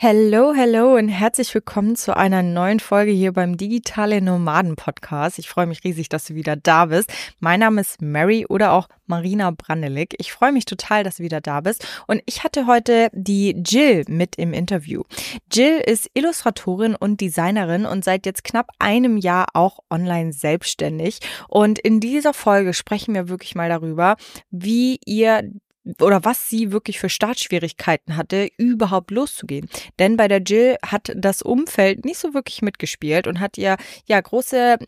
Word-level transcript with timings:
Hello, 0.00 0.54
hello 0.54 0.94
und 0.94 1.08
herzlich 1.08 1.52
willkommen 1.52 1.96
zu 1.96 2.16
einer 2.16 2.44
neuen 2.44 2.78
Folge 2.78 3.10
hier 3.10 3.32
beim 3.32 3.56
Digitale 3.56 4.22
Nomaden 4.22 4.76
Podcast. 4.76 5.40
Ich 5.40 5.48
freue 5.48 5.66
mich 5.66 5.82
riesig, 5.82 6.08
dass 6.08 6.26
du 6.26 6.36
wieder 6.36 6.54
da 6.54 6.84
bist. 6.84 7.12
Mein 7.40 7.58
Name 7.58 7.80
ist 7.80 8.00
Mary 8.00 8.46
oder 8.48 8.74
auch 8.74 8.88
Marina 9.08 9.50
Brandelig. 9.50 10.14
Ich 10.18 10.32
freue 10.32 10.52
mich 10.52 10.66
total, 10.66 11.02
dass 11.02 11.16
du 11.16 11.24
wieder 11.24 11.40
da 11.40 11.62
bist. 11.62 11.84
Und 12.06 12.22
ich 12.26 12.44
hatte 12.44 12.68
heute 12.68 13.10
die 13.12 13.60
Jill 13.66 14.04
mit 14.06 14.36
im 14.36 14.52
Interview. 14.52 15.02
Jill 15.50 15.78
ist 15.84 16.08
Illustratorin 16.14 16.94
und 16.94 17.20
Designerin 17.20 17.84
und 17.84 18.04
seit 18.04 18.24
jetzt 18.24 18.44
knapp 18.44 18.70
einem 18.78 19.16
Jahr 19.16 19.46
auch 19.54 19.80
online 19.90 20.32
selbstständig. 20.32 21.18
Und 21.48 21.80
in 21.80 21.98
dieser 21.98 22.34
Folge 22.34 22.72
sprechen 22.72 23.16
wir 23.16 23.28
wirklich 23.28 23.56
mal 23.56 23.68
darüber, 23.68 24.14
wie 24.52 25.00
ihr 25.04 25.50
oder 26.00 26.24
was 26.24 26.48
sie 26.48 26.72
wirklich 26.72 26.98
für 26.98 27.08
Startschwierigkeiten 27.08 28.16
hatte, 28.16 28.48
überhaupt 28.56 29.10
loszugehen. 29.10 29.68
Denn 29.98 30.16
bei 30.16 30.28
der 30.28 30.42
Jill 30.42 30.76
hat 30.84 31.12
das 31.16 31.42
Umfeld 31.42 32.04
nicht 32.04 32.18
so 32.18 32.34
wirklich 32.34 32.62
mitgespielt 32.62 33.26
und 33.26 33.40
hat 33.40 33.58
ihr 33.58 33.76
ja 34.06 34.20
große 34.20 34.78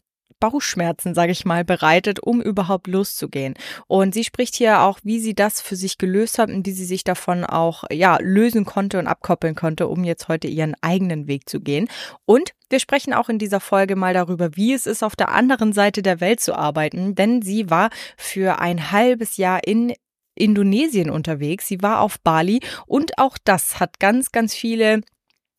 Bauchschmerzen, 0.41 1.15
sage 1.15 1.33
ich 1.33 1.45
mal, 1.45 1.65
bereitet, 1.65 2.19
um 2.21 2.41
überhaupt 2.41 2.87
loszugehen. 2.87 3.55
Und 3.87 4.15
sie 4.15 4.25
spricht 4.25 4.57
hier 4.57 4.81
auch, 4.81 4.99
wie 5.05 5.21
sie 5.21 5.35
das 5.35 5.61
für 5.61 5.77
sich 5.77 5.99
gelöst 5.99 6.39
hat 6.39 6.49
und 6.49 6.67
wie 6.67 6.73
sie 6.73 6.87
sich 6.87 7.05
davon 7.05 7.45
auch 7.45 7.85
ja 7.93 8.19
lösen 8.21 8.65
konnte 8.65 8.99
und 8.99 9.07
abkoppeln 9.07 9.55
konnte, 9.55 9.87
um 9.87 10.03
jetzt 10.03 10.29
heute 10.29 10.49
ihren 10.49 10.75
eigenen 10.81 11.29
Weg 11.29 11.49
zu 11.49 11.61
gehen. 11.61 11.89
Und 12.25 12.53
wir 12.71 12.81
sprechen 12.81 13.13
auch 13.13 13.29
in 13.29 13.39
dieser 13.39 13.61
Folge 13.61 13.97
mal 13.97 14.15
darüber, 14.15 14.57
wie 14.57 14.73
es 14.73 14.87
ist, 14.87 15.03
auf 15.03 15.15
der 15.15 15.29
anderen 15.29 15.73
Seite 15.73 16.03
der 16.03 16.21
Welt 16.21 16.41
zu 16.41 16.55
arbeiten, 16.55 17.15
denn 17.15 17.43
sie 17.43 17.69
war 17.69 17.91
für 18.17 18.61
ein 18.61 18.91
halbes 18.91 19.37
Jahr 19.37 19.67
in 19.67 19.93
Indonesien 20.41 21.11
unterwegs. 21.11 21.69
Sie 21.69 21.83
war 21.83 22.01
auf 22.01 22.21
Bali 22.21 22.61
und 22.87 23.19
auch 23.19 23.39
das 23.45 23.81
hat 23.81 24.01
ganz, 24.01 24.33
ganz 24.33 24.55
viele 24.55 25.03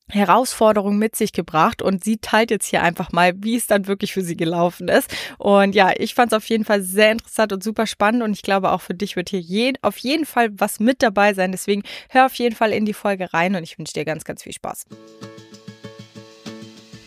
Herausforderungen 0.10 1.00
mit 1.00 1.16
sich 1.16 1.34
gebracht 1.34 1.82
und 1.82 2.04
sie 2.04 2.18
teilt 2.18 2.52
jetzt 2.52 2.68
hier 2.68 2.84
einfach 2.84 3.12
mal, 3.12 3.34
wie 3.38 3.56
es 3.56 3.68
dann 3.68 3.88
wirklich 3.88 4.14
für 4.14 4.22
sie 4.22 4.36
gelaufen 4.36 4.88
ist. 4.88 5.14
Und 5.38 5.74
ja, 5.74 5.92
ich 5.98 6.14
fand 6.14 6.32
es 6.32 6.38
auf 6.38 6.46
jeden 6.46 6.66
Fall 6.66 6.82
sehr 6.82 7.12
interessant 7.12 7.54
und 7.54 7.64
super 7.64 7.88
spannend 7.88 8.24
und 8.24 8.34
ich 8.34 8.42
glaube 8.42 8.72
auch 8.72 8.82
für 8.82 8.94
dich 8.94 9.16
wird 9.16 9.30
hier 9.30 9.40
je, 9.40 9.74
auf 9.82 9.98
jeden 9.98 10.26
Fall 10.26 10.50
was 10.52 10.80
mit 10.80 11.02
dabei 11.02 11.34
sein. 11.34 11.52
Deswegen 11.52 11.84
hör 12.10 12.26
auf 12.26 12.36
jeden 12.36 12.56
Fall 12.56 12.72
in 12.72 12.86
die 12.86 12.94
Folge 12.94 13.34
rein 13.34 13.56
und 13.56 13.64
ich 13.64 13.78
wünsche 13.78 13.94
dir 13.94 14.06
ganz, 14.06 14.24
ganz 14.24 14.44
viel 14.44 14.54
Spaß. 14.54 14.86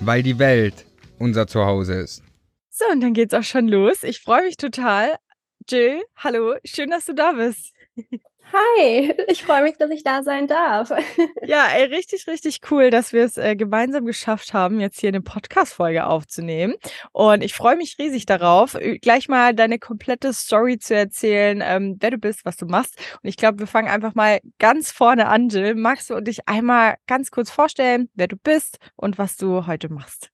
weil 0.00 0.22
die 0.22 0.38
Welt 0.38 0.86
unser 1.18 1.46
Zuhause 1.46 1.94
ist. 1.94 2.22
So, 2.70 2.84
und 2.90 3.00
dann 3.00 3.14
geht's 3.14 3.34
auch 3.34 3.42
schon 3.42 3.68
los. 3.68 4.02
Ich 4.02 4.20
freue 4.20 4.44
mich 4.44 4.56
total. 4.56 5.16
Jill, 5.68 6.02
hallo, 6.16 6.56
schön, 6.64 6.90
dass 6.90 7.06
du 7.06 7.14
da 7.14 7.32
bist. 7.32 7.72
Hi, 8.56 9.12
ich 9.26 9.42
freue 9.42 9.64
mich, 9.64 9.78
dass 9.78 9.90
ich 9.90 10.04
da 10.04 10.22
sein 10.22 10.46
darf. 10.46 10.90
Ja, 11.46 11.66
ey, 11.74 11.84
richtig, 11.84 12.26
richtig 12.28 12.60
cool, 12.70 12.90
dass 12.90 13.12
wir 13.12 13.24
es 13.24 13.36
äh, 13.36 13.56
gemeinsam 13.56 14.06
geschafft 14.06 14.54
haben, 14.54 14.80
jetzt 14.80 15.00
hier 15.00 15.08
eine 15.08 15.20
Podcast-Folge 15.20 16.06
aufzunehmen. 16.06 16.74
Und 17.12 17.42
ich 17.42 17.52
freue 17.52 17.76
mich 17.76 17.96
riesig 17.98 18.26
darauf, 18.26 18.78
gleich 19.02 19.28
mal 19.28 19.54
deine 19.54 19.78
komplette 19.78 20.32
Story 20.32 20.78
zu 20.78 20.94
erzählen, 20.94 21.62
ähm, 21.62 21.96
wer 22.00 22.12
du 22.12 22.18
bist, 22.18 22.44
was 22.44 22.56
du 22.56 22.66
machst. 22.66 22.96
Und 23.22 23.28
ich 23.28 23.36
glaube, 23.36 23.58
wir 23.58 23.66
fangen 23.66 23.88
einfach 23.88 24.14
mal 24.14 24.40
ganz 24.58 24.90
vorne 24.90 25.26
an, 25.26 25.48
Jill. 25.48 25.74
Magst 25.74 26.08
du 26.10 26.20
dich 26.20 26.48
einmal 26.48 26.96
ganz 27.06 27.30
kurz 27.30 27.50
vorstellen, 27.50 28.08
wer 28.14 28.28
du 28.28 28.36
bist 28.36 28.78
und 28.96 29.18
was 29.18 29.36
du 29.36 29.66
heute 29.66 29.92
machst? 29.92 30.33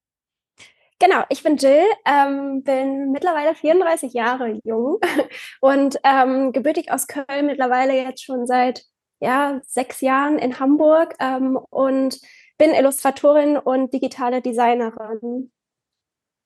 Genau, 1.03 1.25
ich 1.31 1.43
bin 1.43 1.56
Jill, 1.56 1.83
ähm, 2.05 2.62
bin 2.62 3.11
mittlerweile 3.11 3.55
34 3.55 4.12
Jahre 4.12 4.61
jung 4.65 5.00
und 5.61 5.99
ähm, 6.05 6.53
gebürtig 6.53 6.93
aus 6.93 7.06
Köln, 7.06 7.47
mittlerweile 7.47 7.94
jetzt 7.94 8.22
schon 8.22 8.47
seit 8.47 8.84
ja, 9.19 9.61
sechs 9.65 10.03
Jahren 10.03 10.38
in 10.38 10.61
Hamburg 10.61 11.15
ähm, 11.19 11.56
und 11.71 12.21
bin 12.59 12.75
Illustratorin 12.75 13.56
und 13.56 13.94
digitale 13.94 14.43
Designerin. 14.43 15.50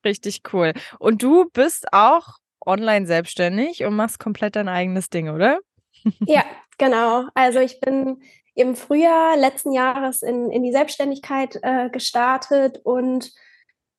Richtig 0.05 0.43
cool. 0.53 0.73
Und 1.01 1.23
du 1.25 1.51
bist 1.53 1.93
auch 1.93 2.39
online 2.65 3.07
selbstständig 3.07 3.85
und 3.85 3.97
machst 3.97 4.21
komplett 4.21 4.55
dein 4.55 4.69
eigenes 4.69 5.11
Ding, 5.11 5.31
oder? 5.31 5.59
ja, 6.27 6.45
genau. 6.79 7.25
Also 7.35 7.59
ich 7.59 7.81
bin 7.81 8.23
im 8.55 8.77
Frühjahr 8.77 9.37
letzten 9.37 9.73
Jahres 9.73 10.23
in, 10.23 10.53
in 10.53 10.63
die 10.63 10.73
Selbstständigkeit 10.73 11.59
äh, 11.63 11.91
gestartet 11.91 12.81
und 12.85 13.33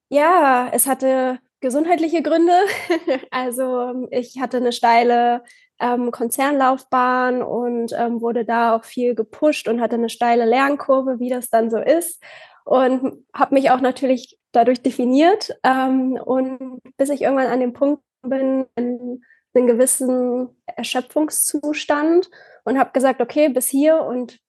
ja, 0.09 0.69
es 0.71 0.87
hatte 0.87 1.39
gesundheitliche 1.61 2.21
Gründe. 2.21 2.53
also 3.31 4.07
ich 4.11 4.39
hatte 4.39 4.57
eine 4.57 4.71
steile 4.71 5.43
ähm, 5.79 6.11
Konzernlaufbahn 6.11 7.41
und 7.41 7.91
ähm, 7.97 8.21
wurde 8.21 8.45
da 8.45 8.75
auch 8.75 8.83
viel 8.83 9.15
gepusht 9.15 9.67
und 9.67 9.81
hatte 9.81 9.95
eine 9.95 10.09
steile 10.09 10.45
Lernkurve, 10.45 11.19
wie 11.19 11.29
das 11.29 11.49
dann 11.49 11.69
so 11.69 11.77
ist. 11.77 12.21
Und 12.65 13.25
habe 13.33 13.55
mich 13.55 13.71
auch 13.71 13.81
natürlich 13.81 14.39
dadurch 14.51 14.81
definiert. 14.81 15.51
Ähm, 15.63 16.13
und 16.13 16.81
bis 16.97 17.09
ich 17.09 17.21
irgendwann 17.21 17.47
an 17.47 17.59
dem 17.59 17.73
Punkt 17.73 18.03
bin, 18.21 18.65
in 18.75 19.23
einen 19.53 19.67
gewissen 19.67 20.49
Erschöpfungszustand 20.65 22.29
und 22.63 22.77
habe 22.77 22.91
gesagt, 22.91 23.21
okay, 23.21 23.49
bis 23.49 23.67
hier 23.67 24.01
und 24.01 24.39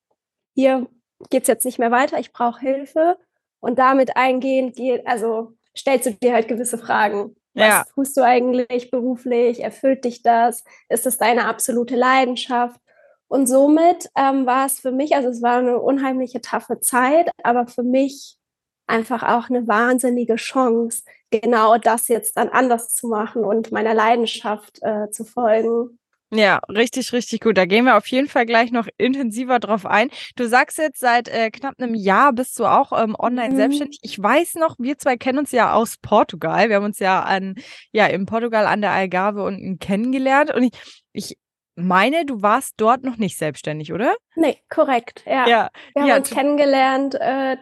hier 0.54 0.86
geht 1.30 1.42
es 1.42 1.48
jetzt 1.48 1.64
nicht 1.64 1.78
mehr 1.78 1.90
weiter, 1.90 2.18
ich 2.18 2.32
brauche 2.32 2.60
Hilfe. 2.60 3.18
Und 3.66 3.80
damit 3.80 4.16
eingehend 4.16 4.76
geht, 4.76 5.04
also 5.08 5.54
stellst 5.76 6.06
du 6.06 6.12
dir 6.12 6.34
halt 6.34 6.46
gewisse 6.46 6.78
Fragen. 6.78 7.34
Was 7.52 7.68
ja. 7.68 7.84
tust 7.96 8.16
du 8.16 8.22
eigentlich 8.22 8.92
beruflich? 8.92 9.60
Erfüllt 9.60 10.04
dich 10.04 10.22
das? 10.22 10.62
Ist 10.88 11.04
es 11.04 11.18
deine 11.18 11.46
absolute 11.46 11.96
Leidenschaft? 11.96 12.80
Und 13.26 13.48
somit 13.48 14.08
ähm, 14.16 14.46
war 14.46 14.66
es 14.66 14.78
für 14.78 14.92
mich, 14.92 15.16
also 15.16 15.30
es 15.30 15.42
war 15.42 15.58
eine 15.58 15.80
unheimliche 15.80 16.40
taffe 16.40 16.78
Zeit, 16.78 17.28
aber 17.42 17.66
für 17.66 17.82
mich 17.82 18.38
einfach 18.86 19.24
auch 19.24 19.50
eine 19.50 19.66
wahnsinnige 19.66 20.36
Chance, 20.36 21.02
genau 21.32 21.76
das 21.76 22.06
jetzt 22.06 22.36
dann 22.36 22.50
anders 22.50 22.94
zu 22.94 23.08
machen 23.08 23.42
und 23.42 23.72
meiner 23.72 23.94
Leidenschaft 23.94 24.78
äh, 24.82 25.10
zu 25.10 25.24
folgen. 25.24 25.98
Ja, 26.38 26.60
richtig, 26.68 27.12
richtig 27.12 27.40
gut. 27.40 27.56
Da 27.56 27.64
gehen 27.64 27.84
wir 27.84 27.96
auf 27.96 28.06
jeden 28.08 28.28
Fall 28.28 28.46
gleich 28.46 28.70
noch 28.70 28.86
intensiver 28.98 29.58
drauf 29.58 29.86
ein. 29.86 30.10
Du 30.36 30.48
sagst 30.48 30.78
jetzt, 30.78 31.00
seit 31.00 31.28
äh, 31.28 31.50
knapp 31.50 31.74
einem 31.78 31.94
Jahr 31.94 32.32
bist 32.32 32.58
du 32.58 32.66
auch 32.66 32.92
ähm, 32.92 33.16
online 33.18 33.54
mhm. 33.54 33.56
selbstständig. 33.56 33.98
Ich 34.02 34.22
weiß 34.22 34.56
noch, 34.56 34.76
wir 34.78 34.98
zwei 34.98 35.16
kennen 35.16 35.38
uns 35.38 35.52
ja 35.52 35.72
aus 35.72 35.96
Portugal. 35.98 36.68
Wir 36.68 36.76
haben 36.76 36.84
uns 36.84 36.98
ja 36.98 37.22
an, 37.22 37.54
ja, 37.92 38.06
in 38.06 38.26
Portugal 38.26 38.66
an 38.66 38.80
der 38.80 38.92
Algarve 38.92 39.42
unten 39.42 39.78
kennengelernt. 39.78 40.54
Und 40.54 40.64
ich, 40.64 40.72
ich 41.12 41.38
meine, 41.76 42.24
du 42.24 42.42
warst 42.42 42.74
dort 42.78 43.04
noch 43.04 43.16
nicht 43.16 43.38
selbstständig, 43.38 43.92
oder? 43.92 44.16
Nee, 44.34 44.58
korrekt. 44.68 45.22
Ja. 45.26 45.46
ja 45.46 45.70
wir 45.92 46.02
haben 46.02 46.08
ja, 46.08 46.16
uns 46.16 46.30
kennengelernt. 46.30 47.14
Äh, 47.14 47.56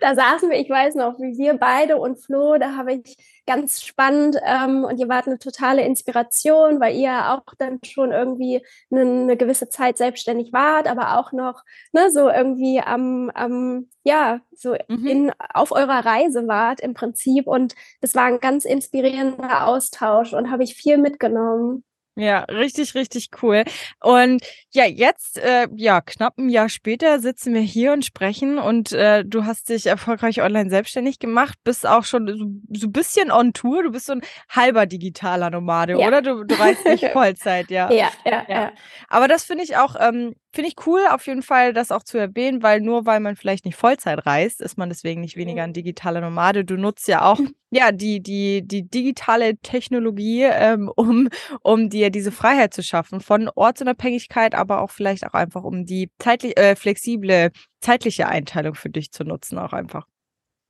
da 0.00 0.14
saßen 0.14 0.50
wir, 0.50 0.58
ich 0.58 0.70
weiß 0.70 0.94
noch, 0.94 1.18
wie 1.18 1.38
wir 1.38 1.54
beide 1.54 1.96
und 1.96 2.18
Flo, 2.18 2.56
da 2.58 2.76
habe 2.76 2.94
ich 2.94 3.16
ganz 3.46 3.82
spannend 3.82 4.36
ähm, 4.44 4.84
und 4.84 4.98
ihr 4.98 5.08
wart 5.08 5.26
eine 5.26 5.38
totale 5.38 5.84
Inspiration, 5.84 6.80
weil 6.80 6.96
ihr 6.96 7.32
auch 7.32 7.54
dann 7.58 7.78
schon 7.84 8.12
irgendwie 8.12 8.64
eine, 8.90 9.02
eine 9.02 9.36
gewisse 9.36 9.68
Zeit 9.68 9.98
selbstständig 9.98 10.52
wart, 10.52 10.88
aber 10.88 11.18
auch 11.18 11.32
noch 11.32 11.62
ne, 11.92 12.10
so 12.10 12.28
irgendwie 12.28 12.80
am, 12.80 13.30
am 13.34 13.88
ja, 14.04 14.40
so 14.52 14.76
mhm. 14.88 15.06
in, 15.06 15.32
auf 15.52 15.72
eurer 15.72 16.04
Reise 16.04 16.46
wart 16.48 16.80
im 16.80 16.94
Prinzip 16.94 17.46
und 17.46 17.74
das 18.00 18.14
war 18.14 18.24
ein 18.24 18.40
ganz 18.40 18.64
inspirierender 18.64 19.66
Austausch 19.66 20.32
und 20.32 20.50
habe 20.50 20.64
ich 20.64 20.74
viel 20.74 20.98
mitgenommen. 20.98 21.84
Ja, 22.18 22.40
richtig, 22.44 22.94
richtig 22.94 23.28
cool. 23.42 23.64
Und 24.00 24.42
ja, 24.70 24.86
jetzt, 24.86 25.36
äh, 25.36 25.68
ja, 25.76 26.00
knapp 26.00 26.38
ein 26.38 26.48
Jahr 26.48 26.70
später 26.70 27.20
sitzen 27.20 27.52
wir 27.52 27.60
hier 27.60 27.92
und 27.92 28.06
sprechen 28.06 28.58
und 28.58 28.92
äh, 28.92 29.22
du 29.22 29.44
hast 29.44 29.68
dich 29.68 29.86
erfolgreich 29.86 30.40
online 30.40 30.70
selbstständig 30.70 31.18
gemacht, 31.18 31.58
bist 31.62 31.86
auch 31.86 32.04
schon 32.04 32.26
so, 32.26 32.78
so 32.78 32.86
ein 32.86 32.92
bisschen 32.92 33.30
on 33.30 33.52
Tour. 33.52 33.82
Du 33.82 33.90
bist 33.90 34.06
so 34.06 34.14
ein 34.14 34.22
halber 34.48 34.86
digitaler 34.86 35.50
Nomade, 35.50 35.92
ja. 35.92 36.08
oder? 36.08 36.22
Du, 36.22 36.44
du 36.44 36.54
reist 36.54 36.86
nicht 36.86 37.04
Vollzeit, 37.12 37.70
ja. 37.70 37.92
ja. 37.92 38.08
Ja, 38.24 38.44
ja, 38.48 38.72
Aber 39.08 39.28
das 39.28 39.44
finde 39.44 39.64
ich 39.64 39.76
auch 39.76 39.94
ähm, 40.00 40.34
finde 40.56 40.70
ich 40.70 40.86
cool, 40.86 41.02
auf 41.10 41.26
jeden 41.26 41.42
Fall 41.42 41.74
das 41.74 41.92
auch 41.92 42.02
zu 42.02 42.16
erwähnen, 42.16 42.62
weil 42.62 42.80
nur 42.80 43.04
weil 43.04 43.20
man 43.20 43.36
vielleicht 43.36 43.66
nicht 43.66 43.76
Vollzeit 43.76 44.24
reist, 44.24 44.62
ist 44.62 44.78
man 44.78 44.88
deswegen 44.88 45.20
nicht 45.20 45.36
weniger 45.36 45.62
ein 45.62 45.74
digitaler 45.74 46.22
Nomade. 46.22 46.64
Du 46.64 46.76
nutzt 46.76 47.06
ja 47.08 47.30
auch 47.30 47.38
ja 47.70 47.92
die 47.92 48.22
die 48.22 48.66
die 48.66 48.88
digitale 48.88 49.58
Technologie, 49.58 50.44
ähm, 50.44 50.90
um 50.96 51.28
um 51.62 51.90
dir 51.90 52.10
diese 52.10 52.32
Freiheit 52.32 52.72
zu 52.72 52.82
schaffen 52.82 53.20
von 53.20 53.50
Ortsunabhängigkeit, 53.54 54.54
aber 54.54 54.80
auch 54.80 54.90
vielleicht 54.90 55.26
auch 55.26 55.34
einfach 55.34 55.62
um 55.62 55.84
die 55.84 56.10
zeitlich 56.18 56.58
äh, 56.58 56.74
flexible 56.74 57.52
zeitliche 57.80 58.26
Einteilung 58.26 58.74
für 58.74 58.90
dich 58.90 59.12
zu 59.12 59.24
nutzen 59.24 59.58
auch 59.58 59.74
einfach. 59.74 60.06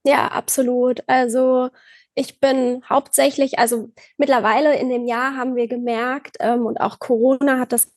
Ja, 0.04 0.28
absolut. 0.28 1.00
Also 1.06 1.70
ich 2.14 2.40
bin 2.40 2.82
hauptsächlich, 2.88 3.58
also 3.58 3.90
mittlerweile 4.16 4.76
in 4.78 4.88
dem 4.88 5.06
Jahr 5.06 5.36
haben 5.36 5.54
wir 5.54 5.68
gemerkt, 5.68 6.36
ähm, 6.40 6.64
und 6.64 6.80
auch 6.80 6.98
Corona 6.98 7.58
hat 7.58 7.72
das 7.72 7.92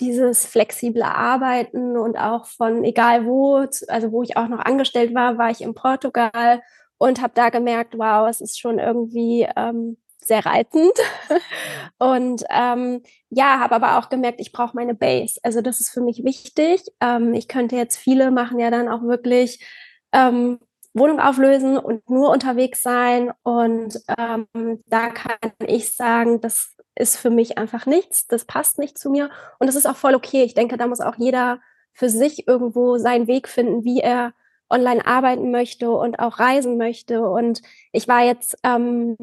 dieses 0.00 0.46
flexible 0.46 1.02
Arbeiten 1.02 1.96
und 1.96 2.16
auch 2.16 2.46
von 2.46 2.84
egal 2.84 3.26
wo, 3.26 3.64
also 3.88 4.12
wo 4.12 4.22
ich 4.22 4.36
auch 4.36 4.48
noch 4.48 4.60
angestellt 4.60 5.14
war, 5.14 5.38
war 5.38 5.50
ich 5.50 5.60
in 5.60 5.74
Portugal 5.74 6.62
und 6.98 7.22
habe 7.22 7.32
da 7.34 7.50
gemerkt, 7.50 7.96
wow, 7.96 8.28
es 8.28 8.40
ist 8.40 8.58
schon 8.58 8.78
irgendwie 8.78 9.46
ähm, 9.56 9.96
sehr 10.18 10.44
reizend. 10.44 10.92
und 11.98 12.44
ähm, 12.50 13.02
ja, 13.30 13.60
habe 13.60 13.74
aber 13.74 13.98
auch 13.98 14.08
gemerkt, 14.08 14.40
ich 14.40 14.52
brauche 14.52 14.76
meine 14.76 14.94
Base. 14.94 15.40
Also 15.42 15.60
das 15.60 15.80
ist 15.80 15.90
für 15.90 16.00
mich 16.00 16.24
wichtig. 16.24 16.82
Ähm, 17.00 17.34
ich 17.34 17.48
könnte 17.48 17.76
jetzt 17.76 17.96
viele 17.96 18.30
machen 18.30 18.58
ja 18.58 18.70
dann 18.70 18.88
auch 18.88 19.02
wirklich 19.02 19.64
ähm, 20.12 20.58
Wohnung 20.92 21.20
auflösen 21.20 21.78
und 21.78 22.08
nur 22.10 22.30
unterwegs 22.30 22.82
sein. 22.82 23.32
Und 23.42 24.00
ähm, 24.18 24.82
da 24.86 25.08
kann 25.08 25.52
ich 25.66 25.94
sagen, 25.94 26.40
das 26.40 26.76
ist 27.00 27.16
für 27.16 27.30
mich 27.30 27.58
einfach 27.58 27.86
nichts, 27.86 28.26
das 28.26 28.44
passt 28.44 28.78
nicht 28.78 28.98
zu 28.98 29.10
mir 29.10 29.30
und 29.58 29.66
das 29.66 29.76
ist 29.76 29.86
auch 29.86 29.96
voll 29.96 30.14
okay. 30.14 30.44
Ich 30.44 30.54
denke, 30.54 30.76
da 30.76 30.86
muss 30.86 31.00
auch 31.00 31.16
jeder 31.16 31.60
für 31.92 32.08
sich 32.08 32.46
irgendwo 32.46 32.98
seinen 32.98 33.26
Weg 33.26 33.48
finden, 33.48 33.84
wie 33.84 34.00
er 34.00 34.32
online 34.68 35.04
arbeiten 35.04 35.50
möchte 35.50 35.90
und 35.90 36.20
auch 36.20 36.38
reisen 36.38 36.78
möchte. 36.78 37.28
Und 37.28 37.60
ich 37.92 38.06
war 38.06 38.22
jetzt 38.22 38.56
ähm, 38.62 39.16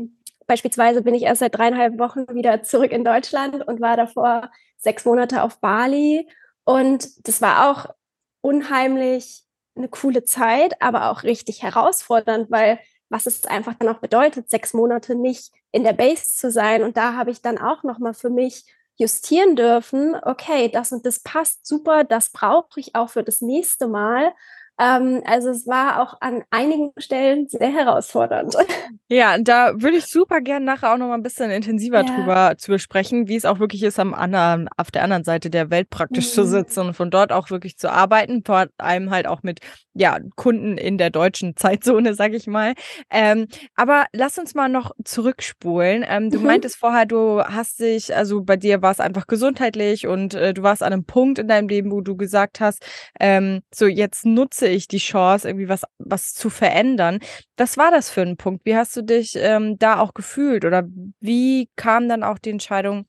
beispielsweise 0.48 1.02
bin 1.02 1.14
ich 1.14 1.24
erst 1.24 1.40
seit 1.40 1.56
dreieinhalb 1.56 2.00
Wochen 2.00 2.26
wieder 2.34 2.64
zurück 2.64 2.92
in 2.92 3.04
Deutschland 3.04 3.68
und 3.68 3.82
war 3.82 3.98
davor 3.98 4.50
sechs 4.78 5.06
Monate 5.06 5.44
auf 5.44 5.60
Bali. 5.60 6.28
Und 6.64 7.28
das 7.28 7.42
war 7.42 7.70
auch 7.70 7.94
unheimlich 8.42 9.44
eine 9.76 9.90
coole 9.90 10.24
Zeit, 10.24 10.82
aber 10.82 11.12
auch 11.12 11.24
richtig 11.24 11.62
herausfordernd, 11.62 12.50
weil 12.50 12.80
was 13.10 13.26
es 13.26 13.46
einfach 13.46 13.74
dann 13.76 13.90
auch 13.90 14.00
bedeutet, 14.00 14.50
sechs 14.50 14.74
Monate 14.74 15.16
nicht 15.16 15.52
in 15.72 15.84
der 15.84 15.94
Base 15.94 16.26
zu 16.36 16.52
sein. 16.52 16.84
Und 16.84 16.98
da 16.98 17.14
habe 17.14 17.32
ich 17.32 17.42
dann 17.42 17.58
auch 17.58 17.84
nochmal 17.84 18.14
für 18.14 18.30
mich 18.30 18.66
justieren 18.98 19.56
dürfen, 19.56 20.16
okay, 20.24 20.70
das 20.70 20.92
und 20.92 21.06
das 21.06 21.20
passt 21.20 21.68
super, 21.68 22.04
das 22.04 22.32
brauche 22.32 22.80
ich 22.80 22.96
auch 22.96 23.10
für 23.10 23.24
das 23.24 23.42
nächste 23.42 23.88
Mal. 23.88 24.34
Ähm, 24.80 25.22
also 25.26 25.50
es 25.50 25.68
war 25.68 26.02
auch 26.02 26.18
an 26.22 26.44
einigen 26.52 26.92
Stellen 26.98 27.48
sehr 27.48 27.72
herausfordernd. 27.72 28.56
Ja, 29.10 29.38
da 29.38 29.72
würde 29.82 29.96
ich 29.96 30.08
super 30.08 30.42
gerne 30.42 30.66
nachher 30.66 30.92
auch 30.92 30.98
noch 30.98 31.08
mal 31.08 31.14
ein 31.14 31.24
bisschen 31.24 31.50
intensiver 31.50 32.04
ja. 32.04 32.14
drüber 32.14 32.56
zu 32.58 32.72
besprechen, 32.72 33.30
wie 33.30 33.38
es 33.38 33.46
auch 33.46 33.60
wirklich 33.60 33.82
ist, 33.84 34.02
am 34.02 34.14
anderen, 34.14 34.68
auf 34.76 34.92
der 34.92 35.02
anderen 35.02 35.24
Seite 35.24 35.50
der 35.50 35.70
Welt 35.70 35.90
praktisch 35.90 36.26
mhm. 36.26 36.32
zu 36.32 36.46
sitzen 36.46 36.80
und 36.88 36.94
von 36.94 37.10
dort 37.10 37.32
auch 37.32 37.50
wirklich 37.50 37.78
zu 37.78 37.90
arbeiten, 37.90 38.44
vor 38.46 38.66
allem 38.78 39.10
halt 39.10 39.26
auch 39.26 39.44
mit 39.44 39.62
ja, 39.94 40.20
Kunden 40.36 40.78
in 40.78 40.98
der 40.98 41.10
deutschen 41.10 41.56
Zeitzone, 41.56 42.14
sag 42.14 42.34
ich 42.34 42.48
mal. 42.48 42.74
Ähm, 43.10 43.48
aber 43.76 44.06
lass 44.12 44.38
uns 44.38 44.56
mal 44.56 44.68
noch 44.68 44.92
zurückspulen. 45.04 46.06
Ähm, 46.08 46.30
du 46.30 46.40
mhm. 46.40 46.46
meintest 46.46 46.76
vorher, 46.76 47.06
du 47.06 47.42
hast 47.42 47.80
dich, 47.80 48.16
also 48.16 48.44
bei 48.44 48.58
dir 48.58 48.82
war 48.82 48.92
es 48.92 49.00
einfach 49.00 49.28
gesundheitlich 49.28 50.06
und 50.06 50.34
äh, 50.34 50.54
du 50.54 50.64
warst 50.64 50.84
an 50.84 50.92
einem 50.92 51.06
Punkt 51.06 51.40
in 51.40 51.48
deinem 51.48 51.68
Leben, 51.68 51.92
wo 51.92 52.02
du 52.02 52.16
gesagt 52.16 52.60
hast, 52.60 52.86
ähm, 53.20 53.62
so 53.74 53.88
jetzt 53.88 54.26
nutze 54.26 54.67
ich 54.70 54.88
die 54.88 54.98
Chance, 54.98 55.48
irgendwie 55.48 55.70
was, 55.70 55.84
was 55.98 56.34
zu 56.34 56.50
verändern. 56.50 57.20
Was 57.58 57.78
war 57.78 57.92
das 57.92 58.10
für 58.10 58.22
ein 58.22 58.38
Punkt? 58.38 58.66
Wie 58.66 58.76
hast 58.76 58.96
du 58.96 59.02
dich 59.02 59.36
ähm, 59.36 59.78
da 59.78 60.00
auch 60.00 60.14
gefühlt? 60.14 60.66
Oder 60.66 60.84
wie 61.20 61.70
kam 61.76 62.10
dann 62.10 62.24
auch 62.24 62.38
die 62.38 62.52
Entscheidung? 62.52 63.06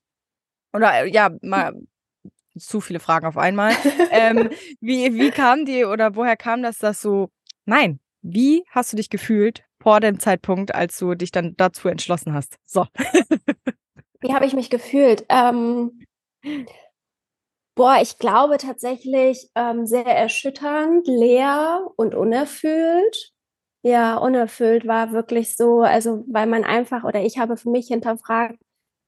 Oder 0.73 1.05
äh, 1.05 1.11
ja, 1.11 1.31
mal 1.43 1.75
zu 2.59 2.81
viele 2.81 3.01
Fragen 3.01 3.27
auf 3.27 3.37
einmal. 3.37 3.75
ähm, 4.11 4.51
wie, 4.81 5.15
wie 5.15 5.31
kam 5.31 5.65
die 5.65 5.85
oder 5.85 6.17
woher 6.17 6.37
kam 6.37 6.63
das, 6.63 6.79
dass 6.79 7.01
so, 7.01 7.31
nein, 7.65 8.01
wie 8.23 8.65
hast 8.71 8.93
du 8.93 8.97
dich 8.97 9.11
gefühlt 9.11 9.65
vor 9.81 10.01
dem 10.01 10.19
Zeitpunkt, 10.19 10.75
als 10.75 10.99
du 10.99 11.15
dich 11.15 11.31
dann 11.31 11.55
dazu 11.57 11.89
entschlossen 11.89 12.33
hast? 12.33 12.57
So. 12.65 12.87
wie 14.21 14.35
habe 14.35 14.47
ich 14.47 14.55
mich 14.55 14.71
gefühlt? 14.71 15.25
Ähm, 15.29 16.05
Boah, 17.79 17.99
ich 18.03 18.19
glaube 18.19 18.59
tatsächlich 18.59 19.51
ähm, 19.55 19.87
sehr 19.87 20.05
erschütternd, 20.05 21.07
leer 21.07 21.87
und 21.95 22.13
unerfüllt. 22.17 23.33
Ja, 23.85 24.17
unerfüllt 24.17 24.85
war 24.89 25.13
wirklich 25.13 25.55
so, 25.57 25.83
also 25.83 26.25
weil 26.27 26.47
man 26.49 26.65
einfach 26.65 27.05
oder 27.05 27.21
ich 27.23 27.39
habe 27.39 27.57
für 27.57 27.71
mich 27.71 27.87
hinterfragt, 27.87 28.57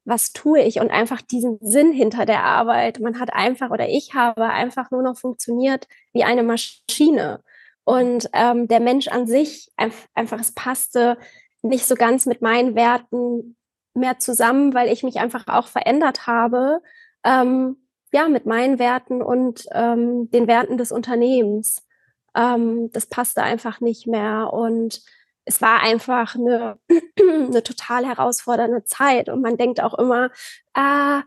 was 0.05 0.32
tue 0.32 0.61
ich 0.62 0.78
und 0.78 0.93
einfach 0.93 1.20
diesen 1.20 1.58
Sinn 1.61 1.93
hinter 1.93 2.26
der 2.26 2.44
Arbeit. 2.44 3.00
Man 3.00 3.19
hat 3.19 3.32
einfach 3.34 3.70
oder 3.70 3.88
ich 3.88 4.14
habe 4.14 4.44
einfach 4.44 4.93
nur 4.93 5.02
noch 5.02 5.19
funktioniert 5.19 5.88
wie 6.12 6.22
eine 6.22 6.44
Maschine. 6.44 7.43
Und 7.82 8.31
ähm, 8.34 8.69
der 8.69 8.78
Mensch 8.78 9.08
an 9.08 9.26
sich, 9.26 9.69
einfach, 10.14 10.38
es 10.40 10.52
passte 10.52 11.19
nicht 11.62 11.87
so 11.87 11.96
ganz 11.96 12.25
mit 12.25 12.40
meinen 12.40 12.76
Werten 12.76 13.56
mehr 13.94 14.20
zusammen, 14.20 14.75
weil 14.75 14.93
ich 14.93 15.02
mich 15.02 15.19
einfach 15.19 15.49
auch 15.49 15.67
verändert 15.67 16.28
habe. 16.28 16.81
Ähm, 17.25 17.76
ja, 18.12 18.29
mit 18.29 18.47
meinen 18.47 18.79
Werten 18.79 19.23
und 19.23 19.67
ähm, 19.73 20.31
den 20.31 20.47
Werten 20.47 20.79
des 20.79 20.93
Unternehmens. 20.93 21.87
Ähm, 22.35 22.91
das 22.93 23.07
passte 23.07 23.43
einfach 23.43 23.81
nicht 23.81 24.07
mehr 24.07 24.53
und 24.53 25.03
es 25.45 25.61
war 25.61 25.83
einfach 25.83 26.37
eine, 26.37 26.79
eine 27.49 27.62
total 27.62 28.07
herausfordernde 28.07 28.85
Zeit 28.85 29.29
und 29.29 29.41
man 29.43 29.57
denkt 29.57 29.81
auch 29.81 29.95
immer, 29.99 30.31
ah, 30.75 31.23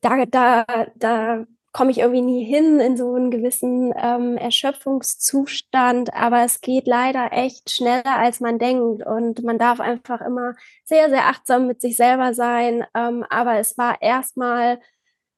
da, 0.00 0.24
da, 0.26 0.64
da 0.96 1.46
komme 1.72 1.90
ich 1.90 1.98
irgendwie 1.98 2.22
nie 2.22 2.44
hin 2.44 2.80
in 2.80 2.96
so 2.96 3.14
einen 3.14 3.30
gewissen 3.30 3.92
ähm, 3.96 4.38
Erschöpfungszustand, 4.38 6.14
aber 6.14 6.42
es 6.42 6.60
geht 6.62 6.86
leider 6.86 7.32
echt 7.32 7.70
schneller, 7.70 8.16
als 8.16 8.40
man 8.40 8.58
denkt 8.58 9.04
und 9.04 9.42
man 9.42 9.58
darf 9.58 9.80
einfach 9.80 10.22
immer 10.22 10.54
sehr, 10.84 11.10
sehr 11.10 11.26
achtsam 11.26 11.66
mit 11.66 11.82
sich 11.82 11.96
selber 11.96 12.32
sein, 12.32 12.84
ähm, 12.94 13.24
aber 13.28 13.58
es 13.58 13.76
war 13.76 14.00
erstmal 14.00 14.80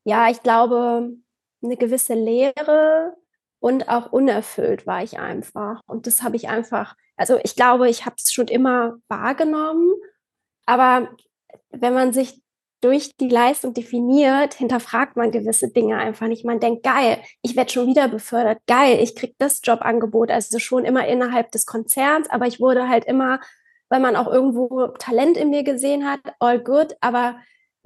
ja, 0.08 0.30
ich 0.30 0.42
glaube, 0.42 1.12
eine 1.62 1.76
gewisse 1.76 2.14
Leere 2.14 3.14
und 3.60 3.90
auch 3.90 4.10
unerfüllt 4.10 4.86
war 4.86 5.02
ich 5.02 5.18
einfach. 5.18 5.82
Und 5.86 6.06
das 6.06 6.22
habe 6.22 6.36
ich 6.36 6.48
einfach, 6.48 6.96
also 7.18 7.38
ich 7.44 7.56
glaube, 7.56 7.90
ich 7.90 8.06
habe 8.06 8.16
es 8.18 8.32
schon 8.32 8.48
immer 8.48 8.96
wahrgenommen, 9.08 9.92
aber 10.64 11.10
wenn 11.68 11.92
man 11.92 12.14
sich 12.14 12.40
durch 12.80 13.16
die 13.16 13.28
Leistung 13.28 13.74
definiert, 13.74 14.54
hinterfragt 14.54 15.16
man 15.16 15.30
gewisse 15.30 15.68
Dinge 15.70 15.98
einfach 15.98 16.26
nicht. 16.26 16.44
Man 16.44 16.60
denkt, 16.60 16.84
geil, 16.84 17.18
ich 17.42 17.54
werde 17.54 17.70
schon 17.70 17.88
wieder 17.88 18.08
befördert, 18.08 18.60
geil, 18.66 19.00
ich 19.02 19.14
kriege 19.14 19.34
das 19.36 19.60
Jobangebot, 19.62 20.30
also 20.30 20.58
schon 20.58 20.86
immer 20.86 21.06
innerhalb 21.06 21.50
des 21.52 21.66
Konzerns, 21.66 22.30
aber 22.30 22.46
ich 22.46 22.60
wurde 22.60 22.88
halt 22.88 23.04
immer, 23.04 23.40
weil 23.90 24.00
man 24.00 24.16
auch 24.16 24.28
irgendwo 24.28 24.86
Talent 24.98 25.36
in 25.36 25.50
mir 25.50 25.64
gesehen 25.64 26.08
hat, 26.08 26.20
all 26.38 26.62
good, 26.62 26.96
aber 27.02 27.36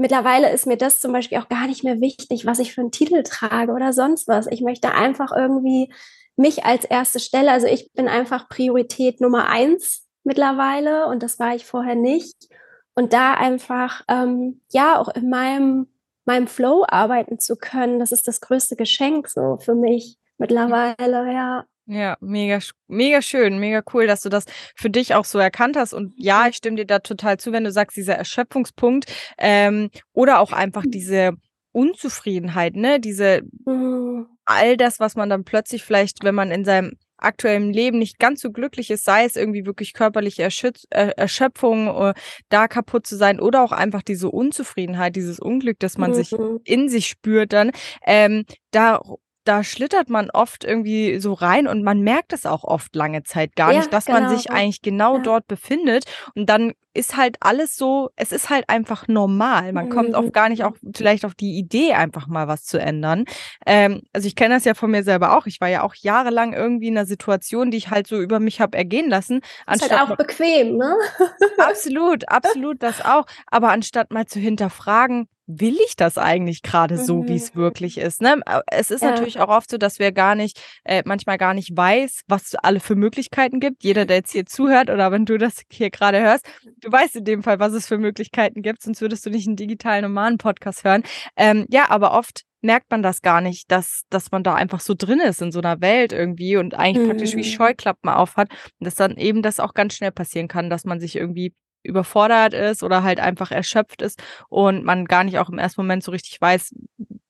mittlerweile 0.03 0.51
ist 0.51 0.67
mir 0.67 0.77
das 0.77 1.01
zum 1.01 1.13
Beispiel 1.13 1.39
auch 1.39 1.49
gar 1.49 1.67
nicht 1.67 1.85
mehr 1.85 2.01
wichtig, 2.01 2.45
was 2.45 2.59
ich 2.59 2.75
für 2.75 2.83
einen 2.83 2.91
Titel 2.91 3.23
trage 3.23 3.73
oder 3.73 3.93
sonst 3.93 4.29
was. 4.29 4.47
Ich 4.49 4.61
möchte 4.61 4.93
einfach 4.93 5.33
irgendwie 5.35 5.91
mich 6.37 6.65
als 6.65 6.85
erste 6.85 7.21
Stelle, 7.21 7.53
also 7.53 7.67
ich 7.67 7.93
bin 7.93 8.09
einfach 8.09 8.49
Priorität 8.49 9.21
Nummer 9.21 9.49
eins 9.49 10.07
mittlerweile 10.25 11.07
und 11.07 11.23
das 11.23 11.39
war 11.39 11.55
ich 11.55 11.65
vorher 11.65 11.95
nicht. 11.95 12.49
Und 12.95 13.13
da 13.13 13.35
einfach, 13.35 14.03
ähm, 14.09 14.61
ja, 14.71 14.99
auch 14.99 15.09
in 15.09 15.31
meinem, 15.31 15.87
meinem 16.25 16.47
Flow 16.47 16.85
arbeiten 16.87 17.39
zu 17.39 17.57
können, 17.57 17.99
das 17.99 18.13
ist 18.13 18.29
das 18.29 18.41
größte 18.41 18.77
Geschenk 18.77 19.29
so 19.29 19.57
für 19.59 19.75
mich 19.75 20.19
mittlerweile, 20.37 21.33
ja. 21.33 21.65
Ja, 21.87 22.17
mega, 22.21 22.61
mega 22.87 23.23
schön, 23.23 23.59
mega 23.59 23.83
cool, 23.93 24.07
dass 24.07 24.21
du 24.21 24.29
das 24.29 24.45
für 24.77 24.89
dich 24.89 25.15
auch 25.15 25.25
so 25.25 25.39
erkannt 25.39 25.77
hast. 25.77 25.93
Und 25.93 26.15
ja, 26.17 26.47
ich 26.47 26.57
stimme 26.57 26.77
dir 26.77 26.87
da 26.87 27.01
total 27.01 27.39
zu, 27.39 27.53
wenn 27.53 27.65
du 27.65 27.73
sagst, 27.73 27.97
dieser 27.97 28.15
Erschöpfungspunkt 28.15 29.13
ähm, 29.37 29.91
oder 30.13 30.39
auch 30.39 30.53
einfach 30.53 30.85
diese 30.87 31.33
Unzufriedenheit, 31.73 32.77
ne, 32.77 33.01
diese 33.01 33.43
mhm. 33.65 34.27
all 34.45 34.77
das, 34.77 35.01
was 35.01 35.17
man 35.17 35.29
dann 35.29 35.45
plötzlich 35.45 35.83
vielleicht, 35.83 36.23
wenn 36.23 36.35
man 36.35 36.51
in 36.53 36.65
seinem 36.65 36.93
aktuellen 37.17 37.73
Leben 37.73 37.99
nicht 37.99 38.19
ganz 38.19 38.41
so 38.41 38.51
glücklich 38.51 38.91
ist, 38.91 39.05
sei 39.05 39.25
es 39.25 39.37
irgendwie 39.37 39.65
wirklich 39.65 39.93
körperliche 39.93 40.43
Erschütz 40.43 40.87
äh, 40.91 41.13
Erschöpfung, 41.17 41.89
äh, 41.89 42.15
da 42.49 42.69
kaputt 42.69 43.07
zu 43.07 43.17
sein 43.17 43.41
oder 43.41 43.63
auch 43.63 43.73
einfach 43.73 44.03
diese 44.03 44.29
Unzufriedenheit, 44.29 45.17
dieses 45.17 45.41
Unglück, 45.41 45.79
dass 45.79 45.99
man 45.99 46.11
mhm. 46.11 46.15
sich 46.15 46.35
in 46.65 46.89
sich 46.89 47.09
spürt, 47.09 47.53
dann 47.53 47.71
ähm, 48.05 48.45
da 48.71 49.01
da 49.45 49.65
schlittert 49.65 50.09
man 50.09 50.31
oft 50.31 50.65
irgendwie 50.65 51.19
so 51.19 51.33
rein 51.33 51.67
und 51.67 51.83
man 51.83 52.01
merkt 52.01 52.33
es 52.33 52.47
auch 52.47 52.65
oft 52.65 52.95
lange 52.95 53.23
Zeit 53.25 53.57
gar 53.57 53.73
ja, 53.73 53.79
nicht, 53.79 53.93
dass 53.93 54.07
genau. 54.07 54.21
man 54.21 54.37
sich 54.37 54.51
eigentlich 54.51 54.83
genau 54.83 55.17
ja. 55.17 55.23
dort 55.23 55.49
befindet. 55.49 56.05
Und 56.35 56.47
dann 56.47 56.75
ist 56.95 57.17
halt 57.17 57.37
alles 57.41 57.77
so, 57.77 58.11
es 58.17 58.33
ist 58.33 58.51
halt 58.51 58.69
einfach 58.69 59.09
normal. 59.09 59.73
Man 59.73 59.87
mhm. 59.87 59.91
kommt 59.91 60.15
auch 60.15 60.31
gar 60.31 60.49
nicht 60.49 60.63
auch 60.63 60.75
vielleicht 60.95 61.25
auf 61.25 61.35
die 61.35 61.59
Idee, 61.59 61.95
einfach 61.95 62.27
mal 62.27 62.49
was 62.49 62.65
zu 62.65 62.79
ändern. 62.79 63.25
Ähm, 63.67 64.03
also 64.13 64.29
ich 64.29 64.37
kenne 64.37 64.55
das 64.55 64.65
ja 64.65 64.75
von 64.75 64.91
mir 64.91 65.03
selber 65.03 65.37
auch. 65.37 65.47
Ich 65.47 65.61
war 65.61 65.69
ja 65.69 65.83
auch 65.83 65.95
jahrelang 65.95 66.53
irgendwie 66.53 66.89
in 66.89 66.97
einer 66.97 67.07
Situation, 67.07 67.71
die 67.71 67.79
ich 67.79 67.91
halt 67.91 68.07
so 68.07 68.21
über 68.21 68.41
mich 68.41 68.61
habe 68.61 68.77
ergehen 68.77 69.09
lassen. 69.09 69.41
Ist 69.73 69.91
halt 69.91 70.11
auch 70.11 70.17
bequem, 70.17 70.77
ne? 70.77 70.95
absolut, 71.59 72.29
absolut 72.29 72.83
das 72.83 73.03
auch. 73.05 73.27
Aber 73.47 73.71
anstatt 73.71 74.13
mal 74.13 74.27
zu 74.27 74.39
hinterfragen, 74.39 75.29
will 75.47 75.77
ich 75.85 75.97
das 75.97 76.19
eigentlich 76.19 76.63
gerade 76.63 76.97
so, 76.97 77.27
wie 77.27 77.37
es 77.37 77.55
mhm. 77.55 77.61
wirklich 77.61 77.99
ist? 77.99 78.23
Ne? 78.23 78.41
Es 78.69 78.91
ist 78.91 79.03
ja. 79.03 79.11
natürlich 79.11 79.41
auch 79.41 79.49
oft 79.49 79.71
so, 79.71 79.79
dass 79.79 79.99
wir 79.99 80.13
gar 80.13 80.35
nicht, 80.35 80.61
äh, 80.85 81.03
manchmal 81.05 81.39
gar 81.39 81.55
nicht 81.55 81.77
weiß, 81.77 82.23
was 82.29 82.47
es 82.47 82.55
alle 82.55 82.81
für 82.81 82.95
Möglichkeiten 82.95 83.61
gibt. 83.61 83.83
Jeder, 83.83 84.05
der 84.05 84.17
jetzt 84.17 84.33
hier 84.33 84.47
zuhört 84.47 84.91
oder 84.91 85.11
wenn 85.11 85.25
du 85.25 85.39
das 85.39 85.63
hier 85.71 85.91
gerade 85.91 86.21
hörst, 86.21 86.47
du 86.81 86.91
weißt 86.91 87.17
in 87.17 87.25
dem 87.25 87.43
Fall, 87.43 87.59
was 87.59 87.73
es 87.73 87.87
für 87.87 87.99
Möglichkeiten 87.99 88.63
gibt, 88.63 88.83
sonst 88.83 89.01
würdest 89.01 89.27
du 89.27 89.31
nicht 89.31 89.47
einen 89.47 89.57
digitalen 89.57 90.05
Roman-Podcast 90.05 90.85
hören. 90.85 91.03
Ähm, 91.37 91.67
ja, 91.71 91.91
aber 91.91 92.13
oft 92.13 92.45
merkt 92.63 92.91
man 92.91 93.03
das 93.03 93.23
gar 93.23 93.41
nicht, 93.41 93.71
dass, 93.71 94.05
dass 94.09 94.31
man 94.31 94.45
da 94.45 94.55
einfach 94.55 94.81
so 94.81 94.95
drin 94.97 95.21
ist 95.21 95.43
in 95.43 95.53
so 95.53 95.59
einer 95.59 95.81
Welt 95.81 96.13
irgendwie 96.13 96.57
und 96.57 96.75
eigentlich 96.75 97.05
mhm. 97.05 97.11
praktisch 97.11 97.33
wie 97.35 97.39
mhm. 97.39 97.53
Scheuklappen 97.57 98.09
aufhat 98.09 98.49
und 98.79 98.87
dass 98.87 98.95
dann 98.95 99.17
eben 99.17 99.43
das 99.43 99.61
auch 99.61 99.75
ganz 99.75 99.95
schnell 99.95 100.13
passieren 100.13 100.49
kann, 100.49 100.71
dass 100.71 100.85
man 100.85 101.01
sich 101.01 101.17
irgendwie 101.17 101.55
überfordert 101.83 102.55
ist 102.55 102.83
oder 102.83 103.03
halt 103.03 103.21
einfach 103.21 103.51
erschöpft 103.51 104.03
ist 104.03 104.23
und 104.49 104.85
man 104.85 105.07
gar 105.07 105.25
nicht 105.25 105.39
auch 105.39 105.49
im 105.49 105.59
ersten 105.59 105.81
Moment 105.81 106.05
so 106.05 106.11
richtig 106.13 106.41
weiß, 106.41 106.75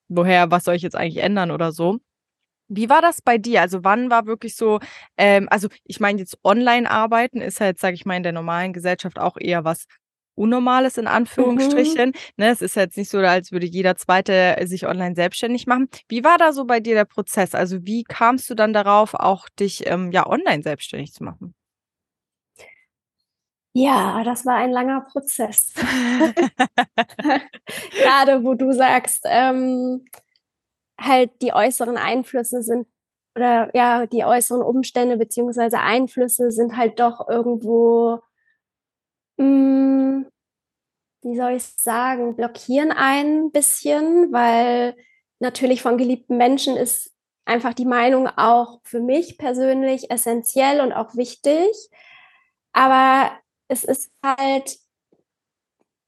woher, 0.09 0.50
was 0.50 0.64
soll 0.64 0.75
ich 0.75 0.82
jetzt 0.82 0.97
eigentlich 0.97 1.23
ändern 1.23 1.50
oder 1.50 1.73
so. 1.73 1.99
Wie 2.68 2.88
war 2.88 3.02
das 3.02 3.21
bei 3.21 3.38
dir? 3.38 3.61
Also 3.61 3.85
wann 3.85 4.11
war 4.11 4.26
wirklich 4.26 4.56
so, 4.56 4.80
ähm, 5.18 5.49
also 5.50 5.68
ich 5.85 6.00
meine 6.00 6.21
jetzt 6.21 6.38
Online-Arbeiten 6.42 7.40
ist 7.40 7.61
halt, 7.61 7.78
sage 7.78 7.94
ich 7.94 8.06
mal, 8.06 8.16
in 8.16 8.23
der 8.23 8.32
normalen 8.32 8.73
Gesellschaft 8.73 9.18
auch 9.18 9.37
eher 9.38 9.64
was 9.64 9.87
Unnormales 10.35 10.97
in 10.97 11.06
Anführungsstrichen. 11.06 12.11
Mhm. 12.11 12.14
Ne, 12.37 12.50
es 12.50 12.62
ist 12.62 12.76
jetzt 12.76 12.97
nicht 12.97 13.11
so, 13.11 13.18
als 13.18 13.52
würde 13.52 13.66
jeder 13.66 13.97
Zweite 13.97 14.56
sich 14.64 14.87
online 14.87 15.14
selbstständig 15.14 15.66
machen. 15.66 15.88
Wie 16.09 16.25
war 16.25 16.38
da 16.38 16.52
so 16.52 16.64
bei 16.64 16.80
dir 16.80 16.94
der 16.94 17.04
Prozess? 17.04 17.54
Also 17.54 17.85
wie 17.85 18.04
kamst 18.04 18.49
du 18.49 18.54
dann 18.54 18.73
darauf, 18.73 19.14
auch 19.14 19.49
dich 19.61 19.87
ähm, 19.87 20.11
ja 20.11 20.26
online 20.26 20.62
selbstständig 20.62 21.12
zu 21.12 21.25
machen? 21.25 21.54
Ja, 23.74 24.22
das 24.24 24.44
war 24.44 24.56
ein 24.56 24.70
langer 24.70 25.00
Prozess. 25.02 25.72
Gerade 27.92 28.44
wo 28.44 28.54
du 28.54 28.72
sagst, 28.72 29.22
ähm, 29.26 30.04
halt 31.00 31.30
die 31.42 31.52
äußeren 31.54 31.96
Einflüsse 31.96 32.62
sind 32.62 32.86
oder 33.36 33.70
ja, 33.74 34.06
die 34.06 34.24
äußeren 34.24 34.62
Umstände 34.62 35.16
beziehungsweise 35.16 35.80
Einflüsse 35.80 36.50
sind 36.52 36.76
halt 36.76 37.00
doch 37.00 37.28
irgendwo, 37.28 38.20
mh, 39.38 39.44
hm, 39.44 40.26
wie 41.22 41.36
soll 41.36 41.52
ich 41.52 41.64
sagen, 41.64 42.36
blockieren 42.36 42.92
ein 42.92 43.52
bisschen, 43.52 44.32
weil 44.32 44.96
natürlich 45.40 45.82
von 45.82 45.98
geliebten 45.98 46.36
Menschen 46.36 46.76
ist 46.76 47.12
einfach 47.44 47.74
die 47.74 47.86
Meinung 47.86 48.28
auch 48.28 48.80
für 48.84 49.00
mich 49.00 49.38
persönlich 49.38 50.10
essentiell 50.10 50.80
und 50.80 50.92
auch 50.92 51.16
wichtig. 51.16 51.70
Aber 52.72 53.32
es 53.69 53.85
ist 53.85 54.11
halt 54.25 54.78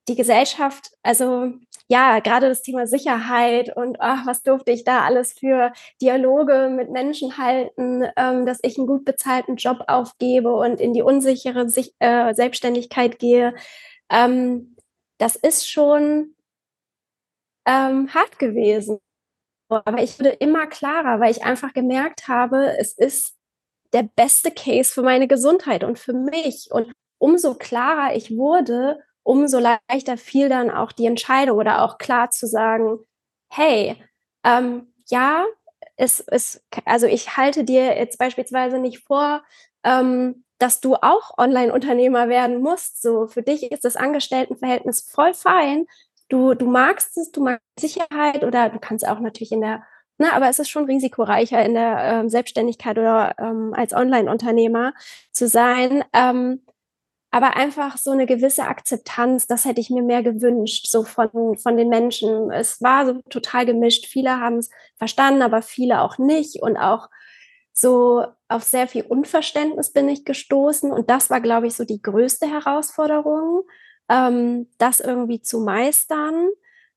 die 0.08 0.16
Gesellschaft, 0.16 0.90
also 1.02 1.54
ja, 1.88 2.18
gerade 2.20 2.48
das 2.48 2.62
Thema 2.62 2.86
Sicherheit 2.86 3.74
und 3.74 3.96
ach, 4.00 4.26
was 4.26 4.42
durfte 4.42 4.70
ich 4.70 4.84
da 4.84 5.00
alles 5.04 5.32
für 5.32 5.72
Dialoge 6.00 6.70
mit 6.74 6.90
Menschen 6.90 7.38
halten, 7.38 8.04
ähm, 8.16 8.46
dass 8.46 8.58
ich 8.62 8.78
einen 8.78 8.86
gut 8.86 9.04
bezahlten 9.04 9.56
Job 9.56 9.84
aufgebe 9.88 10.54
und 10.54 10.80
in 10.80 10.92
die 10.94 11.02
unsichere 11.02 11.68
Sich 11.68 11.94
äh, 12.00 12.34
Selbstständigkeit 12.34 13.18
gehe. 13.18 13.54
Ähm, 14.10 14.76
das 15.18 15.36
ist 15.36 15.70
schon 15.70 16.34
ähm, 17.66 18.12
hart 18.12 18.38
gewesen. 18.38 18.98
Aber 19.68 20.02
ich 20.02 20.18
wurde 20.18 20.30
immer 20.30 20.66
klarer, 20.66 21.20
weil 21.20 21.30
ich 21.30 21.44
einfach 21.44 21.72
gemerkt 21.72 22.28
habe, 22.28 22.76
es 22.78 22.92
ist 22.92 23.34
der 23.92 24.02
beste 24.02 24.50
Case 24.50 24.92
für 24.92 25.02
meine 25.02 25.28
Gesundheit 25.28 25.84
und 25.84 25.98
für 25.98 26.12
mich. 26.12 26.68
Und 26.70 26.92
umso 27.18 27.54
klarer 27.54 28.14
ich 28.16 28.36
wurde, 28.36 29.00
umso 29.22 29.58
leichter 29.58 30.16
fiel 30.16 30.48
dann 30.48 30.70
auch 30.70 30.92
die 30.92 31.06
Entscheidung 31.06 31.58
oder 31.58 31.82
auch 31.82 31.98
klar 31.98 32.30
zu 32.30 32.46
sagen, 32.46 32.98
hey, 33.50 33.96
ähm, 34.44 34.92
ja, 35.08 35.44
es 35.96 36.20
ist, 36.20 36.62
also 36.84 37.06
ich 37.06 37.36
halte 37.36 37.64
dir 37.64 37.96
jetzt 37.96 38.18
beispielsweise 38.18 38.78
nicht 38.78 39.00
vor, 39.00 39.42
ähm, 39.84 40.44
dass 40.58 40.80
du 40.80 40.94
auch 40.94 41.36
Online-Unternehmer 41.38 42.28
werden 42.28 42.60
musst. 42.60 43.02
So, 43.02 43.26
für 43.26 43.42
dich 43.42 43.70
ist 43.70 43.84
das 43.84 43.96
Angestelltenverhältnis 43.96 45.02
voll 45.02 45.34
fein. 45.34 45.86
Du, 46.28 46.54
du 46.54 46.66
magst 46.66 47.16
es, 47.18 47.30
du 47.32 47.42
magst 47.42 47.62
Sicherheit 47.78 48.44
oder 48.44 48.70
du 48.70 48.78
kannst 48.78 49.06
auch 49.06 49.20
natürlich 49.20 49.52
in 49.52 49.60
der, 49.60 49.84
na, 50.18 50.28
ne, 50.28 50.32
aber 50.32 50.48
es 50.48 50.58
ist 50.58 50.70
schon 50.70 50.84
risikoreicher 50.84 51.64
in 51.64 51.74
der 51.74 51.98
ähm, 52.02 52.28
Selbstständigkeit 52.28 52.98
oder 52.98 53.34
ähm, 53.38 53.74
als 53.74 53.92
Online-Unternehmer 53.92 54.94
zu 55.32 55.48
sein. 55.48 56.04
Ähm, 56.12 56.62
aber 57.34 57.56
einfach 57.56 57.96
so 57.96 58.12
eine 58.12 58.26
gewisse 58.26 58.62
Akzeptanz, 58.62 59.48
das 59.48 59.64
hätte 59.64 59.80
ich 59.80 59.90
mir 59.90 60.04
mehr 60.04 60.22
gewünscht, 60.22 60.86
so 60.86 61.02
von, 61.02 61.58
von 61.58 61.76
den 61.76 61.88
Menschen. 61.88 62.52
Es 62.52 62.80
war 62.80 63.06
so 63.06 63.22
total 63.28 63.66
gemischt. 63.66 64.06
Viele 64.06 64.38
haben 64.38 64.58
es 64.58 64.70
verstanden, 64.98 65.42
aber 65.42 65.60
viele 65.60 66.02
auch 66.02 66.16
nicht. 66.16 66.62
Und 66.62 66.76
auch 66.76 67.08
so 67.72 68.24
auf 68.46 68.62
sehr 68.62 68.86
viel 68.86 69.02
Unverständnis 69.02 69.92
bin 69.92 70.08
ich 70.08 70.24
gestoßen. 70.24 70.92
Und 70.92 71.10
das 71.10 71.28
war, 71.28 71.40
glaube 71.40 71.66
ich, 71.66 71.74
so 71.74 71.84
die 71.84 72.00
größte 72.00 72.46
Herausforderung, 72.46 73.62
ähm, 74.08 74.68
das 74.78 75.00
irgendwie 75.00 75.42
zu 75.42 75.58
meistern. 75.58 76.50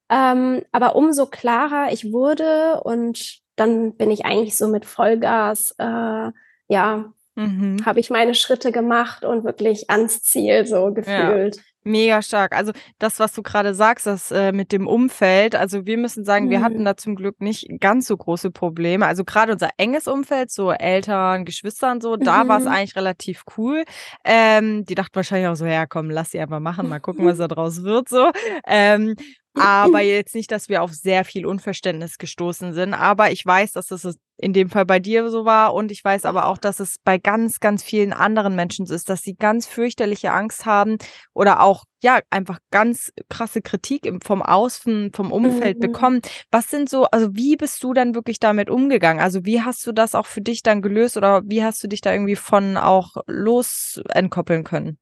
Ähm, 0.07 0.61
aber 0.71 0.95
umso 0.95 1.25
klarer 1.25 1.91
ich 1.91 2.13
wurde 2.13 2.79
und 2.83 3.39
dann 3.55 3.97
bin 3.97 4.11
ich 4.11 4.25
eigentlich 4.25 4.55
so 4.55 4.67
mit 4.67 4.85
Vollgas, 4.85 5.73
äh, 5.79 6.31
ja, 6.67 7.13
mhm. 7.37 7.85
habe 7.85 7.99
ich 7.99 8.09
meine 8.09 8.35
Schritte 8.35 8.71
gemacht 8.71 9.23
und 9.23 9.43
wirklich 9.43 9.89
ans 9.89 10.21
Ziel 10.21 10.65
so 10.65 10.93
gefühlt. 10.93 11.55
Ja. 11.55 11.61
Mega 11.83 12.21
stark. 12.21 12.53
Also 12.53 12.73
das, 12.99 13.17
was 13.19 13.31
du 13.31 13.41
gerade 13.41 13.73
sagst, 13.73 14.07
das 14.07 14.29
äh, 14.31 14.51
mit 14.51 14.73
dem 14.73 14.87
Umfeld. 14.87 15.55
Also 15.55 15.85
wir 15.85 15.97
müssen 15.97 16.25
sagen, 16.25 16.47
mhm. 16.47 16.49
wir 16.49 16.61
hatten 16.61 16.79
mhm. 16.79 16.85
da 16.85 16.97
zum 16.97 17.15
Glück 17.15 17.39
nicht 17.39 17.69
ganz 17.79 18.07
so 18.07 18.17
große 18.17 18.51
Probleme. 18.51 19.05
Also 19.05 19.23
gerade 19.23 19.53
unser 19.53 19.69
enges 19.77 20.07
Umfeld, 20.07 20.51
so 20.51 20.71
Eltern, 20.71 21.45
Geschwister 21.45 21.91
und 21.91 22.03
so, 22.03 22.17
da 22.17 22.47
war 22.47 22.59
es 22.59 22.65
mhm. 22.65 22.71
eigentlich 22.71 22.95
relativ 22.97 23.43
cool. 23.57 23.85
Ähm, 24.25 24.83
die 24.85 24.95
dachten 24.95 25.15
wahrscheinlich 25.15 25.47
auch 25.47 25.55
so, 25.55 25.65
ja 25.65 25.85
komm, 25.85 26.09
lass 26.09 26.31
sie 26.31 26.39
einfach 26.39 26.59
machen, 26.59 26.89
mal 26.89 26.99
gucken, 26.99 27.25
was 27.25 27.37
da 27.37 27.47
draus 27.47 27.83
wird. 27.83 28.09
So. 28.09 28.31
Ähm, 28.65 29.15
aber 29.59 30.01
jetzt 30.01 30.35
nicht, 30.35 30.51
dass 30.51 30.69
wir 30.69 30.83
auf 30.83 30.93
sehr 30.93 31.25
viel 31.25 31.45
Unverständnis 31.45 32.17
gestoßen 32.17 32.73
sind. 32.73 32.93
Aber 32.93 33.31
ich 33.31 33.45
weiß, 33.45 33.73
dass 33.73 33.91
es 33.91 34.17
in 34.39 34.53
dem 34.53 34.69
Fall 34.69 34.85
bei 34.85 34.99
dir 34.99 35.29
so 35.29 35.45
war 35.45 35.73
und 35.73 35.91
ich 35.91 36.03
weiß 36.03 36.25
aber 36.25 36.45
auch, 36.45 36.59
dass 36.59 36.79
es 36.79 36.97
bei 37.03 37.17
ganz, 37.17 37.59
ganz 37.59 37.83
vielen 37.83 38.13
anderen 38.13 38.55
Menschen 38.55 38.85
so 38.85 38.93
ist, 38.93 39.09
dass 39.09 39.23
sie 39.23 39.35
ganz 39.35 39.65
fürchterliche 39.65 40.31
Angst 40.31 40.65
haben 40.65 40.97
oder 41.33 41.61
auch 41.61 41.85
ja 42.03 42.19
einfach 42.29 42.59
ganz 42.69 43.11
krasse 43.29 43.63
Kritik 43.63 44.07
vom 44.23 44.43
Außen, 44.43 45.11
vom 45.13 45.31
Umfeld 45.31 45.77
mhm. 45.77 45.81
bekommen. 45.81 46.21
Was 46.51 46.69
sind 46.69 46.87
so, 46.87 47.05
also 47.05 47.35
wie 47.35 47.55
bist 47.55 47.83
du 47.83 47.93
dann 47.93 48.13
wirklich 48.13 48.39
damit 48.39 48.69
umgegangen? 48.69 49.23
Also 49.23 49.43
wie 49.43 49.63
hast 49.63 49.85
du 49.87 49.91
das 49.91 50.13
auch 50.13 50.27
für 50.27 50.41
dich 50.41 50.61
dann 50.61 50.83
gelöst 50.83 51.17
oder 51.17 51.41
wie 51.45 51.63
hast 51.63 51.83
du 51.83 51.87
dich 51.87 52.01
da 52.01 52.13
irgendwie 52.13 52.35
von 52.35 52.77
auch 52.77 53.15
los 53.25 53.99
entkoppeln 54.09 54.63
können? 54.63 54.99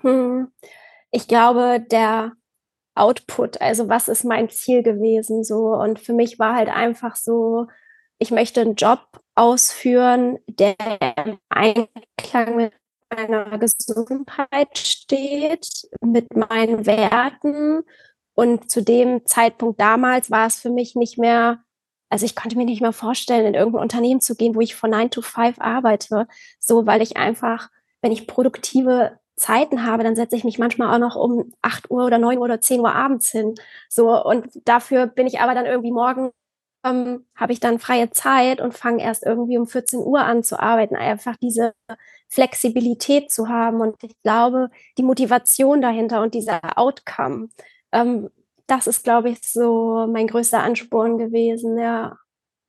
Hm. 0.00 0.48
Ich 1.10 1.28
glaube, 1.28 1.84
der 1.90 2.32
Output, 2.94 3.60
also 3.60 3.88
was 3.88 4.08
ist 4.08 4.24
mein 4.24 4.48
Ziel 4.50 4.82
gewesen 4.82 5.44
so. 5.44 5.74
Und 5.74 5.98
für 5.98 6.12
mich 6.12 6.38
war 6.38 6.54
halt 6.54 6.68
einfach 6.68 7.16
so, 7.16 7.66
ich 8.18 8.30
möchte 8.30 8.60
einen 8.60 8.76
Job 8.76 9.00
ausführen, 9.34 10.38
der 10.46 10.76
im 11.26 11.38
Einklang 11.48 12.56
mit 12.56 12.72
meiner 13.10 13.58
Gesundheit 13.58 14.78
steht, 14.78 15.68
mit 16.00 16.34
meinen 16.36 16.86
Werten. 16.86 17.82
Und 18.34 18.70
zu 18.70 18.82
dem 18.82 19.26
Zeitpunkt 19.26 19.80
damals 19.80 20.30
war 20.30 20.46
es 20.46 20.60
für 20.60 20.70
mich 20.70 20.94
nicht 20.94 21.18
mehr 21.18 21.64
also 22.14 22.26
ich 22.26 22.36
konnte 22.36 22.56
mir 22.56 22.64
nicht 22.64 22.80
mehr 22.80 22.92
vorstellen, 22.92 23.44
in 23.44 23.54
irgendein 23.54 23.82
Unternehmen 23.82 24.20
zu 24.20 24.36
gehen, 24.36 24.54
wo 24.54 24.60
ich 24.60 24.76
von 24.76 24.90
9 24.90 25.10
to 25.10 25.20
5 25.20 25.58
arbeite, 25.58 26.28
so 26.60 26.86
weil 26.86 27.02
ich 27.02 27.16
einfach, 27.16 27.70
wenn 28.02 28.12
ich 28.12 28.28
produktive 28.28 29.18
Zeiten 29.36 29.84
habe, 29.86 30.04
dann 30.04 30.16
setze 30.16 30.36
ich 30.36 30.44
mich 30.44 30.58
manchmal 30.58 30.94
auch 30.94 30.98
noch 30.98 31.16
um 31.16 31.52
8 31.62 31.90
Uhr 31.90 32.04
oder 32.06 32.18
9 32.18 32.38
Uhr 32.38 32.44
oder 32.44 32.60
10 32.60 32.80
Uhr 32.80 32.94
abends 32.94 33.30
hin. 33.30 33.54
So, 33.88 34.22
und 34.24 34.46
dafür 34.64 35.06
bin 35.06 35.26
ich 35.26 35.40
aber 35.40 35.54
dann 35.54 35.66
irgendwie 35.66 35.92
morgen, 35.92 36.30
ähm, 36.84 37.26
habe 37.36 37.52
ich 37.52 37.60
dann 37.60 37.78
freie 37.78 38.10
Zeit 38.10 38.60
und 38.60 38.74
fange 38.74 39.02
erst 39.02 39.24
irgendwie 39.24 39.58
um 39.58 39.66
14 39.66 40.00
Uhr 40.00 40.20
an 40.20 40.42
zu 40.44 40.60
arbeiten. 40.60 40.96
Einfach 40.96 41.36
diese 41.36 41.74
Flexibilität 42.28 43.30
zu 43.32 43.48
haben. 43.48 43.80
Und 43.80 43.96
ich 44.04 44.14
glaube, 44.22 44.70
die 44.98 45.02
Motivation 45.02 45.80
dahinter 45.82 46.22
und 46.22 46.34
dieser 46.34 46.60
Outcome, 46.78 47.48
ähm, 47.92 48.30
das 48.66 48.86
ist, 48.86 49.04
glaube 49.04 49.30
ich, 49.30 49.40
so 49.42 50.06
mein 50.10 50.26
größter 50.26 50.62
Ansporn 50.62 51.18
gewesen, 51.18 51.78
ja. 51.78 52.18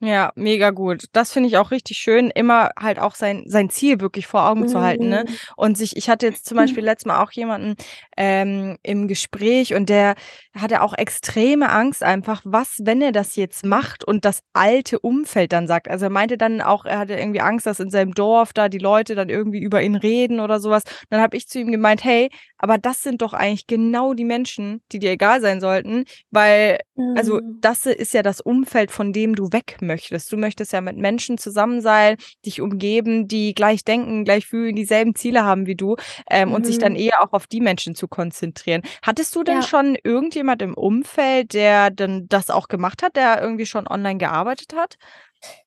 Ja, 0.02 0.34
mega 0.36 0.72
gut. 0.72 1.06
Das 1.14 1.32
finde 1.32 1.48
ich 1.48 1.58
auch 1.58 1.72
richtig 1.72 1.98
schön, 1.98 2.30
immer 2.30 2.72
halt 2.78 3.00
auch 3.00 3.16
sein, 3.16 3.44
sein 3.48 3.70
Ziel 3.70 4.02
wirklich 4.02 4.28
vor 4.28 4.48
Augen 4.48 4.68
zu 4.68 4.82
halten, 4.82 5.08
ne? 5.08 5.24
Mhm. 5.26 5.36
Und 5.56 5.78
sich, 5.78 5.96
ich 5.96 6.10
hatte 6.10 6.26
jetzt 6.28 6.46
zum 6.46 6.58
Beispiel 6.58 6.84
letztes 6.84 7.06
Mal 7.08 7.24
auch 7.24 7.32
jemanden 7.32 7.76
ähm, 8.18 8.78
im 8.84 9.08
Gespräch 9.08 9.74
und 9.74 9.88
der 9.88 10.16
hatte 10.54 10.82
auch 10.82 10.94
extreme 10.94 11.70
Angst 11.72 12.04
einfach, 12.04 12.42
was, 12.44 12.80
wenn 12.84 13.02
er 13.02 13.14
das 13.14 13.38
jetzt 13.38 13.66
macht 13.66 14.04
und 14.04 14.26
das 14.26 14.42
alte 14.54 15.00
Umfeld 15.00 15.54
dann 15.54 15.66
sagt. 15.66 15.88
Also 15.90 16.06
er 16.08 16.12
meinte 16.12 16.38
dann 16.38 16.62
auch, 16.62 16.84
er 16.86 17.00
hatte 17.00 17.16
irgendwie 17.16 17.42
Angst, 17.42 17.66
dass 17.66 17.80
in 17.80 17.90
seinem 17.90 18.14
Dorf 18.14 18.52
da 18.52 18.68
die 18.68 18.78
Leute 18.80 19.16
dann 19.16 19.30
irgendwie 19.30 19.60
über 19.60 19.82
ihn 19.82 19.96
reden 19.96 20.42
oder 20.42 20.60
sowas. 20.60 20.84
dann 21.10 21.22
habe 21.22 21.38
ich 21.38 21.48
zu 21.48 21.58
ihm 21.60 21.72
gemeint, 21.72 22.04
hey, 22.04 22.30
aber 22.58 22.78
das 22.78 23.02
sind 23.02 23.22
doch 23.22 23.34
eigentlich 23.34 23.66
genau 23.66 24.14
die 24.14 24.26
Menschen, 24.26 24.82
die 24.92 25.00
dir 25.00 25.12
egal 25.12 25.40
sein 25.42 25.62
sollten, 25.62 26.04
weil, 26.32 26.80
also 27.14 27.40
Mhm. 27.42 27.60
das 27.62 27.86
ist 27.86 28.14
ja 28.14 28.22
das 28.24 28.42
Umfeld, 28.42 28.92
von 28.92 29.14
dem 29.14 29.36
du 29.36 29.52
weg 29.52 29.78
möchtest. 29.82 30.32
Du 30.32 30.38
möchtest 30.38 30.74
ja 30.74 30.82
mit 30.82 30.98
Menschen 30.98 31.38
zusammen 31.38 31.82
sein, 31.82 32.18
dich 32.46 32.62
umgeben, 32.62 33.28
die 33.28 33.54
gleich 33.56 33.84
denken, 33.84 34.26
gleich 34.26 34.46
fühlen, 34.48 34.76
dieselben 34.76 35.16
Ziele 35.16 35.44
haben 35.46 35.66
wie 35.66 35.76
du 35.76 35.96
ähm, 36.30 36.54
und 36.54 36.66
sich 36.66 36.78
dann 36.78 36.94
Mhm. 36.94 36.96
eher 36.96 37.22
auch 37.24 37.34
auf 37.34 37.48
die 37.48 37.62
Menschen 37.62 37.96
zu 37.96 38.08
konzentrieren. 38.08 38.82
Hattest 39.02 39.36
du 39.36 39.44
denn 39.44 39.62
Ja. 39.62 39.62
schon 39.62 39.98
irgendjemand 40.04 40.62
im 40.62 40.74
Umfeld, 40.76 41.54
der 41.54 41.90
dann 41.90 42.28
das 42.28 42.50
auch 42.50 42.68
gemacht 42.68 43.02
hat, 43.04 43.16
der 43.16 43.42
irgendwie 43.42 43.66
schon 43.66 43.88
online 43.88 44.18
gearbeitet 44.18 44.74
hat? 44.76 44.96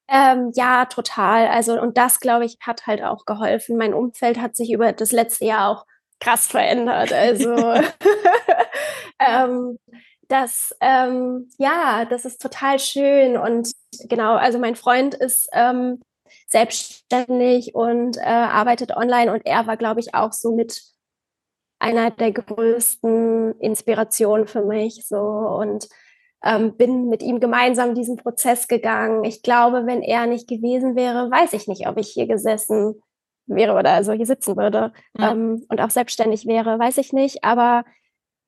Ähm, 0.08 0.50
ja, 0.54 0.86
total. 0.86 1.48
Also, 1.48 1.80
und 1.80 1.98
das, 1.98 2.20
glaube 2.20 2.44
ich, 2.46 2.56
hat 2.60 2.86
halt 2.86 3.02
auch 3.02 3.24
geholfen. 3.26 3.76
Mein 3.76 3.94
Umfeld 3.94 4.38
hat 4.40 4.56
sich 4.56 4.72
über 4.72 4.92
das 4.92 5.12
letzte 5.12 5.44
Jahr 5.44 5.68
auch 5.70 5.84
krass 6.20 6.46
verändert. 6.46 7.12
Also, 7.12 7.50
ähm, 9.20 9.78
das, 10.28 10.74
ähm, 10.80 11.48
ja, 11.58 12.04
das 12.04 12.24
ist 12.24 12.40
total 12.42 12.78
schön. 12.78 13.36
Und 13.36 13.72
genau, 14.08 14.34
also 14.36 14.58
mein 14.58 14.76
Freund 14.76 15.14
ist 15.14 15.48
ähm, 15.52 16.00
selbstständig 16.48 17.74
und 17.74 18.16
äh, 18.18 18.20
arbeitet 18.22 18.96
online 18.96 19.32
und 19.32 19.46
er 19.46 19.66
war, 19.66 19.76
glaube 19.76 20.00
ich, 20.00 20.14
auch 20.14 20.32
so 20.32 20.54
mit 20.54 20.82
einer 21.78 22.10
der 22.10 22.32
größten 22.32 23.58
Inspirationen 23.60 24.46
für 24.46 24.64
mich. 24.64 25.06
So 25.06 25.18
und 25.18 25.88
ähm, 26.44 26.76
bin 26.76 27.08
mit 27.08 27.22
ihm 27.22 27.40
gemeinsam 27.40 27.94
diesen 27.94 28.16
Prozess 28.16 28.68
gegangen. 28.68 29.24
Ich 29.24 29.42
glaube, 29.42 29.86
wenn 29.86 30.02
er 30.02 30.26
nicht 30.26 30.48
gewesen 30.48 30.94
wäre, 30.96 31.30
weiß 31.30 31.52
ich 31.54 31.66
nicht, 31.68 31.88
ob 31.88 31.98
ich 31.98 32.08
hier 32.08 32.26
gesessen 32.26 33.00
wäre 33.46 33.74
oder 33.74 33.92
also 33.92 34.12
hier 34.12 34.26
sitzen 34.26 34.56
würde 34.56 34.92
Ja. 35.18 35.32
ähm, 35.32 35.64
und 35.68 35.80
auch 35.80 35.90
selbstständig 35.90 36.46
wäre, 36.46 36.78
weiß 36.78 36.98
ich 36.98 37.12
nicht. 37.12 37.44
Aber 37.44 37.84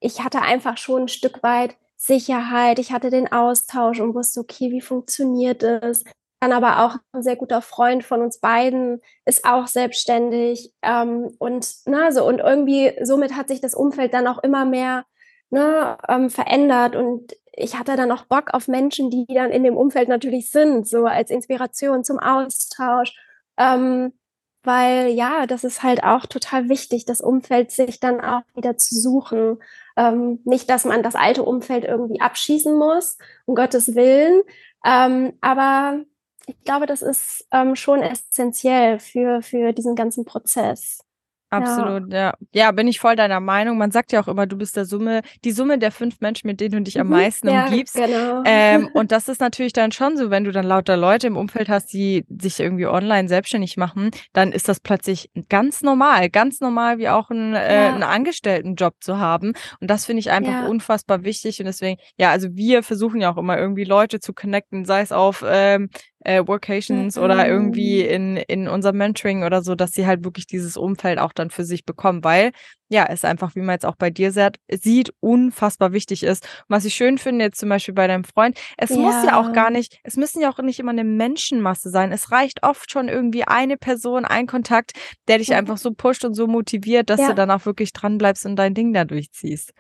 ich 0.00 0.24
hatte 0.24 0.42
einfach 0.42 0.78
schon 0.78 1.02
ein 1.02 1.08
Stück 1.08 1.42
weit 1.42 1.76
Sicherheit. 1.96 2.78
Ich 2.78 2.92
hatte 2.92 3.10
den 3.10 3.30
Austausch 3.30 4.00
und 4.00 4.14
wusste, 4.14 4.40
okay, 4.40 4.70
wie 4.70 4.80
funktioniert 4.80 5.62
es? 5.62 6.04
Dann 6.40 6.52
aber 6.52 6.84
auch 6.84 6.96
ein 7.12 7.22
sehr 7.22 7.36
guter 7.36 7.60
Freund 7.60 8.02
von 8.02 8.22
uns 8.22 8.40
beiden 8.40 9.02
ist 9.26 9.44
auch 9.44 9.66
selbstständig 9.66 10.72
ähm, 10.80 11.34
und 11.38 11.68
na 11.84 12.12
so 12.12 12.26
und 12.26 12.38
irgendwie 12.38 12.94
somit 13.02 13.36
hat 13.36 13.48
sich 13.48 13.60
das 13.60 13.74
Umfeld 13.74 14.14
dann 14.14 14.26
auch 14.26 14.38
immer 14.42 14.64
mehr 14.64 15.04
ne, 15.50 15.98
ähm, 16.08 16.30
verändert 16.30 16.96
und 16.96 17.36
ich 17.52 17.78
hatte 17.78 17.96
dann 17.96 18.10
auch 18.10 18.24
Bock 18.24 18.54
auf 18.54 18.68
Menschen, 18.68 19.10
die 19.10 19.26
dann 19.26 19.50
in 19.50 19.64
dem 19.64 19.76
Umfeld 19.76 20.08
natürlich 20.08 20.50
sind, 20.50 20.88
so 20.88 21.04
als 21.04 21.30
Inspiration 21.30 22.04
zum 22.04 22.18
Austausch. 22.18 23.14
Ähm, 23.58 24.14
weil 24.62 25.08
ja, 25.08 25.46
das 25.46 25.64
ist 25.64 25.82
halt 25.82 26.04
auch 26.04 26.26
total 26.26 26.68
wichtig, 26.68 27.04
das 27.06 27.20
Umfeld 27.20 27.70
sich 27.70 28.00
dann 28.00 28.20
auch 28.20 28.42
wieder 28.54 28.76
zu 28.76 28.94
suchen. 28.94 29.58
Ähm, 30.00 30.40
nicht, 30.44 30.70
dass 30.70 30.86
man 30.86 31.02
das 31.02 31.14
alte 31.14 31.42
Umfeld 31.42 31.84
irgendwie 31.84 32.22
abschießen 32.22 32.74
muss, 32.74 33.18
um 33.44 33.54
Gottes 33.54 33.94
Willen. 33.94 34.42
Ähm, 34.82 35.34
aber 35.42 36.00
ich 36.46 36.64
glaube, 36.64 36.86
das 36.86 37.02
ist 37.02 37.46
ähm, 37.52 37.76
schon 37.76 38.00
essentiell 38.00 38.98
für, 38.98 39.42
für 39.42 39.74
diesen 39.74 39.94
ganzen 39.96 40.24
Prozess. 40.24 41.04
Absolut, 41.50 42.12
ja. 42.12 42.34
ja. 42.54 42.70
bin 42.70 42.86
ich 42.88 43.00
voll 43.00 43.16
deiner 43.16 43.40
Meinung. 43.40 43.76
Man 43.76 43.90
sagt 43.90 44.12
ja 44.12 44.20
auch 44.22 44.28
immer, 44.28 44.46
du 44.46 44.56
bist 44.56 44.76
der 44.76 44.84
Summe, 44.84 45.22
die 45.44 45.50
Summe 45.52 45.78
der 45.78 45.90
fünf 45.92 46.20
Menschen, 46.20 46.46
mit 46.46 46.60
denen 46.60 46.70
du 46.76 46.82
dich 46.82 46.98
am 47.00 47.08
Mhm, 47.08 47.12
meisten 47.12 47.48
ja, 47.48 47.64
umgibst. 47.66 47.94
genau. 47.96 48.42
Ähm, 48.44 48.88
und 48.94 49.10
das 49.12 49.28
ist 49.28 49.40
natürlich 49.40 49.72
dann 49.72 49.90
schon 49.92 50.16
so, 50.16 50.30
wenn 50.30 50.44
du 50.44 50.52
dann 50.52 50.64
lauter 50.64 50.96
Leute 50.96 51.26
im 51.26 51.36
Umfeld 51.36 51.68
hast, 51.68 51.92
die 51.92 52.24
sich 52.40 52.60
irgendwie 52.60 52.86
online 52.86 53.28
selbstständig 53.28 53.76
machen, 53.76 54.10
dann 54.32 54.52
ist 54.52 54.68
das 54.68 54.80
plötzlich 54.80 55.30
ganz 55.48 55.82
normal, 55.82 56.30
ganz 56.30 56.60
normal 56.60 56.98
wie 56.98 57.08
auch 57.08 57.30
ein, 57.30 57.54
äh, 57.54 57.74
Ja. 57.74 57.88
einen 57.88 58.02
Angestelltenjob 58.04 58.94
zu 59.00 59.18
haben. 59.18 59.52
Und 59.80 59.90
das 59.90 60.06
finde 60.06 60.20
ich 60.20 60.30
einfach 60.30 60.52
Ja. 60.52 60.66
unfassbar 60.66 61.24
wichtig. 61.24 61.58
Und 61.58 61.66
deswegen, 61.66 61.98
ja, 62.16 62.30
also 62.30 62.48
wir 62.54 62.82
versuchen 62.82 63.20
ja 63.20 63.32
auch 63.32 63.36
immer 63.38 63.58
irgendwie 63.58 63.84
Leute 63.84 64.20
zu 64.20 64.32
connecten, 64.32 64.84
sei 64.84 65.00
es 65.00 65.10
auf 65.12 65.44
ähm, 65.46 65.90
äh, 66.24 66.46
Workations 66.46 67.16
oder 67.18 67.46
Mhm. 67.46 67.50
irgendwie 67.50 68.02
in, 68.02 68.36
in 68.36 68.68
unserem 68.68 68.98
Mentoring 68.98 69.42
oder 69.44 69.62
so, 69.62 69.74
dass 69.74 69.92
sie 69.92 70.06
halt 70.06 70.24
wirklich 70.24 70.46
dieses 70.46 70.76
Umfeld 70.76 71.18
auch 71.18 71.32
dann 71.32 71.50
für 71.50 71.64
sich 71.64 71.84
bekommen, 71.84 72.22
weil 72.24 72.52
ja, 72.92 73.06
es 73.08 73.24
einfach, 73.24 73.54
wie 73.54 73.60
man 73.60 73.74
jetzt 73.74 73.86
auch 73.86 73.94
bei 73.96 74.10
dir 74.10 74.32
sagt, 74.32 74.56
sieht, 74.68 75.12
unfassbar 75.20 75.92
wichtig 75.92 76.24
ist. 76.24 76.42
Und 76.44 76.64
was 76.76 76.84
ich 76.84 76.94
schön 76.94 77.18
finde, 77.18 77.44
jetzt 77.44 77.60
zum 77.60 77.68
Beispiel 77.68 77.94
bei 77.94 78.08
deinem 78.08 78.24
Freund, 78.24 78.58
es 78.76 78.90
muss 78.90 79.22
ja 79.22 79.34
auch 79.38 79.46
Ja. 79.46 79.52
gar 79.52 79.70
nicht, 79.70 80.00
es 80.02 80.16
müssen 80.16 80.40
ja 80.42 80.50
auch 80.50 80.58
nicht 80.58 80.80
immer 80.80 80.90
eine 80.90 81.04
Menschenmasse 81.04 81.88
sein. 81.90 82.10
Es 82.10 82.32
reicht 82.32 82.64
oft 82.64 82.90
schon 82.90 83.08
irgendwie 83.08 83.44
eine 83.44 83.76
Person, 83.76 84.24
ein 84.24 84.46
Kontakt, 84.48 84.92
der 85.28 85.38
dich 85.38 85.50
Mhm. 85.50 85.56
einfach 85.56 85.78
so 85.78 85.92
pusht 85.92 86.24
und 86.24 86.34
so 86.34 86.48
motiviert, 86.48 87.10
dass 87.10 87.20
Ja. 87.20 87.28
du 87.28 87.34
dann 87.36 87.50
auch 87.52 87.64
wirklich 87.64 87.92
dran 87.92 88.18
bleibst 88.18 88.44
und 88.44 88.56
dein 88.56 88.74
Ding 88.74 88.92
da 88.92 89.04
durchziehst. 89.04 89.72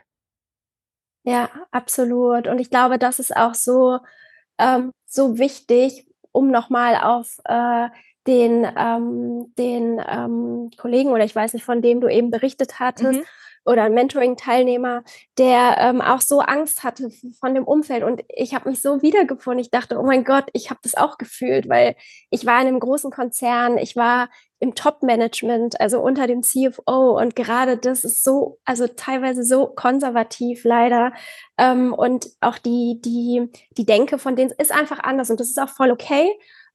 Ja, 1.22 1.50
absolut. 1.70 2.46
Und 2.46 2.58
ich 2.58 2.70
glaube, 2.70 2.98
das 2.98 3.18
ist 3.18 3.36
auch 3.36 3.54
so, 3.54 3.98
ähm, 4.58 4.92
so 5.06 5.38
wichtig, 5.38 6.06
um 6.32 6.50
nochmal 6.50 6.96
auf 6.96 7.38
äh, 7.44 7.88
den, 8.26 8.66
ähm, 8.76 9.52
den 9.56 10.00
ähm, 10.06 10.70
Kollegen 10.76 11.10
oder 11.10 11.24
ich 11.24 11.34
weiß 11.34 11.54
nicht, 11.54 11.64
von 11.64 11.82
dem 11.82 12.00
du 12.00 12.08
eben 12.08 12.30
berichtet 12.30 12.78
hattest, 12.78 13.20
Mhm. 13.20 13.24
oder 13.64 13.84
ein 13.84 13.94
Mentoring-Teilnehmer, 13.94 15.02
der 15.38 15.76
ähm, 15.78 16.00
auch 16.00 16.20
so 16.20 16.40
Angst 16.40 16.82
hatte 16.84 17.10
von 17.40 17.54
dem 17.54 17.64
Umfeld. 17.64 18.02
Und 18.04 18.22
ich 18.28 18.54
habe 18.54 18.70
mich 18.70 18.80
so 18.82 19.02
wiedergefunden. 19.02 19.60
Ich 19.60 19.70
dachte, 19.70 19.98
oh 19.98 20.02
mein 20.02 20.24
Gott, 20.24 20.44
ich 20.54 20.70
habe 20.70 20.80
das 20.82 20.94
auch 20.94 21.18
gefühlt, 21.18 21.68
weil 21.68 21.94
ich 22.30 22.46
war 22.46 22.60
in 22.60 22.68
einem 22.68 22.80
großen 22.80 23.10
Konzern, 23.10 23.76
ich 23.78 23.96
war 23.96 24.28
im 24.60 24.74
Top-Management, 24.74 25.80
also 25.80 26.00
unter 26.00 26.26
dem 26.26 26.42
CFO. 26.42 27.18
Und 27.18 27.34
gerade 27.34 27.78
das 27.78 28.04
ist 28.04 28.22
so, 28.22 28.58
also 28.64 28.86
teilweise 28.86 29.42
so 29.42 29.66
konservativ 29.66 30.64
leider. 30.64 31.12
Ähm, 31.58 31.94
und 31.94 32.28
auch 32.40 32.58
die, 32.58 33.00
die, 33.02 33.48
die 33.76 33.86
Denke 33.86 34.18
von 34.18 34.36
denen 34.36 34.52
ist 34.58 34.70
einfach 34.70 35.00
anders. 35.00 35.30
Und 35.30 35.40
das 35.40 35.48
ist 35.48 35.60
auch 35.60 35.70
voll 35.70 35.90
okay. 35.90 36.30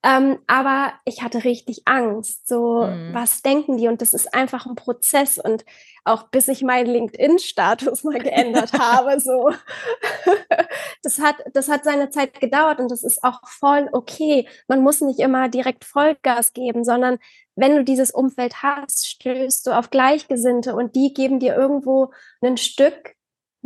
Ähm, 0.07 0.37
aber 0.45 0.93
ich 1.05 1.23
hatte 1.23 1.43
richtig 1.43 1.81
Angst. 1.85 2.47
So, 2.47 2.83
Mhm. 2.85 3.13
was 3.13 3.41
denken 3.41 3.77
die? 3.77 3.87
Und 3.87 4.01
das 4.03 4.13
ist 4.13 4.33
einfach 4.35 4.67
ein 4.67 4.75
Prozess. 4.75 5.39
Und 5.39 5.65
auch 6.03 6.27
bis 6.29 6.47
ich 6.47 6.61
meinen 6.61 6.85
LinkedIn-Status 6.87 8.03
mal 8.03 8.19
geändert 8.19 8.71
habe, 8.79 9.19
so. 9.19 9.49
das 11.03 11.19
hat, 11.19 11.37
das 11.53 11.69
hat 11.69 11.83
seine 11.83 12.09
Zeit 12.11 12.39
gedauert 12.39 12.79
und 12.79 12.91
das 12.91 13.03
ist 13.03 13.23
auch 13.23 13.39
voll 13.47 13.89
okay. 13.93 14.47
Man 14.67 14.81
muss 14.81 15.01
nicht 15.01 15.19
immer 15.19 15.49
direkt 15.49 15.85
Vollgas 15.85 16.53
geben, 16.53 16.83
sondern 16.83 17.17
wenn 17.55 17.75
du 17.75 17.83
dieses 17.83 18.11
Umfeld 18.11 18.61
hast, 18.61 19.07
stößt 19.07 19.65
du 19.67 19.71
auf 19.71 19.89
Gleichgesinnte 19.89 20.75
und 20.75 20.95
die 20.95 21.13
geben 21.13 21.39
dir 21.39 21.55
irgendwo 21.55 22.11
ein 22.41 22.57
Stück 22.57 23.15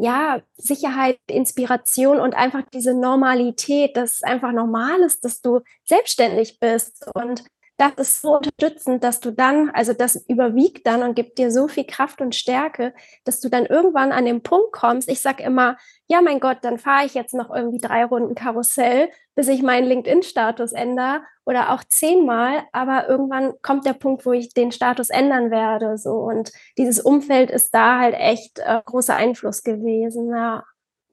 ja, 0.01 0.41
Sicherheit, 0.55 1.19
Inspiration 1.27 2.19
und 2.19 2.33
einfach 2.33 2.63
diese 2.73 2.93
Normalität, 2.93 3.97
dass 3.97 4.15
es 4.15 4.23
einfach 4.23 4.53
normal 4.53 5.01
ist, 5.01 5.25
dass 5.25 5.41
du 5.41 5.59
selbstständig 5.83 6.59
bist. 6.59 7.05
Und 7.13 7.43
das 7.80 7.94
ist 7.96 8.22
so 8.22 8.36
unterstützend, 8.36 9.04
dass 9.06 9.22
du 9.22 9.32
dann, 9.32 9.70
also 9.70 9.94
das 9.94 10.18
überwiegt 10.28 10.86
dann 10.86 11.02
und 11.02 11.15
gibt 11.15 11.38
dir 11.38 11.50
so 11.50 11.70
viel 11.70 11.86
Kraft 11.86 12.20
und 12.20 12.36
Stärke, 12.36 12.94
dass 13.24 13.39
du 13.39 13.48
dann 13.50 13.65
irgendwann 13.65 14.12
an 14.12 14.26
den 14.26 14.44
Punkt 14.44 14.74
kommst. 14.74 15.10
Ich 15.10 15.22
sag 15.22 15.39
immer, 15.39 15.78
ja, 16.08 16.22
mein 16.22 16.42
Gott, 16.42 16.58
dann 16.63 16.78
fahre 16.78 17.06
ich 17.06 17.13
jetzt 17.13 17.34
noch 17.34 17.50
irgendwie 17.56 17.80
drei 17.80 18.04
Runden 18.04 18.36
Karussell, 18.36 19.10
bis 19.34 19.48
ich 19.48 19.62
meinen 19.62 19.88
LinkedIn-Status 19.88 20.74
ändere 20.74 21.22
oder 21.46 21.74
auch 21.74 21.84
zehnmal, 21.88 22.63
aber 22.74 23.08
irgendwann 23.08 23.54
kommt 23.62 23.86
der 23.86 23.94
Punkt, 23.94 24.26
wo 24.26 24.34
ich 24.34 24.54
den 24.54 24.74
Status 24.74 25.10
ändern 25.10 25.50
werde. 25.50 25.98
So 25.98 26.15
und 26.15 26.52
dieses 26.78 27.00
Umfeld 27.00 27.50
ist 27.50 27.74
da 27.74 28.00
halt 28.00 28.13
echt 28.15 28.60
äh, 28.60 28.82
großer 28.84 29.15
Einfluss 29.15 29.63
gewesen. 29.63 30.30
Ja. 30.32 30.65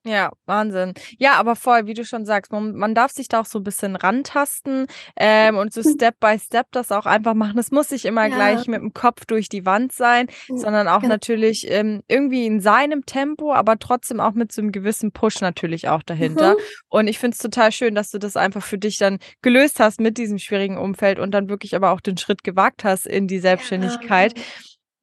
Ja, 0.07 0.31
Wahnsinn. 0.47 0.95
Ja, 1.19 1.35
aber 1.35 1.57
voll, 1.57 1.87
wie 1.87 1.95
du 1.95 2.05
schon 2.05 2.25
sagst, 2.27 2.53
man, 2.53 2.75
man 2.77 2.95
darf 2.95 3.11
sich 3.11 3.27
da 3.27 3.40
auch 3.40 3.47
so 3.47 3.59
ein 3.59 3.64
bisschen 3.64 3.97
rantasten 3.97 4.87
ähm, 5.16 5.57
und 5.57 5.73
so 5.73 5.83
Step 5.83 6.21
by 6.21 6.38
Step 6.38 6.69
das 6.71 6.92
auch 6.92 7.07
einfach 7.07 7.35
machen. 7.35 7.59
Es 7.59 7.73
muss 7.73 7.90
nicht 7.90 8.05
immer 8.05 8.27
Ja. 8.27 8.35
gleich 8.37 8.66
mit 8.69 8.81
dem 8.81 8.92
Kopf 8.92 9.27
durch 9.27 9.49
die 9.49 9.66
Wand 9.66 9.92
sein, 9.92 10.29
sondern 10.49 10.87
auch 10.88 11.01
Genau. 11.01 11.14
natürlich 11.14 11.69
ähm, 11.71 12.03
irgendwie 12.09 12.47
in 12.47 12.61
seinem 12.61 13.05
Tempo, 13.05 13.53
aber 13.53 13.79
trotzdem 13.79 14.21
auch 14.21 14.33
mit 14.33 14.53
so 14.53 14.62
einem 14.62 14.71
gewissen 14.73 15.11
Push 15.12 15.40
natürlich 15.40 15.88
auch 15.88 16.03
dahinter. 16.05 16.53
Mhm. 16.55 16.59
Und 16.88 17.09
ich 17.09 17.19
finde 17.19 17.35
es 17.35 17.38
total 17.38 17.73
schön, 17.73 17.95
dass 17.97 18.11
du 18.11 18.19
das 18.19 18.37
einfach 18.37 18.62
für 18.64 18.79
dich 18.79 18.99
dann 18.99 19.19
gelöst 19.42 19.81
hast 19.81 20.01
mit 20.01 20.19
diesem 20.19 20.38
schwierigen 20.38 20.79
Umfeld 20.79 21.19
und 21.19 21.33
dann 21.33 21.49
wirklich 21.49 21.75
aber 21.75 21.90
auch 21.90 22.01
den 22.01 22.16
Schritt 22.16 22.45
gewagt 22.45 22.85
hast 22.85 23.07
in 23.07 23.27
die 23.27 23.40
Selbstständigkeit. 23.40 24.35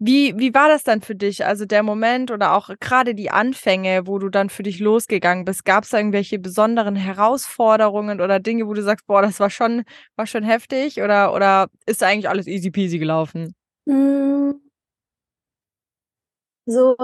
Wie, 0.06 0.38
wie 0.38 0.54
war 0.54 0.68
das 0.68 0.84
dann 0.84 1.02
für 1.02 1.16
dich? 1.16 1.46
Also 1.46 1.64
der 1.66 1.82
Moment 1.82 2.30
oder 2.30 2.58
auch 2.58 2.70
gerade 2.82 3.16
die 3.16 3.32
Anfänge, 3.32 4.06
wo 4.06 4.20
du 4.20 4.28
dann 4.28 4.50
für 4.50 4.62
dich 4.64 4.80
losgegangen 4.80 5.46
bist, 5.46 5.64
gab 5.64 5.86
es 5.86 5.92
da 5.92 5.98
irgendwelche 5.98 6.40
besonderen 6.40 6.98
Herausforderungen 6.98 8.20
oder 8.20 8.42
Dinge, 8.42 8.68
wo 8.68 8.74
du 8.74 8.84
sagst, 8.84 9.08
boah, 9.08 9.22
das 9.22 9.40
war 9.40 9.50
schon, 9.50 9.84
war 10.18 10.28
schon 10.28 10.44
heftig 10.44 11.02
oder, 11.02 11.34
oder 11.34 11.68
ist 11.86 12.04
eigentlich 12.04 12.28
alles 12.28 12.48
easy 12.48 12.70
peasy 12.70 13.00
gelaufen? 13.00 13.56
Hm. 13.88 14.60
So, 16.66 16.96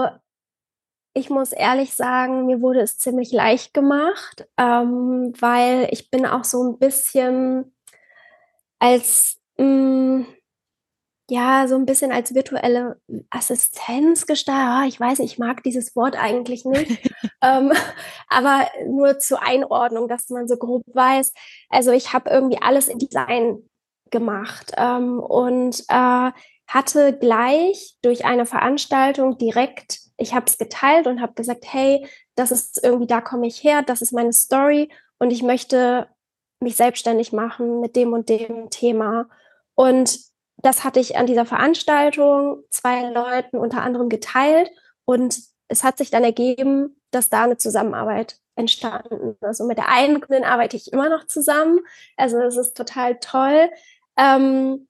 ich 1.14 1.30
muss 1.30 1.52
ehrlich 1.52 1.94
sagen, 1.94 2.46
mir 2.46 2.60
wurde 2.60 2.80
es 2.80 2.98
ziemlich 2.98 3.32
leicht 3.32 3.74
gemacht, 3.74 4.46
ähm, 4.56 5.32
weil 5.40 5.88
ich 5.90 6.10
bin 6.10 6.26
auch 6.26 6.44
so 6.44 6.62
ein 6.64 6.78
bisschen 6.78 7.72
als 8.78 9.38
mh, 9.58 9.64
hm, 9.64 10.26
ja, 11.30 11.68
so 11.68 11.76
ein 11.76 11.86
bisschen 11.86 12.12
als 12.12 12.34
virtuelle 12.34 13.00
Assistenz 13.30 14.26
gestartet. 14.26 14.66
Ah, 14.66 14.84
ich 14.86 14.98
weiß 14.98 15.20
nicht, 15.20 15.32
ich 15.32 15.38
mag 15.38 15.62
dieses 15.62 15.94
Wort 15.94 16.16
eigentlich 16.20 16.64
nicht. 16.64 17.10
ähm, 17.42 17.72
aber 18.28 18.66
nur 18.86 19.18
zur 19.18 19.42
Einordnung, 19.42 20.08
dass 20.08 20.28
man 20.28 20.48
so 20.48 20.56
grob 20.56 20.82
weiß. 20.92 21.32
Also 21.68 21.92
ich 21.92 22.12
habe 22.12 22.30
irgendwie 22.30 22.60
alles 22.60 22.88
in 22.88 22.98
Design 22.98 23.62
gemacht 24.10 24.72
ähm, 24.76 25.20
und 25.20 25.84
äh, 25.88 26.32
hatte 26.66 27.16
gleich 27.18 27.96
durch 28.02 28.24
eine 28.24 28.46
Veranstaltung 28.46 29.38
direkt, 29.38 30.00
ich 30.16 30.34
habe 30.34 30.46
es 30.46 30.58
geteilt 30.58 31.06
und 31.06 31.20
habe 31.20 31.34
gesagt, 31.34 31.64
hey, 31.66 32.06
das 32.34 32.50
ist 32.50 32.82
irgendwie, 32.82 33.06
da 33.06 33.20
komme 33.20 33.46
ich 33.46 33.62
her, 33.62 33.82
das 33.82 34.02
ist 34.02 34.12
meine 34.12 34.32
Story 34.32 34.90
und 35.18 35.30
ich 35.30 35.42
möchte 35.42 36.08
mich 36.60 36.76
selbstständig 36.76 37.32
machen 37.32 37.80
mit 37.80 37.96
dem 37.96 38.12
und 38.12 38.28
dem 38.28 38.70
Thema. 38.70 39.28
Und 39.74 40.29
das 40.62 40.84
hatte 40.84 41.00
ich 41.00 41.16
an 41.16 41.26
dieser 41.26 41.46
Veranstaltung 41.46 42.62
zwei 42.70 43.10
Leuten 43.10 43.56
unter 43.56 43.82
anderem 43.82 44.08
geteilt 44.08 44.70
und 45.04 45.38
es 45.68 45.84
hat 45.84 45.98
sich 45.98 46.10
dann 46.10 46.24
ergeben, 46.24 47.00
dass 47.10 47.30
da 47.30 47.44
eine 47.44 47.56
Zusammenarbeit 47.56 48.38
entstanden 48.56 49.30
ist. 49.30 49.42
Also 49.42 49.64
mit 49.64 49.78
der 49.78 49.88
einen 49.88 50.20
Kundin 50.20 50.44
arbeite 50.44 50.76
ich 50.76 50.92
immer 50.92 51.08
noch 51.08 51.26
zusammen. 51.26 51.80
Also 52.16 52.38
es 52.38 52.56
ist 52.56 52.76
total 52.76 53.18
toll. 53.20 53.70
Ähm, 54.16 54.88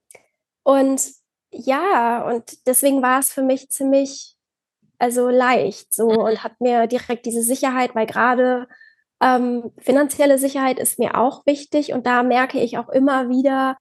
und 0.62 1.02
ja, 1.52 2.24
und 2.28 2.66
deswegen 2.66 3.02
war 3.02 3.20
es 3.20 3.32
für 3.32 3.42
mich 3.42 3.70
ziemlich, 3.70 4.36
also 4.98 5.28
leicht 5.28 5.92
so 5.92 6.10
mhm. 6.10 6.18
und 6.18 6.44
hat 6.44 6.60
mir 6.60 6.86
direkt 6.86 7.26
diese 7.26 7.42
Sicherheit, 7.42 7.94
weil 7.94 8.06
gerade 8.06 8.68
ähm, 9.20 9.72
finanzielle 9.78 10.38
Sicherheit 10.38 10.78
ist 10.78 10.98
mir 10.98 11.18
auch 11.18 11.44
wichtig 11.46 11.92
und 11.92 12.06
da 12.06 12.22
merke 12.22 12.60
ich 12.60 12.78
auch 12.78 12.88
immer 12.88 13.28
wieder, 13.28 13.76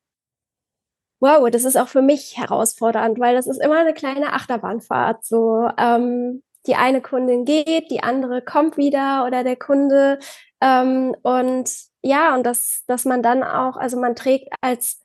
wow, 1.19 1.49
das 1.49 1.65
ist 1.65 1.77
auch 1.77 1.88
für 1.89 2.01
mich 2.01 2.38
herausfordernd, 2.38 3.19
weil 3.19 3.36
das 3.36 3.47
ist 3.47 3.62
immer 3.62 3.79
eine 3.79 3.93
kleine 3.93 4.34
Achterbahnfahrt. 4.34 5.25
So, 5.25 5.69
ähm, 5.77 6.43
die 6.67 6.75
eine 6.75 7.01
Kundin 7.01 7.45
geht, 7.45 7.89
die 7.91 8.03
andere 8.03 8.41
kommt 8.41 8.77
wieder 8.77 9.25
oder 9.25 9.43
der 9.43 9.55
Kunde. 9.55 10.19
Ähm, 10.62 11.15
und 11.23 11.71
ja, 12.01 12.36
und 12.36 12.45
dass, 12.45 12.84
dass 12.88 13.05
man 13.05 13.23
dann 13.23 13.43
auch, 13.43 13.75
also 13.77 13.97
man 13.99 14.15
trägt 14.15 14.53
als, 14.62 14.99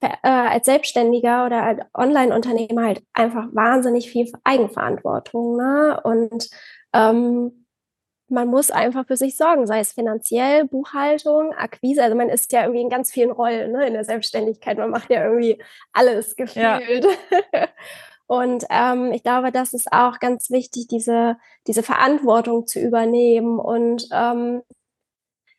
äh, 0.00 0.08
als 0.22 0.66
Selbstständiger 0.66 1.46
oder 1.46 1.62
als 1.62 1.80
Online-Unternehmer 1.94 2.84
halt 2.84 3.02
einfach 3.12 3.46
wahnsinnig 3.52 4.10
viel 4.10 4.30
Eigenverantwortung. 4.44 5.56
Ne? 5.56 6.00
Und 6.02 6.48
ähm, 6.92 7.65
man 8.28 8.48
muss 8.48 8.70
einfach 8.70 9.06
für 9.06 9.16
sich 9.16 9.36
sorgen, 9.36 9.66
sei 9.66 9.80
es 9.80 9.92
finanziell, 9.92 10.64
Buchhaltung, 10.66 11.52
Akquise. 11.52 12.02
Also 12.02 12.16
man 12.16 12.28
ist 12.28 12.52
ja 12.52 12.62
irgendwie 12.62 12.82
in 12.82 12.88
ganz 12.88 13.12
vielen 13.12 13.30
Rollen 13.30 13.72
ne, 13.72 13.86
in 13.86 13.92
der 13.92 14.04
Selbstständigkeit. 14.04 14.78
Man 14.78 14.90
macht 14.90 15.10
ja 15.10 15.24
irgendwie 15.24 15.62
alles 15.92 16.36
gefühlt. 16.36 16.56
Ja. 16.56 16.80
Und 18.26 18.64
ähm, 18.70 19.12
ich 19.12 19.22
glaube, 19.22 19.52
das 19.52 19.72
ist 19.72 19.92
auch 19.92 20.18
ganz 20.18 20.50
wichtig, 20.50 20.88
diese, 20.88 21.36
diese 21.68 21.84
Verantwortung 21.84 22.66
zu 22.66 22.80
übernehmen. 22.80 23.60
Und 23.60 24.08
ähm, 24.12 24.62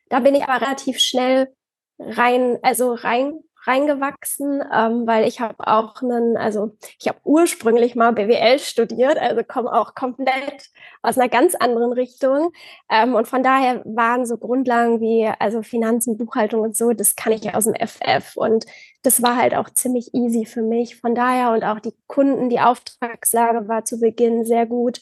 da 0.09 0.19
bin 0.19 0.35
ich 0.35 0.43
aber 0.43 0.65
relativ 0.65 0.99
schnell 0.99 1.53
rein, 1.99 2.59
also 2.63 2.93
rein 2.93 3.39
reingewachsen, 3.67 4.63
ähm, 4.73 5.05
weil 5.05 5.27
ich 5.27 5.41
habe 5.41 5.67
auch 5.67 6.01
einen, 6.01 6.37
also 6.37 6.75
ich 6.99 7.07
habe 7.07 7.19
ursprünglich 7.23 7.95
mal 7.95 8.13
BWL 8.13 8.59
studiert, 8.59 9.17
also 9.17 9.43
komme 9.43 9.71
auch 9.71 9.93
komplett 9.93 10.69
aus 11.01 11.17
einer 11.17 11.29
ganz 11.29 11.53
anderen 11.55 11.91
Richtung. 11.91 12.51
Ähm, 12.89 13.15
und 13.15 13.27
von 13.27 13.43
daher 13.43 13.83
waren 13.85 14.25
so 14.25 14.37
Grundlagen 14.37 15.01
wie 15.01 15.29
also 15.39 15.61
Finanzen, 15.61 16.17
Buchhaltung 16.17 16.61
und 16.61 16.77
so, 16.77 16.93
das 16.93 17.15
kann 17.15 17.33
ich 17.33 17.53
aus 17.53 17.65
dem 17.65 17.75
FF. 17.75 18.37
Und 18.37 18.65
das 19.03 19.21
war 19.21 19.35
halt 19.35 19.53
auch 19.53 19.69
ziemlich 19.69 20.13
easy 20.13 20.45
für 20.45 20.61
mich. 20.61 20.99
Von 20.99 21.13
daher 21.13 21.51
und 21.51 21.63
auch 21.63 21.79
die 21.79 21.93
Kunden, 22.07 22.49
die 22.49 22.59
Auftragslage 22.59 23.67
war 23.67 23.85
zu 23.85 23.99
Beginn 23.99 24.45
sehr 24.45 24.65
gut. 24.65 25.01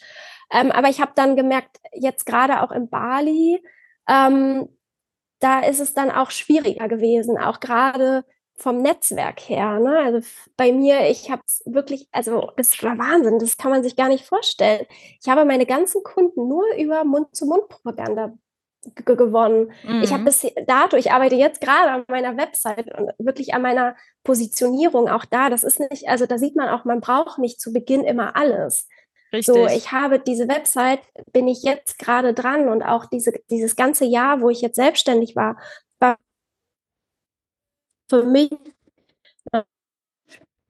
Ähm, 0.52 0.72
aber 0.72 0.90
ich 0.90 1.02
habe 1.02 1.12
dann 1.16 1.36
gemerkt, 1.36 1.78
jetzt 1.94 2.26
gerade 2.26 2.62
auch 2.62 2.72
in 2.72 2.90
Bali, 2.90 3.64
ähm, 4.08 4.70
da 5.40 5.60
ist 5.60 5.80
es 5.80 5.94
dann 5.94 6.12
auch 6.12 6.32
schwieriger 6.32 6.88
gewesen, 6.88 7.38
auch 7.38 7.60
gerade 7.60 8.26
vom 8.58 8.82
Netzwerk 8.82 9.42
her. 9.42 9.80
Ne? 9.80 9.98
Also 10.00 10.28
bei 10.56 10.72
mir, 10.72 11.10
ich 11.10 11.30
habe 11.30 11.42
es 11.46 11.62
wirklich, 11.66 12.08
also 12.12 12.52
das 12.58 12.82
war 12.84 12.98
Wahnsinn, 12.98 13.40
das 13.40 13.58
kann 13.58 13.72
man 13.72 13.84
sich 13.84 13.96
gar 13.96 14.08
nicht 14.08 14.26
vorstellen. 14.26 14.86
Ich 15.22 15.28
habe 15.28 15.46
meine 15.46 15.66
ganzen 15.66 16.04
Kunden 16.04 16.48
nur 16.48 16.64
über 16.78 17.04
Mund-zu-Mund-Propaganda 17.04 18.34
gewonnen. 18.94 19.72
Mhm. 19.84 20.04
Ich 20.04 20.14
habe 20.14 20.24
bis 20.24 20.46
dato, 20.68 20.96
ich 20.96 21.12
arbeite 21.12 21.36
jetzt 21.36 21.60
gerade 21.60 21.92
an 21.92 22.04
meiner 22.08 22.38
Website 22.38 22.94
und 22.98 23.12
wirklich 23.18 23.54
an 23.54 23.62
meiner 23.62 23.96
Positionierung 24.24 25.10
auch 25.10 25.26
da. 25.26 25.50
Das 25.50 25.64
ist 25.64 25.80
nicht, 25.80 26.08
also 26.08 26.26
da 26.26 26.38
sieht 26.38 26.56
man 26.56 26.70
auch, 26.70 26.86
man 26.86 27.02
braucht 27.02 27.40
nicht 27.40 27.60
zu 27.60 27.74
Beginn 27.74 28.04
immer 28.04 28.36
alles. 28.36 28.88
Richtig. 29.34 29.54
So, 29.54 29.66
ich 29.66 29.92
habe 29.92 30.20
diese 30.20 30.48
Website, 30.48 31.00
bin 31.34 31.48
ich 31.48 31.64
jetzt 31.64 32.00
gerade 32.00 32.34
dran 32.34 32.70
und 32.70 32.84
auch 32.84 33.06
diese, 33.06 33.34
dieses 33.50 33.76
ganze 33.76 34.06
Jahr, 34.06 34.42
wo 34.42 34.50
ich 34.50 34.62
jetzt 34.62 34.76
selbstständig 34.76 35.36
war, 35.36 35.46
war 35.56 35.58
für 38.10 38.24
mich 38.24 38.50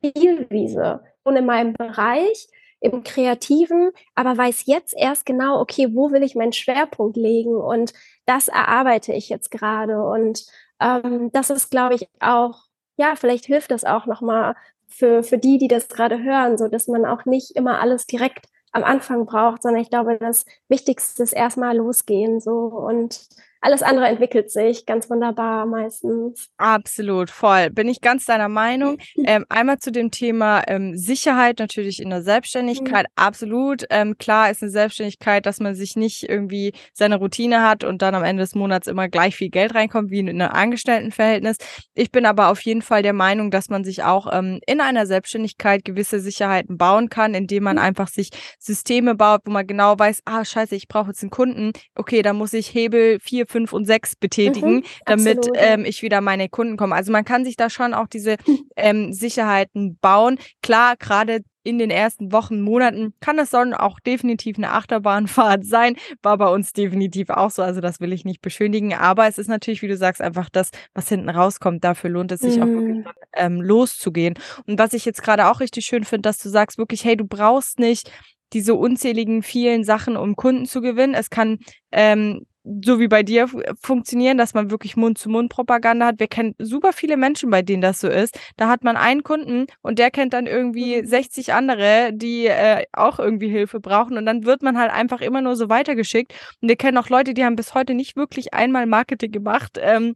Spielwiese. 0.02 1.04
Und 1.24 1.36
in 1.36 1.46
meinem 1.46 1.74
Bereich, 1.74 2.48
im 2.80 3.04
Kreativen, 3.04 3.92
aber 4.14 4.38
weiß 4.38 4.66
jetzt 4.68 4.94
erst 4.96 5.26
genau, 5.26 5.60
okay, 5.60 5.90
wo 5.94 6.12
will 6.12 6.22
ich 6.24 6.36
meinen 6.36 6.54
Schwerpunkt 6.54 7.18
legen? 7.18 7.56
Und 7.56 7.94
das 8.26 8.48
erarbeite 8.48 9.14
ich 9.14 9.30
jetzt 9.30 9.50
gerade. 9.50 10.04
Und 10.04 10.46
ähm, 10.80 11.32
das 11.32 11.50
ist, 11.50 11.72
glaube 11.72 11.96
ich, 11.96 12.08
auch, 12.20 12.66
ja, 12.98 13.16
vielleicht 13.16 13.46
hilft 13.46 13.72
das 13.72 13.86
auch 13.86 14.06
nochmal 14.06 14.56
für, 14.88 15.24
für 15.24 15.38
die, 15.40 15.58
die 15.58 15.68
das 15.68 15.88
gerade 15.88 16.22
hören, 16.22 16.58
so 16.58 16.68
dass 16.68 16.88
man 16.88 17.06
auch 17.06 17.26
nicht 17.26 17.56
immer 17.56 17.80
alles 17.80 18.06
direkt 18.06 18.46
am 18.72 18.84
Anfang 18.84 19.26
braucht, 19.26 19.64
sondern 19.64 19.82
ich 19.82 19.90
glaube, 19.90 20.18
das 20.20 20.46
Wichtigste 20.68 21.24
ist 21.24 21.34
erstmal 21.34 21.78
losgehen 21.78 22.40
so 22.40 22.52
und 22.52 23.28
alles 23.66 23.82
andere 23.82 24.06
entwickelt 24.06 24.52
sich 24.52 24.86
ganz 24.86 25.10
wunderbar 25.10 25.66
meistens. 25.66 26.50
Absolut, 26.58 27.32
voll. 27.32 27.72
Bin 27.72 27.88
ich 27.88 28.00
ganz 28.00 28.26
deiner 28.26 28.50
Meinung. 28.50 28.98
Ähm, 29.28 29.46
einmal 29.50 29.80
zu 29.80 29.92
dem 29.92 30.12
Thema 30.12 30.62
ähm, 30.68 30.96
Sicherheit 30.98 31.58
natürlich 31.58 32.00
in 32.00 32.12
der 32.12 32.22
Selbstständigkeit. 32.22 33.06
Mhm. 33.06 33.12
Absolut. 33.16 33.86
Ähm, 33.90 34.18
klar 34.20 34.52
ist 34.52 34.62
eine 34.62 34.70
Selbstständigkeit, 34.70 35.48
dass 35.48 35.60
man 35.60 35.74
sich 35.74 35.96
nicht 35.96 36.30
irgendwie 36.30 36.74
seine 36.94 37.16
Routine 37.16 37.64
hat 37.64 37.84
und 37.84 38.04
dann 38.04 38.14
am 38.14 38.24
Ende 38.24 38.44
des 38.44 38.54
Monats 38.54 38.88
immer 38.88 39.08
gleich 39.08 39.36
viel 39.36 39.50
Geld 39.50 39.74
reinkommt 39.74 40.12
wie 40.12 40.20
in 40.20 40.30
einem 40.30 40.52
Angestelltenverhältnis. 40.52 41.58
Ich 41.96 42.12
bin 42.12 42.28
aber 42.28 42.50
auf 42.50 42.62
jeden 42.62 42.84
Fall 42.84 43.02
der 43.02 43.14
Meinung, 43.14 43.50
dass 43.50 43.70
man 43.70 43.84
sich 43.84 44.04
auch 44.04 44.32
ähm, 44.32 44.60
in 44.68 44.80
einer 44.80 45.08
Selbstständigkeit 45.08 45.84
gewisse 45.84 46.20
Sicherheiten 46.20 46.78
bauen 46.78 47.10
kann, 47.10 47.34
indem 47.34 47.64
man 47.64 47.78
mhm. 47.78 47.84
einfach 47.84 48.10
sich 48.10 48.30
Systeme 48.60 49.16
baut, 49.16 49.42
wo 49.46 49.52
man 49.52 49.66
genau 49.66 49.98
weiß, 49.98 50.22
ah, 50.26 50.46
scheiße, 50.46 50.76
ich 50.76 50.88
brauche 50.88 51.08
jetzt 51.08 51.24
einen 51.24 51.32
Kunden. 51.32 51.72
Okay, 51.96 52.22
da 52.22 52.34
muss 52.34 52.54
ich 52.54 52.72
Hebel 52.72 53.20
4, 53.20 53.48
fünf 53.56 53.72
und 53.72 53.86
sechs 53.86 54.18
betätigen, 54.18 54.76
mhm, 54.76 54.84
damit 55.06 55.48
ähm, 55.54 55.86
ich 55.86 56.02
wieder 56.02 56.20
meine 56.20 56.50
Kunden 56.50 56.76
komme. 56.76 56.94
Also 56.94 57.14
man 57.14 57.24
kann 57.24 57.46
sich 57.46 57.56
da 57.56 57.70
schon 57.70 57.94
auch 57.94 58.08
diese 58.08 58.36
ähm, 58.76 59.14
Sicherheiten 59.14 59.98
bauen. 60.02 60.40
Klar, 60.62 60.98
gerade 60.98 61.40
in 61.64 61.80
den 61.80 61.90
ersten 61.90 62.34
Wochen, 62.34 62.60
Monaten 62.60 63.14
kann 63.22 63.40
es 63.40 63.52
dann 63.52 63.74
auch 63.74 64.02
definitiv 64.02 64.58
eine 64.58 64.72
Achterbahnfahrt 64.72 65.66
sein. 65.66 65.96
War 66.22 66.38
bei 66.38 66.50
uns 66.50 66.74
definitiv 66.74 67.30
auch 67.30 67.50
so. 67.50 67.62
Also 67.62 67.80
das 67.80 68.02
will 68.02 68.12
ich 68.12 68.26
nicht 68.26 68.42
beschönigen. 68.42 68.94
Aber 68.94 69.26
es 69.26 69.38
ist 69.38 69.48
natürlich, 69.48 69.82
wie 69.82 69.88
du 69.88 69.96
sagst, 69.96 70.22
einfach 70.22 70.50
das, 70.50 70.72
was 70.94 71.08
hinten 71.08 71.30
rauskommt. 71.30 71.82
Dafür 71.86 72.10
lohnt 72.10 72.34
es 72.34 72.42
sich 72.42 72.58
mm. 72.58 72.62
auch 72.62 72.68
wirklich 72.68 72.98
mhm. 72.98 73.06
ähm, 73.36 73.62
loszugehen. 73.62 74.34
Und 74.68 74.78
was 74.78 74.92
ich 74.92 75.06
jetzt 75.06 75.24
gerade 75.24 75.48
auch 75.48 75.62
richtig 75.62 75.86
schön 75.86 76.04
finde, 76.04 76.24
dass 76.24 76.40
du 76.40 76.50
sagst 76.50 76.78
wirklich, 76.78 77.06
hey, 77.06 77.16
du 77.16 77.26
brauchst 77.26 77.80
nicht 77.80 78.12
diese 78.52 78.76
unzähligen 78.76 79.42
vielen 79.44 79.84
Sachen, 79.84 80.18
um 80.18 80.36
Kunden 80.36 80.66
zu 80.66 80.82
gewinnen. 80.82 81.14
Es 81.14 81.30
kann 81.30 81.60
ähm, 81.92 82.46
so 82.84 83.00
wie 83.00 83.08
bei 83.08 83.24
dir 83.24 83.48
funktionieren, 83.82 84.38
dass 84.38 84.54
man 84.54 84.72
wirklich 84.72 84.98
Mund-zu-Mund-Propaganda 84.98 86.08
hat. 86.08 86.20
Wir 86.20 86.28
kennen 86.28 86.56
super 86.58 86.94
viele 86.94 87.18
Menschen, 87.18 87.50
bei 87.50 87.62
denen 87.62 87.82
das 87.82 88.00
so 88.00 88.08
ist. 88.08 88.40
Da 88.58 88.68
hat 88.68 88.84
man 88.84 88.98
einen 88.98 89.24
Kunden 89.24 89.68
und 89.82 90.00
der 90.00 90.12
kennt 90.12 90.34
dann 90.34 90.48
irgendwie 90.48 91.06
60 91.06 91.48
mhm. 91.48 91.54
andere, 91.54 92.12
die 92.14 92.48
äh, 92.48 92.86
auch 92.94 93.20
irgendwie 93.20 93.50
Hilfe 93.50 93.80
brauchen. 93.80 94.18
Und 94.18 94.26
dann 94.26 94.46
wird 94.46 94.64
man 94.64 94.78
halt 94.78 94.92
einfach 94.92 95.22
immer 95.22 95.42
nur 95.42 95.56
so 95.56 95.70
weitergeschickt. 95.70 96.34
Und 96.62 96.70
wir 96.70 96.76
kennen 96.76 96.98
auch 96.98 97.10
Leute, 97.10 97.34
die 97.34 97.46
haben 97.46 97.56
bis 97.56 97.74
heute 97.74 97.94
nicht 97.94 98.16
wirklich 98.16 98.54
einmal 98.54 98.86
Marketing 98.88 99.32
gemacht. 99.32 99.80
Ähm, 99.80 100.16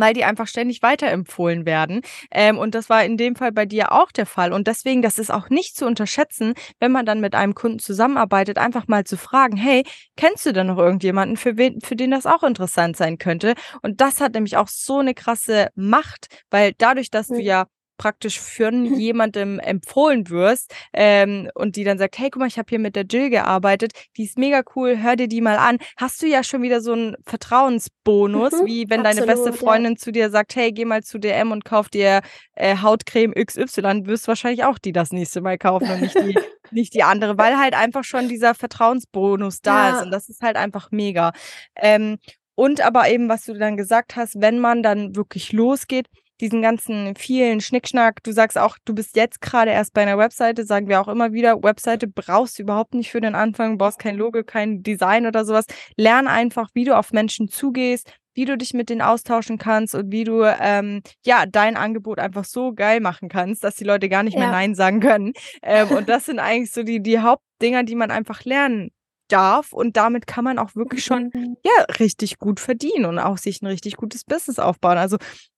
weil 0.00 0.14
die 0.14 0.24
einfach 0.24 0.46
ständig 0.46 0.82
weiterempfohlen 0.82 1.66
werden. 1.66 2.02
Ähm, 2.30 2.58
und 2.58 2.74
das 2.74 2.88
war 2.88 3.04
in 3.04 3.16
dem 3.16 3.36
Fall 3.36 3.52
bei 3.52 3.66
dir 3.66 3.92
auch 3.92 4.12
der 4.12 4.26
Fall. 4.26 4.52
Und 4.52 4.66
deswegen, 4.66 5.02
das 5.02 5.18
ist 5.18 5.30
auch 5.32 5.50
nicht 5.50 5.76
zu 5.76 5.86
unterschätzen, 5.86 6.54
wenn 6.80 6.92
man 6.92 7.06
dann 7.06 7.20
mit 7.20 7.34
einem 7.34 7.54
Kunden 7.54 7.78
zusammenarbeitet, 7.78 8.58
einfach 8.58 8.88
mal 8.88 9.04
zu 9.04 9.16
fragen, 9.16 9.56
hey, 9.56 9.84
kennst 10.16 10.46
du 10.46 10.52
denn 10.52 10.68
noch 10.68 10.78
irgendjemanden, 10.78 11.36
für, 11.36 11.56
wen, 11.56 11.80
für 11.80 11.96
den 11.96 12.10
das 12.10 12.26
auch 12.26 12.42
interessant 12.42 12.96
sein 12.96 13.18
könnte? 13.18 13.54
Und 13.82 14.00
das 14.00 14.20
hat 14.20 14.34
nämlich 14.34 14.56
auch 14.56 14.68
so 14.68 14.98
eine 14.98 15.14
krasse 15.14 15.68
Macht, 15.74 16.26
weil 16.50 16.72
dadurch, 16.78 17.10
dass 17.10 17.28
du 17.28 17.40
ja 17.40 17.66
praktisch 17.96 18.40
von 18.40 18.98
jemandem 18.98 19.58
empfohlen 19.58 20.28
wirst 20.30 20.74
ähm, 20.92 21.50
und 21.54 21.76
die 21.76 21.84
dann 21.84 21.98
sagt, 21.98 22.18
hey, 22.18 22.30
guck 22.30 22.40
mal, 22.40 22.48
ich 22.48 22.58
habe 22.58 22.68
hier 22.68 22.78
mit 22.78 22.96
der 22.96 23.04
Jill 23.04 23.30
gearbeitet, 23.30 23.92
die 24.16 24.24
ist 24.24 24.38
mega 24.38 24.62
cool, 24.74 24.98
hör 25.02 25.16
dir 25.16 25.28
die 25.28 25.40
mal 25.40 25.56
an, 25.56 25.78
hast 25.96 26.22
du 26.22 26.26
ja 26.26 26.42
schon 26.42 26.62
wieder 26.62 26.80
so 26.80 26.92
einen 26.92 27.16
Vertrauensbonus, 27.24 28.52
mhm, 28.52 28.66
wie 28.66 28.90
wenn 28.90 29.06
absolut, 29.06 29.28
deine 29.28 29.40
beste 29.40 29.52
Freundin 29.52 29.92
ja. 29.92 29.98
zu 29.98 30.12
dir 30.12 30.30
sagt, 30.30 30.56
hey, 30.56 30.72
geh 30.72 30.84
mal 30.84 31.02
zu 31.02 31.18
DM 31.18 31.52
und 31.52 31.64
kauf 31.64 31.88
dir 31.88 32.20
äh, 32.54 32.76
Hautcreme 32.76 33.32
XY, 33.34 34.06
wirst 34.06 34.24
du 34.24 34.28
wahrscheinlich 34.28 34.64
auch 34.64 34.78
die 34.78 34.92
das 34.92 35.12
nächste 35.12 35.40
Mal 35.40 35.58
kaufen 35.58 35.90
und 35.90 36.00
nicht 36.00 36.16
die, 36.16 36.38
nicht 36.70 36.94
die 36.94 37.02
andere, 37.02 37.38
weil 37.38 37.58
halt 37.58 37.74
einfach 37.74 38.04
schon 38.04 38.28
dieser 38.28 38.54
Vertrauensbonus 38.54 39.60
da 39.60 39.88
ja. 39.88 39.96
ist 39.96 40.04
und 40.04 40.10
das 40.10 40.28
ist 40.28 40.42
halt 40.42 40.56
einfach 40.56 40.90
mega. 40.90 41.32
Ähm, 41.76 42.18
und 42.56 42.80
aber 42.80 43.08
eben, 43.10 43.28
was 43.28 43.44
du 43.44 43.54
dann 43.54 43.76
gesagt 43.76 44.16
hast, 44.16 44.40
wenn 44.40 44.58
man 44.58 44.82
dann 44.82 45.14
wirklich 45.14 45.52
losgeht, 45.52 46.08
diesen 46.40 46.62
ganzen 46.62 47.14
vielen 47.16 47.60
Schnickschnack. 47.60 48.22
Du 48.22 48.32
sagst 48.32 48.58
auch, 48.58 48.76
du 48.84 48.94
bist 48.94 49.16
jetzt 49.16 49.40
gerade 49.40 49.70
erst 49.70 49.92
bei 49.94 50.02
einer 50.02 50.18
Webseite, 50.18 50.64
sagen 50.64 50.88
wir 50.88 51.00
auch 51.00 51.08
immer 51.08 51.32
wieder, 51.32 51.62
Webseite 51.62 52.06
brauchst 52.06 52.58
du 52.58 52.62
überhaupt 52.62 52.94
nicht 52.94 53.10
für 53.10 53.20
den 53.20 53.34
Anfang, 53.34 53.78
brauchst 53.78 53.98
kein 53.98 54.16
Logo, 54.16 54.42
kein 54.44 54.82
Design 54.82 55.26
oder 55.26 55.44
sowas. 55.44 55.66
Lern 55.96 56.28
einfach, 56.28 56.68
wie 56.74 56.84
du 56.84 56.96
auf 56.96 57.12
Menschen 57.12 57.48
zugehst, 57.48 58.10
wie 58.34 58.44
du 58.44 58.56
dich 58.56 58.74
mit 58.74 58.90
denen 58.90 59.00
austauschen 59.00 59.58
kannst 59.58 59.94
und 59.94 60.12
wie 60.12 60.24
du 60.24 60.42
ähm, 60.44 61.02
ja 61.24 61.46
dein 61.46 61.76
Angebot 61.76 62.18
einfach 62.18 62.44
so 62.44 62.74
geil 62.74 63.00
machen 63.00 63.28
kannst, 63.28 63.64
dass 63.64 63.76
die 63.76 63.84
Leute 63.84 64.08
gar 64.08 64.22
nicht 64.22 64.34
ja. 64.34 64.40
mehr 64.40 64.50
Nein 64.50 64.74
sagen 64.74 65.00
können. 65.00 65.32
Ähm, 65.62 65.88
und 65.90 66.08
das 66.08 66.26
sind 66.26 66.38
eigentlich 66.38 66.70
so 66.70 66.82
die, 66.82 67.02
die 67.02 67.18
Hauptdinger, 67.18 67.82
die 67.82 67.94
man 67.94 68.10
einfach 68.10 68.44
lernen 68.44 68.90
darf 69.28 69.72
und 69.72 69.96
damit 69.96 70.26
kann 70.26 70.44
man 70.44 70.58
auch 70.58 70.76
wirklich 70.76 71.04
schon 71.04 71.30
ja 71.64 71.84
richtig 71.98 72.38
gut 72.38 72.60
verdienen 72.60 73.06
und 73.06 73.18
auch 73.18 73.38
sich 73.38 73.60
ein 73.60 73.66
richtig 73.66 73.96
gutes 73.96 74.24
Business 74.24 74.58
aufbauen. 74.58 74.98
Also 74.98 75.16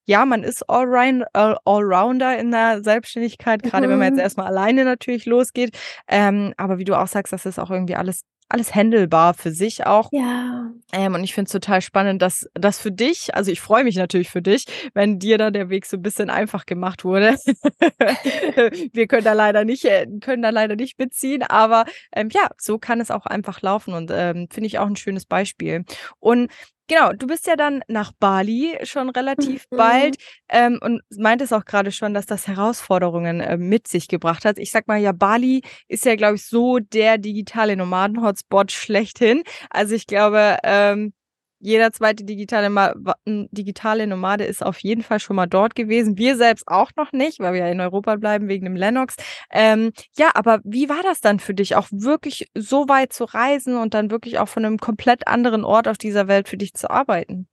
ja, 0.09 0.25
man 0.25 0.43
ist 0.43 0.69
Allround, 0.71 1.25
Allrounder 1.35 2.39
in 2.39 2.51
der 2.51 2.83
Selbstständigkeit, 2.83 3.63
gerade 3.63 3.87
mhm. 3.87 3.91
wenn 3.91 3.99
man 3.99 4.09
jetzt 4.09 4.17
mhm. 4.17 4.23
erstmal 4.23 4.47
alleine 4.47 4.85
natürlich 4.85 5.27
losgeht. 5.27 5.79
Ähm, 6.09 6.55
aber 6.57 6.79
wie 6.79 6.85
du 6.85 6.99
auch 6.99 7.07
sagst, 7.07 7.33
das 7.33 7.45
ist 7.45 7.59
auch 7.59 7.71
irgendwie 7.71 7.95
alles 7.95 8.23
alles 8.51 8.75
handelbar 8.75 9.35
für 9.35 9.51
sich 9.51 9.85
auch. 9.85 10.09
Ja. 10.11 10.71
Ähm, 10.95 11.15
und 11.15 11.23
ich 11.23 11.35
finde 11.35 11.49
es 11.49 11.53
total 11.53 11.83
spannend, 11.83 12.23
dass 12.23 12.49
das 12.55 12.79
für 12.79 12.91
dich, 12.91 13.35
also 13.35 13.51
ich 13.51 13.61
freue 13.61 13.85
mich 13.85 13.97
natürlich 13.97 14.31
für 14.31 14.41
dich, 14.41 14.65
wenn 14.95 15.19
dir 15.19 15.37
da 15.37 15.51
der 15.51 15.69
Weg 15.69 15.85
so 15.85 15.99
ein 15.99 16.03
bisschen 16.03 16.31
einfach 16.31 16.65
gemacht 16.65 17.05
wurde. 17.05 17.37
Wir 18.95 19.07
können 19.07 19.25
da 19.25 19.35
leider 19.35 19.67
nicht, 19.67 19.85
äh, 19.85 20.07
können 20.23 20.41
da 20.41 20.49
leider 20.49 20.77
nicht 20.77 20.97
beziehen, 20.97 21.43
aber 21.43 21.85
ähm, 22.11 22.31
ja, 22.33 22.49
so 22.57 22.79
kann 22.79 23.03
es 23.03 23.11
auch 23.11 23.27
einfach 23.27 23.61
laufen 23.61 23.93
und 23.93 24.11
ähm, 24.11 24.49
finde 24.51 24.69
ich 24.69 24.79
auch 24.79 24.87
ein 24.87 24.97
schönes 24.97 25.27
Beispiel. 25.27 25.85
Und 26.19 26.51
Genau, 26.89 27.13
du 27.13 27.27
bist 27.27 27.47
ja 27.47 27.55
dann 27.55 27.83
nach 27.87 28.13
Bali 28.19 28.79
schon 28.85 29.11
relativ 29.11 29.67
mhm. 29.71 29.77
bald 29.77 30.17
ähm, 30.49 30.79
und 30.81 31.03
meintest 31.17 31.53
auch 31.53 31.67
gerade 31.67 31.93
schon, 31.93 32.15
dass 32.15 32.25
das 32.25 32.49
Herausforderungen 32.49 33.41
äh, 33.41 33.59
mit 33.59 33.87
sich 33.87 34.09
gebracht 34.09 34.47
hat. 34.47 34.59
Ich 34.59 34.71
sag 34.71 34.89
mal 34.89 34.97
ja, 34.97 35.13
Bali 35.13 35.61
ist 35.89 36.07
ja, 36.07 36.17
glaube 36.17 36.37
ich, 36.37 36.47
so 36.47 36.79
der 36.79 37.19
digitale 37.19 37.77
Nomaden-Hotspot 37.77 38.73
schlechthin. 38.73 39.43
Also 39.69 39.95
ich 39.95 40.07
glaube, 40.07 40.57
ähm, 40.65 41.13
jeder 41.61 41.93
zweite 41.93 42.25
digitale, 42.25 42.95
digitale 43.27 44.07
Nomade 44.07 44.45
ist 44.45 44.65
auf 44.65 44.79
jeden 44.79 45.03
Fall 45.03 45.21
schon 45.21 45.37
mal 45.37 45.47
dort 45.47 45.75
gewesen. 45.75 46.17
Wir 46.17 46.37
selbst 46.37 46.69
auch 46.69 46.91
noch 46.97 47.13
nicht, 47.13 47.41
weil 47.41 47.55
wir 47.55 47.61
ja 47.61 47.69
in 47.69 47.81
Europa 47.81 48.17
bleiben 48.17 48.49
wegen 48.49 48.65
dem 48.65 48.77
Lennox. 48.77 49.17
Ähm, 49.51 49.93
ja, 50.17 50.31
aber 50.35 50.61
wie 50.65 50.89
war 50.89 51.03
das 51.03 51.21
dann 51.21 51.41
für 51.41 51.55
dich, 51.55 51.75
auch 51.77 51.89
wirklich 51.91 52.51
so 52.55 52.89
weit 52.89 53.13
zu 53.13 53.25
reisen 53.25 53.77
und 53.77 53.95
dann 53.95 54.11
wirklich 54.11 54.39
auch 54.39 54.49
von 54.49 54.65
einem 54.65 54.79
komplett 54.79 55.27
anderen 55.27 55.65
Ort 55.65 55.89
auf 55.89 55.99
dieser 55.99 56.29
Welt 56.29 56.49
für 56.49 56.57
dich 56.57 56.75
zu 56.75 56.91
arbeiten? 56.91 57.49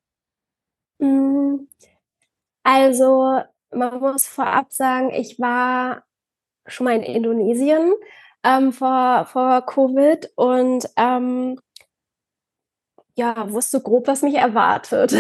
Mm, 1.00 1.68
also, 2.64 3.42
man 3.72 4.00
muss 4.00 4.28
vorab 4.28 4.72
sagen, 4.72 5.12
ich 5.12 5.40
war 5.40 6.04
schon 6.68 6.86
mal 6.86 6.96
in 6.96 7.04
Indonesien 7.04 7.94
ähm, 8.44 8.72
vor, 8.72 9.26
vor 9.26 9.66
Covid 9.66 10.30
und 10.36 10.88
ähm, 10.96 11.60
ja, 13.16 13.52
wusste 13.52 13.82
grob, 13.82 14.08
was 14.08 14.22
mich 14.22 14.36
erwartet. 14.36 15.16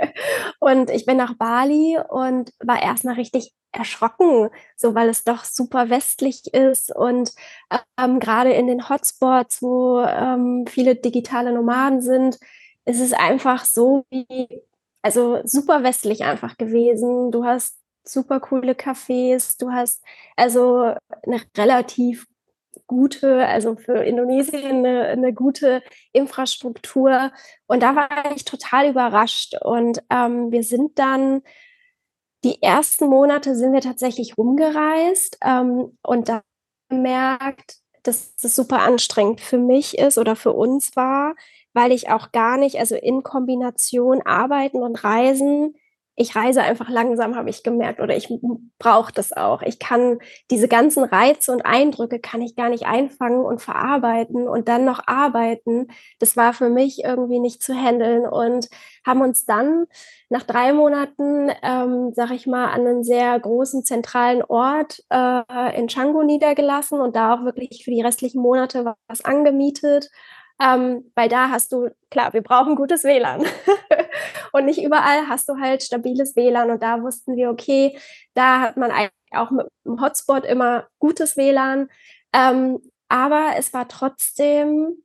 und 0.60 0.90
ich 0.90 1.06
bin 1.06 1.16
nach 1.18 1.34
Bali 1.34 1.98
und 2.08 2.52
war 2.60 2.82
erstmal 2.82 3.14
richtig 3.16 3.52
erschrocken, 3.72 4.50
so 4.76 4.94
weil 4.94 5.08
es 5.08 5.24
doch 5.24 5.44
super 5.44 5.90
westlich 5.90 6.54
ist 6.54 6.94
und 6.94 7.32
ähm, 7.98 8.20
gerade 8.20 8.52
in 8.52 8.66
den 8.68 8.88
Hotspots, 8.88 9.62
wo 9.62 10.00
ähm, 10.00 10.64
viele 10.68 10.94
digitale 10.96 11.52
Nomaden 11.52 12.00
sind, 12.00 12.38
ist 12.84 13.00
es 13.00 13.12
einfach 13.12 13.64
so 13.64 14.04
wie, 14.10 14.62
also 15.02 15.40
super 15.44 15.82
westlich 15.82 16.24
einfach 16.24 16.56
gewesen. 16.56 17.30
Du 17.32 17.44
hast 17.44 17.76
super 18.04 18.40
coole 18.40 18.72
Cafés, 18.74 19.58
du 19.58 19.72
hast 19.72 20.02
also 20.36 20.94
eine 21.22 21.42
relativ 21.56 22.26
gute, 22.86 23.46
also 23.46 23.76
für 23.76 24.04
Indonesien 24.04 24.84
eine, 24.84 25.04
eine 25.04 25.32
gute 25.32 25.82
Infrastruktur. 26.12 27.32
Und 27.66 27.82
da 27.82 27.96
war 27.96 28.08
ich 28.34 28.44
total 28.44 28.90
überrascht. 28.90 29.54
Und 29.60 30.02
ähm, 30.10 30.52
wir 30.52 30.62
sind 30.62 30.98
dann, 30.98 31.42
die 32.44 32.62
ersten 32.62 33.06
Monate 33.06 33.54
sind 33.54 33.72
wir 33.72 33.80
tatsächlich 33.80 34.36
rumgereist 34.36 35.38
ähm, 35.42 35.96
und 36.02 36.28
da 36.28 36.42
gemerkt, 36.88 37.78
dass 38.02 38.36
das 38.36 38.54
super 38.54 38.80
anstrengend 38.82 39.40
für 39.40 39.58
mich 39.58 39.98
ist 39.98 40.18
oder 40.18 40.36
für 40.36 40.52
uns 40.52 40.94
war, 40.94 41.34
weil 41.72 41.90
ich 41.90 42.10
auch 42.10 42.32
gar 42.32 42.58
nicht, 42.58 42.78
also 42.78 42.94
in 42.94 43.22
Kombination 43.22 44.22
arbeiten 44.22 44.82
und 44.82 45.02
reisen, 45.02 45.74
ich 46.16 46.36
reise 46.36 46.62
einfach 46.62 46.88
langsam, 46.88 47.34
habe 47.34 47.50
ich 47.50 47.62
gemerkt, 47.62 48.00
oder 48.00 48.16
ich 48.16 48.28
brauche 48.78 49.12
das 49.12 49.32
auch. 49.32 49.62
Ich 49.62 49.78
kann 49.78 50.18
diese 50.50 50.68
ganzen 50.68 51.02
Reize 51.04 51.50
und 51.52 51.66
Eindrücke 51.66 52.20
kann 52.20 52.40
ich 52.40 52.54
gar 52.54 52.68
nicht 52.68 52.86
einfangen 52.86 53.44
und 53.44 53.60
verarbeiten 53.60 54.48
und 54.48 54.68
dann 54.68 54.84
noch 54.84 55.06
arbeiten. 55.06 55.88
Das 56.20 56.36
war 56.36 56.52
für 56.52 56.68
mich 56.70 57.02
irgendwie 57.02 57.40
nicht 57.40 57.62
zu 57.62 57.74
handeln 57.74 58.26
und 58.26 58.68
haben 59.04 59.22
uns 59.22 59.44
dann 59.44 59.86
nach 60.28 60.44
drei 60.44 60.72
Monaten, 60.72 61.50
ähm, 61.62 62.12
sag 62.14 62.30
ich 62.30 62.46
mal, 62.46 62.66
an 62.66 62.86
einen 62.86 63.04
sehr 63.04 63.38
großen 63.38 63.84
zentralen 63.84 64.42
Ort 64.44 65.02
äh, 65.10 65.78
in 65.78 65.88
Changu 65.88 66.22
niedergelassen 66.22 67.00
und 67.00 67.16
da 67.16 67.34
auch 67.34 67.44
wirklich 67.44 67.84
für 67.84 67.90
die 67.90 68.02
restlichen 68.02 68.40
Monate 68.40 68.94
was 69.08 69.24
angemietet 69.24 70.10
ähm, 70.60 71.10
weil 71.14 71.28
da 71.28 71.50
hast 71.50 71.72
du, 71.72 71.88
klar, 72.10 72.32
wir 72.32 72.42
brauchen 72.42 72.76
gutes 72.76 73.04
WLAN. 73.04 73.44
und 74.54 74.66
nicht 74.66 74.82
überall 74.82 75.28
hast 75.28 75.48
du 75.48 75.56
halt 75.58 75.82
stabiles 75.82 76.36
WLAN. 76.36 76.70
Und 76.70 76.82
da 76.82 77.02
wussten 77.02 77.34
wir, 77.36 77.50
okay, 77.50 77.98
da 78.34 78.60
hat 78.60 78.76
man 78.76 78.92
auch 79.32 79.50
mit 79.50 79.66
dem 79.84 80.00
Hotspot 80.00 80.44
immer 80.44 80.86
gutes 81.00 81.36
WLAN. 81.36 81.88
Ähm, 82.32 82.78
aber 83.08 83.54
es 83.56 83.72
war 83.74 83.88
trotzdem, 83.88 85.02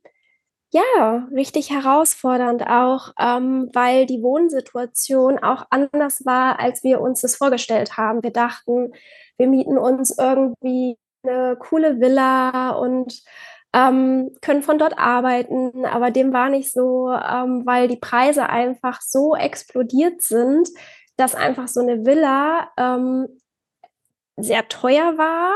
ja, 0.72 1.28
richtig 1.34 1.70
herausfordernd 1.70 2.64
auch, 2.68 3.12
ähm, 3.18 3.68
weil 3.72 4.06
die 4.06 4.22
Wohnsituation 4.22 5.40
auch 5.40 5.66
anders 5.70 6.24
war, 6.24 6.60
als 6.60 6.84
wir 6.84 7.00
uns 7.00 7.20
das 7.22 7.34
vorgestellt 7.34 7.96
haben. 7.96 8.22
Wir 8.22 8.32
dachten, 8.32 8.92
wir 9.36 9.48
mieten 9.48 9.78
uns 9.78 10.16
irgendwie 10.16 10.96
eine 11.24 11.56
coole 11.56 12.00
Villa 12.00 12.70
und 12.70 13.24
ähm, 13.72 14.30
können 14.40 14.62
von 14.62 14.78
dort 14.78 14.98
arbeiten, 14.98 15.84
aber 15.84 16.10
dem 16.10 16.32
war 16.32 16.48
nicht 16.48 16.72
so, 16.72 17.10
ähm, 17.10 17.64
weil 17.66 17.88
die 17.88 17.96
Preise 17.96 18.48
einfach 18.48 19.00
so 19.00 19.36
explodiert 19.36 20.22
sind, 20.22 20.68
dass 21.16 21.34
einfach 21.34 21.68
so 21.68 21.80
eine 21.80 22.04
Villa 22.04 22.70
ähm, 22.76 23.28
sehr 24.36 24.68
teuer 24.68 25.18
war 25.18 25.54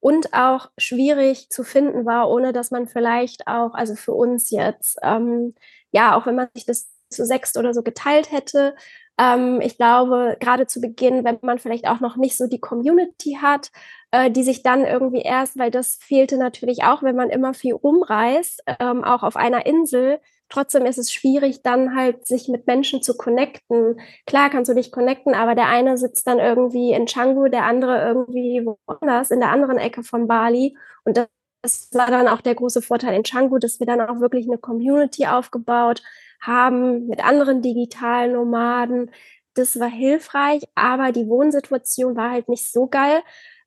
und 0.00 0.34
auch 0.34 0.70
schwierig 0.76 1.48
zu 1.50 1.64
finden 1.64 2.04
war, 2.04 2.28
ohne 2.28 2.52
dass 2.52 2.70
man 2.70 2.86
vielleicht 2.86 3.46
auch, 3.46 3.74
also 3.74 3.94
für 3.94 4.12
uns 4.12 4.50
jetzt, 4.50 4.98
ähm, 5.02 5.54
ja, 5.92 6.16
auch 6.16 6.26
wenn 6.26 6.34
man 6.34 6.48
sich 6.54 6.66
das 6.66 6.90
zu 7.08 7.24
sechst 7.24 7.56
oder 7.56 7.72
so 7.72 7.82
geteilt 7.82 8.30
hätte, 8.30 8.74
ähm, 9.18 9.60
ich 9.60 9.76
glaube, 9.76 10.36
gerade 10.40 10.66
zu 10.66 10.80
Beginn, 10.80 11.24
wenn 11.24 11.38
man 11.42 11.58
vielleicht 11.58 11.86
auch 11.86 12.00
noch 12.00 12.16
nicht 12.16 12.36
so 12.36 12.46
die 12.46 12.60
Community 12.60 13.38
hat, 13.40 13.70
äh, 14.10 14.30
die 14.30 14.42
sich 14.42 14.62
dann 14.62 14.84
irgendwie 14.84 15.22
erst, 15.22 15.58
weil 15.58 15.70
das 15.70 15.98
fehlte 16.00 16.36
natürlich 16.36 16.84
auch, 16.84 17.02
wenn 17.02 17.16
man 17.16 17.30
immer 17.30 17.54
viel 17.54 17.74
umreist, 17.74 18.62
ähm, 18.80 19.04
auch 19.04 19.22
auf 19.22 19.36
einer 19.36 19.66
Insel. 19.66 20.20
Trotzdem 20.48 20.86
ist 20.86 20.98
es 20.98 21.12
schwierig, 21.12 21.62
dann 21.62 21.96
halt 21.96 22.26
sich 22.26 22.48
mit 22.48 22.66
Menschen 22.66 23.02
zu 23.02 23.16
connecten. 23.16 24.00
Klar 24.26 24.50
kannst 24.50 24.70
du 24.70 24.74
dich 24.74 24.92
connecten, 24.92 25.34
aber 25.34 25.54
der 25.54 25.68
eine 25.68 25.96
sitzt 25.98 26.26
dann 26.26 26.38
irgendwie 26.38 26.92
in 26.92 27.06
Canggu, 27.06 27.48
der 27.48 27.64
andere 27.64 28.06
irgendwie 28.06 28.66
woanders, 28.86 29.30
in 29.30 29.40
der 29.40 29.50
anderen 29.50 29.78
Ecke 29.78 30.02
von 30.02 30.26
Bali. 30.28 30.76
Und 31.04 31.16
das 31.16 31.28
das 31.64 31.88
war 31.92 32.08
dann 32.08 32.28
auch 32.28 32.42
der 32.42 32.54
große 32.54 32.82
Vorteil 32.82 33.14
in 33.14 33.22
Canggu, 33.22 33.58
dass 33.58 33.80
wir 33.80 33.86
dann 33.86 34.02
auch 34.02 34.20
wirklich 34.20 34.46
eine 34.46 34.58
Community 34.58 35.26
aufgebaut 35.26 36.02
haben 36.40 37.06
mit 37.06 37.24
anderen 37.24 37.62
digitalen 37.62 38.32
Nomaden, 38.34 39.10
das 39.54 39.78
war 39.80 39.88
hilfreich, 39.88 40.62
aber 40.74 41.10
die 41.12 41.26
Wohnsituation 41.26 42.16
war 42.16 42.32
halt 42.32 42.48
nicht 42.50 42.70
so 42.70 42.86
geil, 42.86 43.22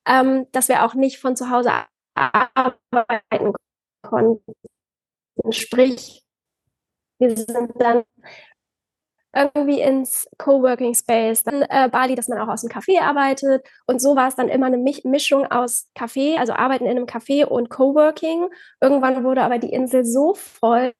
ähm, 0.06 0.46
dass 0.52 0.68
wir 0.68 0.84
auch 0.84 0.94
nicht 0.94 1.18
von 1.18 1.34
zu 1.34 1.50
Hause 1.50 1.72
arbeiten 2.14 3.52
konnten. 4.02 4.52
Sprich, 5.50 6.22
wir 7.18 7.36
sind 7.36 7.72
dann 7.80 8.04
irgendwie 9.38 9.80
ins 9.80 10.28
Coworking 10.38 10.94
Space, 10.94 11.44
dann 11.44 11.62
äh, 11.62 11.88
Bali, 11.90 12.14
dass 12.14 12.28
man 12.28 12.38
auch 12.38 12.48
aus 12.48 12.62
dem 12.62 12.70
Café 12.70 13.00
arbeitet 13.00 13.64
und 13.86 14.00
so 14.00 14.16
war 14.16 14.28
es 14.28 14.36
dann 14.36 14.48
immer 14.48 14.66
eine 14.66 14.78
Mischung 14.78 15.46
aus 15.46 15.88
Café, 15.96 16.36
also 16.38 16.52
Arbeiten 16.52 16.84
in 16.84 16.92
einem 16.92 17.06
Café 17.06 17.44
und 17.44 17.70
Coworking. 17.70 18.48
Irgendwann 18.80 19.24
wurde 19.24 19.42
aber 19.42 19.58
die 19.58 19.72
Insel 19.72 20.04
so 20.04 20.34
voll, 20.34 20.92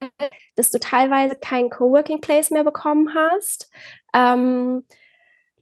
dass 0.57 0.71
du 0.71 0.79
teilweise 0.79 1.37
keinen 1.37 1.71
Coworking 1.71 2.21
Place 2.21 2.51
mehr 2.51 2.65
bekommen 2.65 3.15
hast. 3.15 3.71
Ähm, 4.15 4.85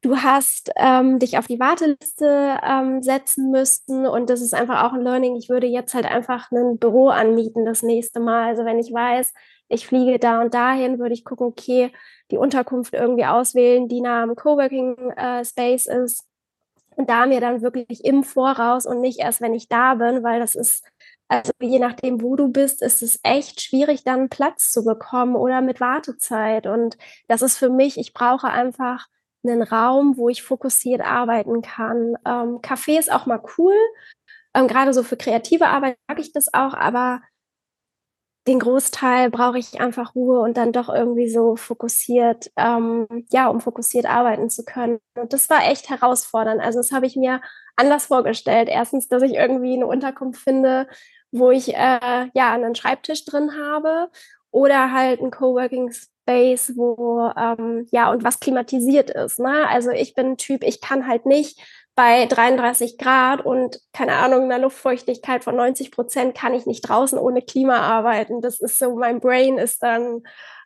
du 0.03 0.17
hast 0.17 0.71
ähm, 0.77 1.19
dich 1.19 1.39
auf 1.39 1.47
die 1.47 1.61
Warteliste 1.61 2.59
ähm, 2.63 3.03
setzen 3.03 3.51
müssen 3.51 4.07
und 4.07 4.31
das 4.31 4.41
ist 4.41 4.55
einfach 4.55 4.85
auch 4.85 4.93
ein 4.93 5.03
Learning. 5.03 5.37
Ich 5.37 5.49
würde 5.49 5.67
jetzt 5.67 5.95
halt 5.95 6.07
einfach 6.07 6.51
ein 6.53 6.79
Büro 6.79 7.09
anmieten 7.09 7.65
das 7.65 7.83
nächste 7.83 8.21
Mal. 8.21 8.49
Also 8.49 8.65
wenn 8.65 8.79
ich 8.79 8.93
weiß, 8.93 9.33
ich 9.69 9.87
fliege 9.87 10.19
da 10.19 10.41
und 10.41 10.55
dahin, 10.55 10.99
würde 10.99 11.15
ich 11.15 11.25
gucken, 11.25 11.47
okay, 11.47 11.93
die 12.31 12.39
Unterkunft 12.39 12.95
irgendwie 12.95 13.25
auswählen, 13.27 13.89
die 13.89 14.01
nah 14.01 14.23
am 14.23 14.37
Coworking 14.37 14.97
äh, 15.17 15.45
Space 15.45 15.87
ist 15.87 16.25
und 16.97 17.11
da 17.11 17.27
mir 17.27 17.41
dann 17.41 17.63
wirklich 17.63 18.05
im 18.05 18.25
Voraus 18.25 18.87
und 18.87 19.01
nicht 19.01 19.21
erst, 19.21 19.41
wenn 19.41 19.55
ich 19.55 19.69
da 19.69 19.95
bin, 19.95 20.23
weil 20.23 20.41
das 20.41 20.55
ist, 20.55 20.85
also 21.29 21.53
je 21.61 21.79
nachdem, 21.79 22.23
wo 22.23 22.37
du 22.37 22.49
bist, 22.49 22.83
ist 22.83 23.03
es 23.03 23.21
echt 23.23 23.61
schwierig, 23.61 24.05
dann 24.05 24.29
Platz 24.29 24.71
zu 24.71 24.85
bekommen 24.85 25.37
oder 25.37 25.61
mit 25.61 25.81
Wartezeit. 25.81 26.67
Und 26.67 26.97
das 27.29 27.43
ist 27.43 27.59
für 27.59 27.71
mich, 27.71 27.99
ich 27.99 28.13
brauche 28.15 28.49
einfach 28.49 29.07
einen 29.49 29.63
Raum, 29.63 30.17
wo 30.17 30.29
ich 30.29 30.43
fokussiert 30.43 31.01
arbeiten 31.01 31.63
kann. 31.63 32.17
Ähm, 32.27 32.61
Café 32.61 32.99
ist 32.99 33.13
auch 33.13 33.27
mal 33.27 33.43
cool. 33.59 33.75
Ähm, 34.55 34.69
Gerade 34.69 34.95
so 34.95 35.03
für 35.03 35.17
kreative 35.17 35.69
Arbeit 35.69 35.99
mag 36.09 36.19
ich 36.19 36.33
das 36.33 36.53
auch, 36.55 36.75
aber 36.75 37.21
den 38.47 38.61
Großteil 38.61 39.31
brauche 39.31 39.59
ich 39.59 39.81
einfach 39.81 40.15
Ruhe 40.15 40.41
und 40.41 40.57
dann 40.57 40.73
doch 40.73 40.89
irgendwie 40.89 41.29
so 41.29 41.57
fokussiert, 41.57 42.51
ähm, 42.57 43.27
ja, 43.31 43.49
um 43.49 43.61
fokussiert 43.61 44.07
arbeiten 44.07 44.51
zu 44.51 44.65
können. 44.65 45.01
Und 45.17 45.33
das 45.33 45.51
war 45.51 45.69
echt 45.69 45.91
herausfordernd. 45.91 46.63
Also 46.63 46.79
das 46.79 46.93
habe 46.93 47.07
ich 47.07 47.17
mir 47.17 47.41
anders 47.75 48.07
vorgestellt. 48.07 48.69
Erstens, 48.71 49.09
dass 49.09 49.23
ich 49.23 49.35
irgendwie 49.35 49.75
eine 49.75 49.87
Unterkunft 49.87 50.41
finde, 50.41 50.87
wo 51.33 51.51
ich 51.51 51.75
äh, 51.75 52.31
ja 52.35 52.53
einen 52.53 52.77
Schreibtisch 52.77 53.25
drin 53.25 53.53
habe 53.59 54.11
oder 54.53 54.93
halt 54.93 55.21
ein 55.21 55.33
Coworking 55.33 55.93
Space, 56.27 56.73
wo 56.75 57.31
ähm, 57.37 57.87
ja 57.93 58.11
und 58.11 58.25
was 58.25 58.41
klimatisiert 58.41 59.11
ist. 59.11 59.39
Ne? 59.39 59.69
Also 59.69 59.91
ich 59.91 60.15
bin 60.15 60.33
ein 60.33 60.37
Typ, 60.37 60.65
ich 60.65 60.81
kann 60.81 61.07
halt 61.07 61.25
nicht 61.25 61.61
bei 61.95 62.27
33 62.27 62.99
Grad 62.99 63.45
und 63.47 63.81
keine 63.93 64.15
Ahnung, 64.15 64.45
einer 64.45 64.59
Luftfeuchtigkeit 64.59 65.45
von 65.45 65.57
90 65.57 65.93
Prozent 65.93 66.37
kann 66.37 66.53
ich 66.53 66.67
nicht 66.67 66.83
draußen 66.83 67.19
ohne 67.19 67.43
Klima 67.43 67.79
arbeiten. 67.79 68.43
Das 68.43 68.61
ist 68.61 68.79
so, 68.79 68.97
mein 68.97 69.21
Brain 69.21 69.57
ist 69.57 69.83
dann, 69.83 70.23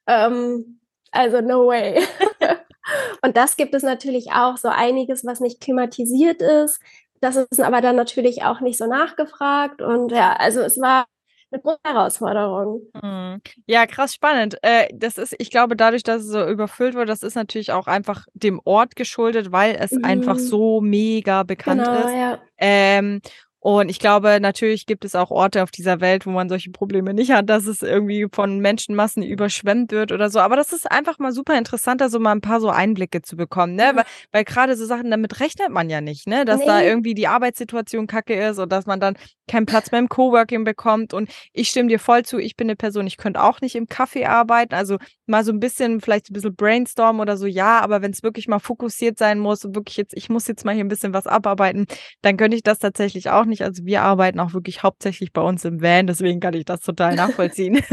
ähm, 0.06 0.80
also 1.12 1.40
no 1.40 1.68
way. 1.68 2.02
und 3.22 3.36
das 3.36 3.56
gibt 3.56 3.74
es 3.74 3.82
natürlich 3.82 4.32
auch, 4.32 4.56
so 4.56 4.68
einiges, 4.68 5.24
was 5.24 5.40
nicht 5.40 5.60
klimatisiert 5.60 6.42
ist. 6.42 6.80
Das 7.20 7.36
ist 7.36 7.60
aber 7.60 7.80
dann 7.80 7.96
natürlich 7.96 8.42
auch 8.42 8.60
nicht 8.60 8.78
so 8.78 8.86
nachgefragt. 8.86 9.82
Und 9.82 10.10
ja, 10.10 10.32
also 10.32 10.60
es 10.60 10.80
war 10.80 11.06
eine 11.52 11.62
große 11.62 11.78
Herausforderung. 11.84 12.82
Mhm. 13.02 13.40
Ja, 13.66 13.86
krass 13.86 14.14
spannend. 14.14 14.56
Äh, 14.62 14.88
das 14.94 15.18
ist, 15.18 15.34
ich 15.38 15.50
glaube, 15.50 15.76
dadurch, 15.76 16.02
dass 16.02 16.22
es 16.22 16.28
so 16.28 16.46
überfüllt 16.46 16.94
wurde, 16.94 17.06
das 17.06 17.22
ist 17.22 17.34
natürlich 17.34 17.72
auch 17.72 17.86
einfach 17.86 18.26
dem 18.34 18.60
Ort 18.64 18.96
geschuldet, 18.96 19.52
weil 19.52 19.76
es 19.78 19.92
mhm. 19.92 20.04
einfach 20.04 20.36
so 20.36 20.80
mega 20.80 21.42
bekannt 21.42 21.84
genau, 21.84 21.98
ist. 21.98 22.14
Ja. 22.14 22.38
Ähm, 22.58 23.20
und 23.62 23.90
ich 23.90 23.98
glaube, 23.98 24.38
natürlich 24.40 24.86
gibt 24.86 25.04
es 25.04 25.14
auch 25.14 25.30
Orte 25.30 25.62
auf 25.62 25.70
dieser 25.70 26.00
Welt, 26.00 26.24
wo 26.24 26.30
man 26.30 26.48
solche 26.48 26.70
Probleme 26.70 27.12
nicht 27.12 27.30
hat, 27.30 27.50
dass 27.50 27.66
es 27.66 27.82
irgendwie 27.82 28.26
von 28.32 28.58
Menschenmassen 28.60 29.22
überschwemmt 29.22 29.92
wird 29.92 30.12
oder 30.12 30.30
so. 30.30 30.40
Aber 30.40 30.56
das 30.56 30.72
ist 30.72 30.90
einfach 30.90 31.18
mal 31.18 31.32
super 31.32 31.58
interessant, 31.58 32.00
da 32.00 32.08
so 32.08 32.18
mal 32.18 32.32
ein 32.32 32.40
paar 32.40 32.60
so 32.62 32.70
Einblicke 32.70 33.20
zu 33.20 33.36
bekommen, 33.36 33.74
ne? 33.74 33.92
Weil, 33.94 34.04
weil 34.32 34.44
gerade 34.44 34.76
so 34.76 34.86
Sachen, 34.86 35.10
damit 35.10 35.40
rechnet 35.40 35.68
man 35.68 35.90
ja 35.90 36.00
nicht, 36.00 36.26
ne? 36.26 36.46
Dass 36.46 36.60
nee. 36.60 36.66
da 36.66 36.80
irgendwie 36.80 37.12
die 37.12 37.28
Arbeitssituation 37.28 38.06
kacke 38.06 38.34
ist 38.34 38.58
und 38.58 38.72
dass 38.72 38.86
man 38.86 38.98
dann 38.98 39.16
keinen 39.46 39.66
Platz 39.66 39.90
mehr 39.90 40.00
im 40.00 40.08
Coworking 40.08 40.64
bekommt. 40.64 41.12
Und 41.12 41.28
ich 41.52 41.68
stimme 41.68 41.90
dir 41.90 41.98
voll 41.98 42.24
zu, 42.24 42.38
ich 42.38 42.56
bin 42.56 42.66
eine 42.66 42.76
Person, 42.76 43.06
ich 43.06 43.18
könnte 43.18 43.42
auch 43.42 43.60
nicht 43.60 43.74
im 43.74 43.88
Kaffee 43.88 44.24
arbeiten. 44.24 44.74
Also 44.74 44.96
mal 45.30 45.44
so 45.44 45.52
ein 45.52 45.60
bisschen, 45.60 46.00
vielleicht 46.00 46.30
ein 46.30 46.34
bisschen 46.34 46.54
brainstorm 46.54 47.20
oder 47.20 47.36
so, 47.36 47.46
ja, 47.46 47.80
aber 47.80 48.02
wenn 48.02 48.10
es 48.10 48.22
wirklich 48.22 48.48
mal 48.48 48.58
fokussiert 48.58 49.18
sein 49.18 49.38
muss 49.38 49.64
und 49.64 49.74
wirklich 49.74 49.96
jetzt, 49.96 50.14
ich 50.14 50.28
muss 50.28 50.46
jetzt 50.46 50.64
mal 50.64 50.74
hier 50.74 50.84
ein 50.84 50.88
bisschen 50.88 51.14
was 51.14 51.26
abarbeiten, 51.26 51.86
dann 52.22 52.36
könnte 52.36 52.56
ich 52.56 52.62
das 52.62 52.78
tatsächlich 52.78 53.30
auch 53.30 53.46
nicht. 53.46 53.62
Also 53.62 53.84
wir 53.86 54.02
arbeiten 54.02 54.40
auch 54.40 54.52
wirklich 54.52 54.82
hauptsächlich 54.82 55.32
bei 55.32 55.40
uns 55.40 55.64
im 55.64 55.80
Van, 55.80 56.06
deswegen 56.06 56.40
kann 56.40 56.54
ich 56.54 56.64
das 56.64 56.80
total 56.80 57.14
nachvollziehen. 57.14 57.80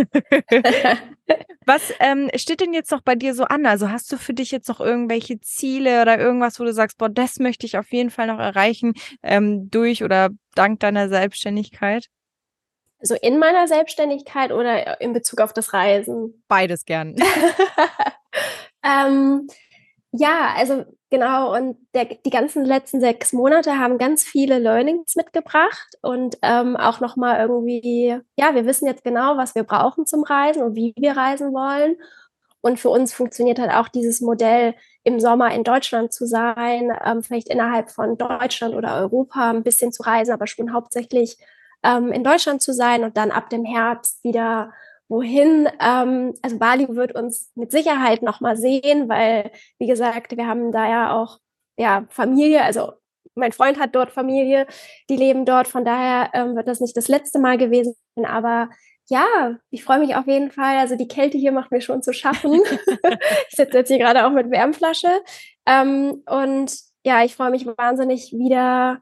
Was 1.66 1.94
ähm, 2.00 2.30
steht 2.36 2.62
denn 2.62 2.74
jetzt 2.74 2.92
noch 2.92 3.02
bei 3.02 3.16
dir 3.16 3.34
so 3.34 3.44
an? 3.44 3.66
Also 3.66 3.90
hast 3.90 4.12
du 4.12 4.18
für 4.18 4.34
dich 4.34 4.52
jetzt 4.52 4.70
noch 4.70 4.80
irgendwelche 4.80 5.40
Ziele 5.42 6.02
oder 6.02 6.18
irgendwas, 6.18 6.60
wo 6.60 6.64
du 6.64 6.74
sagst, 6.74 6.98
boah, 6.98 7.10
das 7.10 7.40
möchte 7.40 7.66
ich 7.66 7.78
auf 7.78 7.92
jeden 7.92 8.10
Fall 8.10 8.28
noch 8.28 8.40
erreichen 8.40 8.94
ähm, 9.22 9.70
durch 9.70 10.04
oder 10.04 10.30
dank 10.56 10.80
deiner 10.80 11.10
Selbstständigkeit? 11.10 12.08
Also 13.00 13.16
in 13.16 13.38
meiner 13.40 13.68
Selbstständigkeit 13.68 14.52
oder 14.52 15.00
in 15.02 15.14
Bezug 15.14 15.42
auf 15.42 15.54
das 15.54 15.74
Reisen? 15.74 16.44
Beides 16.48 16.86
gern. 16.86 17.16
ähm, 18.84 19.48
ja, 20.12 20.54
also 20.56 20.86
genau. 21.10 21.56
Und 21.56 21.78
der, 21.94 22.06
die 22.06 22.30
ganzen 22.30 22.66
letzten 22.66 23.00
sechs 23.00 23.34
Monate 23.34 23.78
haben 23.78 23.98
ganz 23.98 24.24
viele 24.24 24.58
Learnings 24.58 25.16
mitgebracht 25.16 25.96
und 26.02 26.38
ähm, 26.42 26.76
auch 26.76 27.00
nochmal 27.00 27.40
irgendwie, 27.40 28.18
ja, 28.38 28.56
wir 28.56 28.66
wissen 28.66 28.88
jetzt 28.88 29.04
genau, 29.04 29.38
was 29.38 29.54
wir 29.54 29.64
brauchen 29.64 30.06
zum 30.06 30.24
Reisen 30.24 30.64
und 30.64 30.76
wie 30.76 30.94
wir 30.98 31.16
reisen 31.16 31.54
wollen. 31.54 31.98
Und 32.62 32.80
für 32.80 32.90
uns 32.90 33.14
funktioniert 33.14 33.60
halt 33.60 33.72
auch 33.72 33.88
dieses 33.88 34.20
Modell, 34.20 34.74
im 35.04 35.22
Sommer 35.22 35.54
in 35.54 35.64
Deutschland 35.64 36.12
zu 36.12 36.26
sein, 36.26 36.92
ähm, 37.06 37.24
vielleicht 37.24 37.48
innerhalb 37.48 37.92
von 37.92 38.18
Deutschland 38.18 38.76
oder 38.76 38.98
Europa 38.98 39.52
ein 39.52 39.64
bisschen 39.64 39.94
zu 39.94 40.04
reisen, 40.04 40.34
aber 40.34 40.48
schon 40.48 40.74
hauptsächlich 40.74 41.38
ähm, 41.84 42.12
in 42.12 42.24
Deutschland 42.24 42.62
zu 42.62 42.74
sein 42.74 43.04
und 43.04 43.18
dann 43.18 43.32
ab 43.32 43.50
dem 43.50 43.66
Herbst 43.66 44.24
wieder 44.24 44.74
wohin. 45.10 45.70
Ähm, 45.80 46.34
also 46.42 46.58
Bali 46.58 46.88
wird 46.90 47.16
uns 47.16 47.52
mit 47.56 47.72
Sicherheit 47.72 48.22
nochmal 48.22 48.58
sehen, 48.58 49.10
weil, 49.10 49.52
wie 49.80 49.88
gesagt, 49.88 50.36
wir 50.36 50.48
haben 50.48 50.72
da 50.72 50.90
ja 50.90 51.14
auch 51.14 51.40
ja, 51.78 52.06
Familie, 52.10 52.64
also 52.64 52.94
mein 53.36 53.52
Freund 53.52 53.80
hat 53.80 53.96
dort 53.96 54.12
Familie, 54.12 54.66
die 55.10 55.16
leben 55.16 55.46
dort, 55.46 55.68
von 55.68 55.86
daher 55.86 56.32
ähm, 56.34 56.56
wird 56.56 56.68
das 56.68 56.82
nicht 56.82 56.98
das 56.98 57.08
letzte 57.08 57.40
Mal 57.40 57.58
gewesen, 57.58 57.96
aber 58.26 58.70
ja, 59.10 59.58
ich 59.70 59.84
freue 59.84 60.00
mich 60.00 60.16
auf 60.16 60.28
jeden 60.28 60.52
Fall. 60.52 60.78
Also 60.78 60.98
die 60.98 61.08
Kälte 61.08 61.38
hier 61.38 61.54
macht 61.54 61.72
mir 61.72 61.80
schon 61.82 62.02
zu 62.04 62.12
schaffen. 62.14 62.54
ich 63.50 63.56
sitze 63.56 63.78
jetzt 63.78 63.88
hier 63.88 64.00
gerade 64.00 64.26
auch 64.26 64.32
mit 64.32 64.52
Wärmflasche. 64.52 65.08
Ähm, 65.66 66.24
und 66.30 66.78
ja, 67.06 67.24
ich 67.24 67.36
freue 67.36 67.52
mich 67.52 67.66
wahnsinnig 67.66 68.34
wieder, 68.34 69.02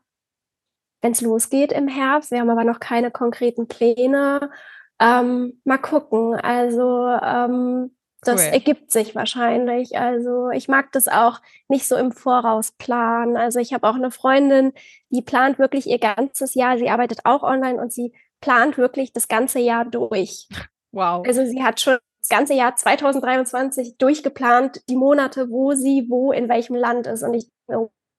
wenn 1.05 1.11
es 1.11 1.21
losgeht 1.21 1.71
im 1.71 1.87
Herbst. 1.87 2.31
Wir 2.31 2.39
haben 2.39 2.49
aber 2.49 2.63
noch 2.63 2.79
keine 2.79 3.11
konkreten 3.11 3.67
Pläne. 3.67 4.49
Ähm, 4.99 5.61
mal 5.63 5.77
gucken. 5.77 6.33
Also 6.33 7.07
ähm, 7.07 7.95
das 8.21 8.41
cool. 8.41 8.53
ergibt 8.53 8.91
sich 8.91 9.13
wahrscheinlich. 9.13 9.99
Also 9.99 10.49
ich 10.49 10.67
mag 10.67 10.91
das 10.93 11.07
auch 11.07 11.41
nicht 11.67 11.87
so 11.87 11.95
im 11.95 12.11
Voraus 12.11 12.71
planen. 12.71 13.37
Also 13.37 13.59
ich 13.59 13.71
habe 13.71 13.87
auch 13.87 13.93
eine 13.93 14.09
Freundin, 14.09 14.73
die 15.11 15.21
plant 15.21 15.59
wirklich 15.59 15.85
ihr 15.85 15.99
ganzes 15.99 16.55
Jahr. 16.55 16.79
Sie 16.79 16.89
arbeitet 16.89 17.19
auch 17.23 17.43
online 17.43 17.79
und 17.79 17.93
sie 17.93 18.11
plant 18.41 18.79
wirklich 18.79 19.13
das 19.13 19.27
ganze 19.27 19.59
Jahr 19.59 19.85
durch. 19.85 20.49
Wow. 20.91 21.27
Also 21.27 21.45
sie 21.45 21.61
hat 21.61 21.81
schon 21.81 21.97
das 22.21 22.29
ganze 22.29 22.53
Jahr 22.53 22.73
2023 22.73 23.97
durchgeplant, 23.97 24.81
die 24.87 24.95
Monate, 24.95 25.49
wo 25.49 25.73
sie 25.73 26.05
wo 26.07 26.31
in 26.31 26.47
welchem 26.47 26.77
Land 26.77 27.05
ist. 27.05 27.21
Und 27.21 27.33
ich, 27.33 27.51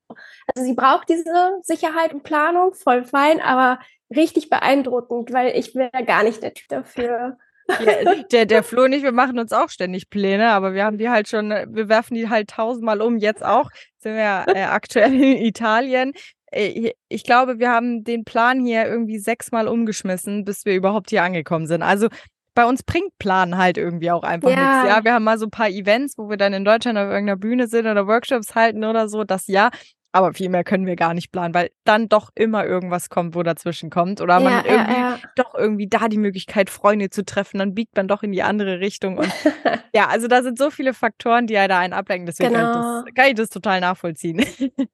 also 0.09 0.67
sie 0.67 0.75
braucht 0.75 1.09
diese 1.09 1.59
Sicherheit 1.63 2.13
und 2.13 2.23
Planung, 2.23 2.75
voll 2.75 3.05
fein, 3.05 3.41
aber 3.41 3.79
richtig 4.15 4.51
beeindruckend, 4.51 5.33
weil 5.33 5.57
ich 5.57 5.75
wäre 5.75 6.05
gar 6.05 6.23
nicht 6.23 6.43
der 6.43 6.55
Typ 6.55 6.69
dafür. 6.69 7.39
Ja, 7.69 8.23
der, 8.33 8.47
der 8.47 8.63
Flo 8.63 8.85
und 8.85 8.93
ich, 8.93 9.03
wir 9.03 9.13
machen 9.13 9.39
uns 9.39 9.53
auch 9.53 9.69
ständig 9.69 10.09
Pläne, 10.11 10.51
aber 10.51 10.75
wir 10.75 10.85
haben 10.85 10.99
die 10.99 11.09
halt 11.09 11.29
schon, 11.29 11.51
wir 11.51 11.89
werfen 11.89 12.15
die 12.15 12.29
halt 12.29 12.51
tausendmal 12.51 13.01
um. 13.01 13.19
Jetzt 13.19 13.45
auch 13.45 13.71
sind 13.99 14.15
wir 14.15 14.45
äh, 14.55 14.63
aktuell 14.63 15.13
in 15.15 15.45
Italien. 15.45 16.13
Äh, 16.51 16.93
ich 17.09 17.25
glaube, 17.25 17.59
wir 17.59 17.71
haben 17.71 18.05
den 18.05 18.25
Plan 18.25 18.65
hier 18.65 18.87
irgendwie 18.87 19.19
sechsmal 19.19 19.69
umgeschmissen, 19.69 20.45
bis 20.45 20.65
wir 20.65 20.75
überhaupt 20.75 21.11
hier 21.11 21.23
angekommen 21.23 21.67
sind. 21.67 21.83
Also 21.83 22.09
bei 22.55 22.65
uns 22.65 22.83
bringt 22.83 23.17
Plan 23.19 23.59
halt 23.59 23.77
irgendwie 23.77 24.11
auch 24.11 24.23
einfach 24.23 24.51
ja. 24.51 24.57
nichts. 24.57 24.97
Ja, 24.97 25.05
wir 25.05 25.13
haben 25.13 25.25
mal 25.25 25.39
so 25.39 25.47
ein 25.47 25.51
paar 25.51 25.69
Events, 25.69 26.17
wo 26.17 26.31
wir 26.31 26.39
dann 26.39 26.55
in 26.55 26.65
Deutschland 26.65 26.99
auf 26.99 27.09
irgendeiner 27.09 27.37
Bühne 27.37 27.69
sind 27.69 27.87
oder 27.87 28.07
Workshops 28.07 28.55
halten 28.55 28.85
oder 28.85 29.09
so, 29.09 29.25
das 29.25 29.47
ja. 29.47 29.71
Aber 30.13 30.33
viel 30.33 30.49
mehr 30.49 30.65
können 30.65 30.87
wir 30.87 30.97
gar 30.97 31.13
nicht 31.13 31.31
planen, 31.31 31.53
weil 31.53 31.71
dann 31.85 32.09
doch 32.09 32.31
immer 32.35 32.65
irgendwas 32.65 33.11
kommt, 33.11 33.35
wo 33.35 33.43
dazwischen 33.43 33.91
kommt. 33.91 34.21
Oder 34.23 34.41
man 34.41 34.53
Ja, 34.53 34.59
hat 34.61 34.67
ja, 34.67 34.73
irgendwie 34.73 35.01
ja. 35.01 35.19
doch 35.35 35.55
irgendwie 35.55 35.89
da 35.89 36.09
die 36.09 36.17
Möglichkeit, 36.17 36.71
Freunde 36.71 37.11
zu 37.11 37.25
treffen, 37.25 37.59
dann 37.59 37.75
biegt 37.75 37.97
man 37.97 38.09
doch 38.09 38.23
in 38.23 38.33
die 38.33 38.43
andere 38.43 38.81
Richtung. 38.81 39.19
Und 39.19 39.31
ja, 39.95 40.07
also 40.09 40.27
da 40.27 40.43
sind 40.43 40.57
so 40.59 40.71
viele 40.71 40.95
Faktoren, 40.95 41.47
die 41.47 41.55
ja 41.55 41.69
da 41.69 41.81
einen 41.81 41.93
ablenken. 41.93 42.25
Deswegen 42.27 42.55
kann, 42.55 42.67
ich 42.67 42.73
Genau. 42.73 43.03
das, 43.05 43.15
kann 43.15 43.27
ich 43.29 43.35
das 43.35 43.51
total 43.51 43.81
nachvollziehen. 43.81 44.43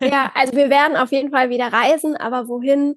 Ja, 0.02 0.32
also 0.34 0.56
wir 0.56 0.70
werden 0.70 0.96
auf 0.96 1.12
jeden 1.12 1.30
Fall 1.30 1.50
wieder 1.50 1.72
reisen, 1.72 2.16
aber 2.16 2.48
wohin 2.48 2.96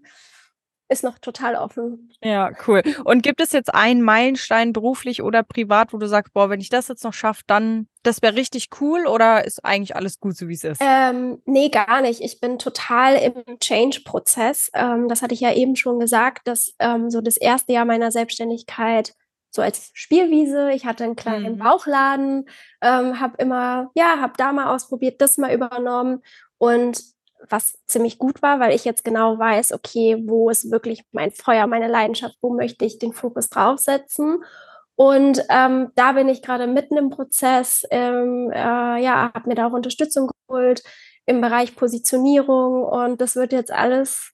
ist 0.88 1.04
noch 1.04 1.18
total 1.20 1.56
offen. 1.56 2.12
Ja, 2.24 2.52
cool. 2.68 2.84
Und 3.04 3.24
gibt 3.24 3.42
es 3.42 3.52
jetzt 3.52 3.74
einen 3.74 4.02
Meilenstein 4.02 4.72
beruflich 4.72 5.24
oder 5.24 5.42
privat, 5.44 5.94
wo 5.94 5.98
du 5.98 6.08
sagst, 6.08 6.34
boah, 6.34 6.50
wenn 6.50 6.62
ich 6.62 6.70
das 6.70 6.88
jetzt 6.88 7.04
noch 7.04 7.14
schaffe, 7.14 7.42
dann 7.48 7.88
das 8.04 8.22
wäre 8.22 8.36
richtig 8.36 8.70
cool 8.80 9.08
oder 9.08 9.46
ist 9.46 9.66
eigentlich 9.66 9.96
alles 9.96 10.20
gut, 10.20 10.38
so 10.38 10.48
wie 10.48 10.54
es 10.54 10.64
ist? 10.64 10.80
Ähm, 10.80 11.42
nee, 11.46 11.70
gar 11.70 12.02
nicht. 12.02 12.22
Ich 12.22 12.40
bin 12.40 12.60
total 12.60 13.16
im 13.16 13.60
Change-Prozess. 13.60 14.70
Ähm, 14.76 15.08
das 15.08 15.24
hatte 15.24 15.34
ich 15.34 15.40
ja 15.42 15.54
eben 15.54 15.76
schon 15.76 16.00
gesagt, 16.00 16.48
dass 16.48 16.76
ähm, 16.80 17.10
so 17.10 17.22
das 17.22 17.38
erste 17.38 17.74
Jahr 17.74 17.86
meiner 17.86 18.12
Selbstständigkeit 18.12 19.16
so 19.50 19.62
als 19.64 19.90
Spielwiese. 19.94 20.72
Ich 20.74 20.86
hatte 20.86 21.04
einen 21.04 21.16
kleinen 21.16 21.54
Mhm. 21.56 21.60
Bauchladen, 21.60 22.50
ähm, 22.82 23.20
habe 23.20 23.38
immer, 23.40 23.90
ja, 23.96 24.20
habe 24.22 24.34
da 24.38 24.52
mal 24.52 24.74
ausprobiert, 24.76 25.20
das 25.22 25.38
mal 25.38 25.54
übernommen 25.54 26.22
und 26.58 27.02
was 27.50 27.78
ziemlich 27.88 28.18
gut 28.18 28.42
war, 28.42 28.60
weil 28.60 28.74
ich 28.74 28.86
jetzt 28.86 29.04
genau 29.04 29.38
weiß, 29.38 29.74
okay, 29.74 30.22
wo 30.26 30.50
ist 30.50 30.72
wirklich 30.72 31.04
mein 31.12 31.32
Feuer, 31.32 31.68
meine 31.68 31.88
Leidenschaft, 31.88 32.38
wo 32.42 32.54
möchte 32.54 32.86
ich 32.86 33.00
den 33.00 33.14
Fokus 33.14 33.50
draufsetzen. 33.50 34.44
Und 34.96 35.44
ähm, 35.50 35.92
da 35.96 36.14
bin 36.14 36.30
ich 36.30 36.42
gerade 36.42 36.68
mitten 36.68 36.98
im 36.98 37.10
Prozess, 37.10 37.84
ähm, 37.92 38.50
äh, 38.54 39.04
ja, 39.04 39.32
habe 39.34 39.50
mir 39.50 39.56
da 39.56 39.68
auch 39.68 39.74
Unterstützung 39.74 40.32
geholt 40.48 40.84
im 41.26 41.42
Bereich 41.42 41.76
Positionierung 41.76 42.84
und 42.84 43.20
das 43.20 43.36
wird 43.36 43.52
jetzt 43.52 43.72
alles 43.72 44.32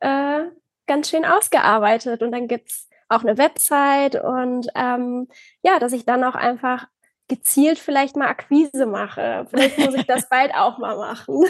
äh, 0.00 0.40
ganz 0.86 1.08
schön 1.08 1.24
ausgearbeitet. 1.24 2.22
Und 2.22 2.32
dann 2.32 2.48
gibt 2.48 2.70
es 2.70 2.88
auch 3.08 3.22
eine 3.22 3.38
Website 3.38 4.16
und 4.16 4.68
ähm, 4.74 5.28
ja, 5.62 5.78
dass 5.78 5.92
ich 5.92 6.04
dann 6.04 6.24
auch 6.24 6.34
einfach 6.34 6.86
gezielt 7.32 7.78
vielleicht 7.78 8.14
mal 8.14 8.28
Akquise 8.28 8.84
mache. 8.84 9.46
Vielleicht 9.48 9.78
muss 9.78 9.94
ich 9.94 10.04
das 10.04 10.28
bald 10.30 10.54
auch 10.54 10.76
mal 10.76 10.96
machen. 10.96 11.46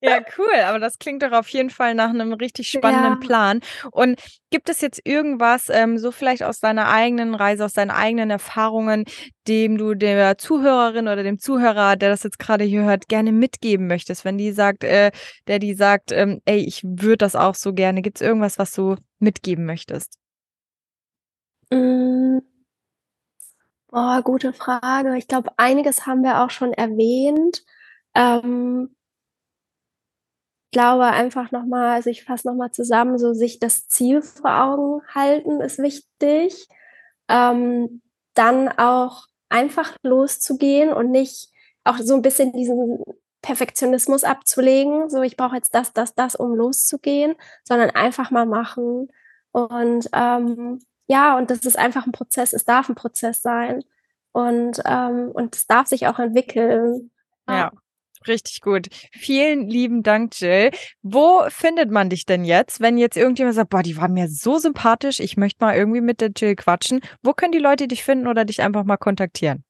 Ja, 0.00 0.18
cool. 0.36 0.60
Aber 0.64 0.80
das 0.80 0.98
klingt 0.98 1.22
doch 1.22 1.30
auf 1.30 1.48
jeden 1.50 1.70
Fall 1.70 1.94
nach 1.94 2.10
einem 2.10 2.32
richtig 2.32 2.68
spannenden 2.68 3.12
Ja. 3.12 3.18
Plan. 3.20 3.60
Und 3.92 4.20
gibt 4.50 4.68
es 4.68 4.80
jetzt 4.80 5.00
irgendwas, 5.04 5.68
ähm, 5.68 5.98
so 5.98 6.10
vielleicht 6.10 6.42
aus 6.42 6.58
deiner 6.58 6.88
eigenen 6.88 7.36
Reise, 7.36 7.64
aus 7.64 7.74
deinen 7.74 7.92
eigenen 7.92 8.30
Erfahrungen, 8.30 9.04
dem 9.46 9.78
du 9.78 9.94
der 9.94 10.36
Zuhörerin 10.36 11.06
oder 11.06 11.22
dem 11.22 11.38
Zuhörer, 11.38 11.94
der 11.94 12.10
das 12.10 12.24
jetzt 12.24 12.40
gerade 12.40 12.64
hier 12.64 12.82
hört, 12.82 13.06
gerne 13.08 13.30
mitgeben 13.30 13.86
möchtest, 13.86 14.24
wenn 14.24 14.36
die 14.36 14.50
sagt, 14.50 14.82
äh, 14.82 15.12
der 15.46 15.60
die 15.60 15.74
sagt, 15.74 16.10
ähm, 16.10 16.40
ey, 16.44 16.58
ich 16.58 16.82
würde 16.82 17.18
das 17.18 17.36
auch 17.36 17.54
so 17.54 17.72
gerne. 17.72 18.02
Gibt 18.02 18.20
es 18.20 18.26
irgendwas, 18.26 18.58
was 18.58 18.72
du 18.72 18.96
mitgeben 19.20 19.64
möchtest? 19.64 20.18
Mm. 21.70 22.47
Boah, 23.90 24.20
gute 24.22 24.52
Frage. 24.52 25.16
Ich 25.16 25.28
glaube, 25.28 25.50
einiges 25.56 26.06
haben 26.06 26.22
wir 26.22 26.42
auch 26.44 26.50
schon 26.50 26.72
erwähnt. 26.74 27.64
Ähm, 28.14 28.94
ich 30.66 30.72
glaube 30.72 31.04
einfach 31.06 31.50
nochmal, 31.50 31.94
also 31.94 32.10
ich 32.10 32.24
fasse 32.24 32.46
nochmal 32.46 32.70
zusammen, 32.72 33.18
so 33.18 33.32
sich 33.32 33.58
das 33.58 33.88
Ziel 33.88 34.20
vor 34.22 34.50
Augen 34.50 35.02
halten 35.14 35.60
ist 35.62 35.78
wichtig. 35.78 36.68
Ähm, 37.28 38.02
dann 38.34 38.68
auch 38.68 39.24
einfach 39.48 39.96
loszugehen 40.02 40.92
und 40.92 41.10
nicht 41.10 41.50
auch 41.84 41.96
so 41.98 42.14
ein 42.14 42.22
bisschen 42.22 42.52
diesen 42.52 43.02
Perfektionismus 43.40 44.24
abzulegen, 44.24 45.08
so 45.08 45.22
ich 45.22 45.36
brauche 45.36 45.56
jetzt 45.56 45.74
das, 45.74 45.92
das, 45.94 46.14
das, 46.14 46.34
um 46.36 46.54
loszugehen, 46.54 47.34
sondern 47.64 47.90
einfach 47.90 48.30
mal 48.30 48.44
machen. 48.46 49.08
Und 49.52 50.08
ähm, 50.12 50.80
ja, 51.08 51.36
und 51.36 51.50
das 51.50 51.60
ist 51.60 51.78
einfach 51.78 52.06
ein 52.06 52.12
Prozess, 52.12 52.52
es 52.52 52.64
darf 52.64 52.88
ein 52.88 52.94
Prozess 52.94 53.42
sein. 53.42 53.82
Und, 54.32 54.80
ähm, 54.84 55.30
und 55.32 55.56
es 55.56 55.66
darf 55.66 55.88
sich 55.88 56.06
auch 56.06 56.18
entwickeln. 56.18 57.10
Ja. 57.48 57.72
Richtig 58.26 58.60
gut. 58.60 58.88
Vielen 59.12 59.68
lieben 59.68 60.02
Dank, 60.02 60.32
Jill. 60.40 60.70
Wo 61.02 61.44
findet 61.48 61.90
man 61.90 62.10
dich 62.10 62.26
denn 62.26 62.44
jetzt, 62.44 62.80
wenn 62.80 62.98
jetzt 62.98 63.16
irgendjemand 63.16 63.54
sagt, 63.54 63.70
boah, 63.70 63.82
die 63.82 63.96
war 63.96 64.08
mir 64.08 64.28
so 64.28 64.58
sympathisch, 64.58 65.20
ich 65.20 65.36
möchte 65.36 65.64
mal 65.64 65.76
irgendwie 65.76 66.00
mit 66.00 66.20
der 66.20 66.30
Jill 66.36 66.56
quatschen. 66.56 67.00
Wo 67.22 67.32
können 67.32 67.52
die 67.52 67.58
Leute 67.58 67.86
dich 67.86 68.02
finden 68.02 68.26
oder 68.26 68.44
dich 68.44 68.60
einfach 68.60 68.84
mal 68.84 68.96
kontaktieren? 68.96 69.64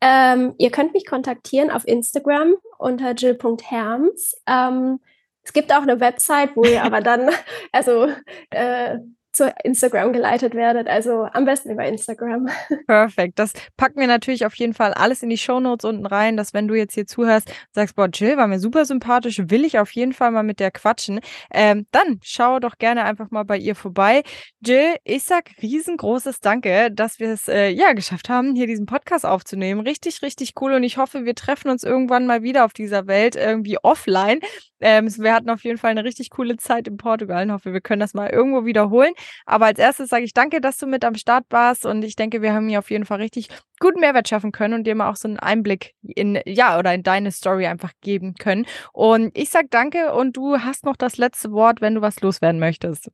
Ähm, 0.00 0.54
ihr 0.56 0.70
könnt 0.70 0.94
mich 0.94 1.06
kontaktieren 1.06 1.70
auf 1.70 1.86
Instagram 1.86 2.54
unter 2.78 3.12
jill.herms. 3.12 4.40
Ähm, 4.46 4.98
es 5.42 5.52
gibt 5.52 5.72
auch 5.72 5.82
eine 5.82 6.00
Website, 6.00 6.56
wo 6.56 6.64
ihr 6.64 6.82
aber 6.82 7.02
dann 7.02 7.30
also 7.72 8.08
äh, 8.50 8.98
zu 9.32 9.52
Instagram 9.64 10.12
geleitet 10.12 10.54
werdet. 10.54 10.88
Also 10.88 11.28
am 11.32 11.44
besten 11.44 11.70
über 11.70 11.84
Instagram. 11.84 12.48
Perfekt. 12.86 13.38
Das 13.38 13.52
packen 13.76 14.00
wir 14.00 14.06
natürlich 14.06 14.44
auf 14.44 14.54
jeden 14.54 14.74
Fall 14.74 14.92
alles 14.92 15.22
in 15.22 15.30
die 15.30 15.38
Shownotes 15.38 15.84
unten 15.84 16.06
rein, 16.06 16.36
dass 16.36 16.52
wenn 16.54 16.68
du 16.68 16.74
jetzt 16.74 16.94
hier 16.94 17.06
zuhörst, 17.06 17.52
sagst, 17.72 17.94
boah, 17.96 18.08
Jill 18.12 18.36
war 18.36 18.46
mir 18.46 18.58
super 18.58 18.84
sympathisch, 18.84 19.40
will 19.46 19.64
ich 19.64 19.78
auf 19.78 19.92
jeden 19.92 20.12
Fall 20.12 20.30
mal 20.30 20.42
mit 20.42 20.60
der 20.60 20.70
quatschen, 20.70 21.20
ähm, 21.52 21.86
dann 21.92 22.20
schau 22.22 22.58
doch 22.58 22.78
gerne 22.78 23.04
einfach 23.04 23.30
mal 23.30 23.44
bei 23.44 23.56
ihr 23.56 23.74
vorbei. 23.74 24.22
Jill, 24.60 24.96
ich 25.04 25.22
sag 25.22 25.50
riesengroßes 25.62 26.40
Danke, 26.40 26.90
dass 26.90 27.20
wir 27.20 27.30
es 27.30 27.48
äh, 27.48 27.68
ja 27.68 27.92
geschafft 27.92 28.28
haben, 28.28 28.54
hier 28.54 28.66
diesen 28.66 28.86
Podcast 28.86 29.24
aufzunehmen. 29.24 29.80
Richtig, 29.80 30.22
richtig 30.22 30.54
cool 30.60 30.74
und 30.74 30.82
ich 30.82 30.96
hoffe, 30.96 31.24
wir 31.24 31.34
treffen 31.34 31.70
uns 31.70 31.84
irgendwann 31.84 32.26
mal 32.26 32.42
wieder 32.42 32.64
auf 32.64 32.72
dieser 32.72 33.06
Welt 33.06 33.36
irgendwie 33.36 33.78
offline. 33.82 34.40
Ähm, 34.80 35.08
wir 35.18 35.34
hatten 35.34 35.50
auf 35.50 35.64
jeden 35.64 35.78
Fall 35.78 35.90
eine 35.90 36.04
richtig 36.04 36.30
coole 36.30 36.56
Zeit 36.56 36.88
in 36.88 36.96
Portugal 36.96 37.44
und 37.44 37.52
hoffe, 37.52 37.72
wir 37.72 37.80
können 37.80 38.00
das 38.00 38.14
mal 38.14 38.30
irgendwo 38.30 38.64
wiederholen. 38.64 39.12
Aber 39.46 39.66
als 39.66 39.78
erstes 39.78 40.08
sage 40.08 40.24
ich 40.24 40.32
danke, 40.32 40.60
dass 40.60 40.78
du 40.78 40.86
mit 40.86 41.04
am 41.04 41.14
Start 41.14 41.44
warst 41.50 41.86
und 41.86 42.02
ich 42.02 42.16
denke, 42.16 42.42
wir 42.42 42.52
haben 42.52 42.68
hier 42.68 42.78
auf 42.78 42.90
jeden 42.90 43.06
Fall 43.06 43.18
richtig 43.20 43.48
guten 43.78 44.00
Mehrwert 44.00 44.28
schaffen 44.28 44.52
können 44.52 44.74
und 44.74 44.84
dir 44.84 44.94
mal 44.94 45.10
auch 45.10 45.16
so 45.16 45.28
einen 45.28 45.38
Einblick 45.38 45.94
in, 46.02 46.40
ja, 46.46 46.78
oder 46.78 46.94
in 46.94 47.02
deine 47.02 47.32
Story 47.32 47.66
einfach 47.66 47.92
geben 48.00 48.34
können. 48.34 48.66
Und 48.92 49.36
ich 49.36 49.50
sag 49.50 49.70
danke 49.70 50.14
und 50.14 50.36
du 50.36 50.58
hast 50.58 50.84
noch 50.84 50.96
das 50.96 51.16
letzte 51.16 51.52
Wort, 51.52 51.80
wenn 51.80 51.94
du 51.94 52.02
was 52.02 52.20
loswerden 52.20 52.60
möchtest. 52.60 53.10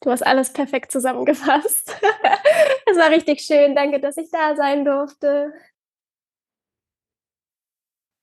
Du 0.00 0.10
hast 0.10 0.26
alles 0.26 0.52
perfekt 0.52 0.92
zusammengefasst. 0.92 1.96
Es 2.84 2.98
war 2.98 3.08
richtig 3.10 3.40
schön. 3.40 3.74
Danke, 3.74 4.00
dass 4.00 4.18
ich 4.18 4.30
da 4.30 4.54
sein 4.54 4.84
durfte. 4.84 5.54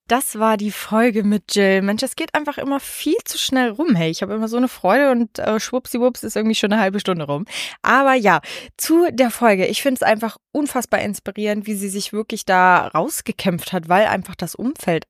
Das 0.10 0.40
war 0.40 0.58
die 0.58 0.72
Folge 0.72 1.24
mit 1.24 1.56
Jill. 1.56 1.84
Mensch, 1.84 2.02
es 2.02 2.16
geht 2.16 2.34
einfach 2.34 2.58
immer 2.58 2.80
viel 2.80 3.18
zu 3.26 3.38
schnell 3.38 3.70
rum. 3.70 3.94
Hey, 3.94 4.10
ich 4.10 4.24
habe 4.24 4.34
immer 4.34 4.48
so 4.48 4.58
eine 4.58 4.68
Freude 4.68 5.12
und 5.12 5.38
äh, 5.38 5.60
schwuppsiwupps 5.60 6.24
ist 6.24 6.36
irgendwie 6.36 6.56
schon 6.56 6.74
eine 6.74 6.82
halbe 6.82 7.00
Stunde 7.00 7.26
rum. 7.26 7.46
Aber 7.84 8.16
ja, 8.16 8.42
zu 8.76 9.12
der 9.12 9.30
Folge. 9.30 9.68
Ich 9.68 9.84
finde 9.84 9.98
es 9.98 10.02
einfach 10.02 10.38
unfassbar 10.52 11.00
inspirierend, 11.02 11.68
wie 11.68 11.76
sie 11.76 11.90
sich 11.90 12.12
wirklich 12.12 12.44
da 12.44 12.88
rausgekämpft 12.88 13.72
hat, 13.72 13.88
weil 13.88 14.08
einfach 14.08 14.34
das 14.34 14.56
Umfeld 14.56 15.06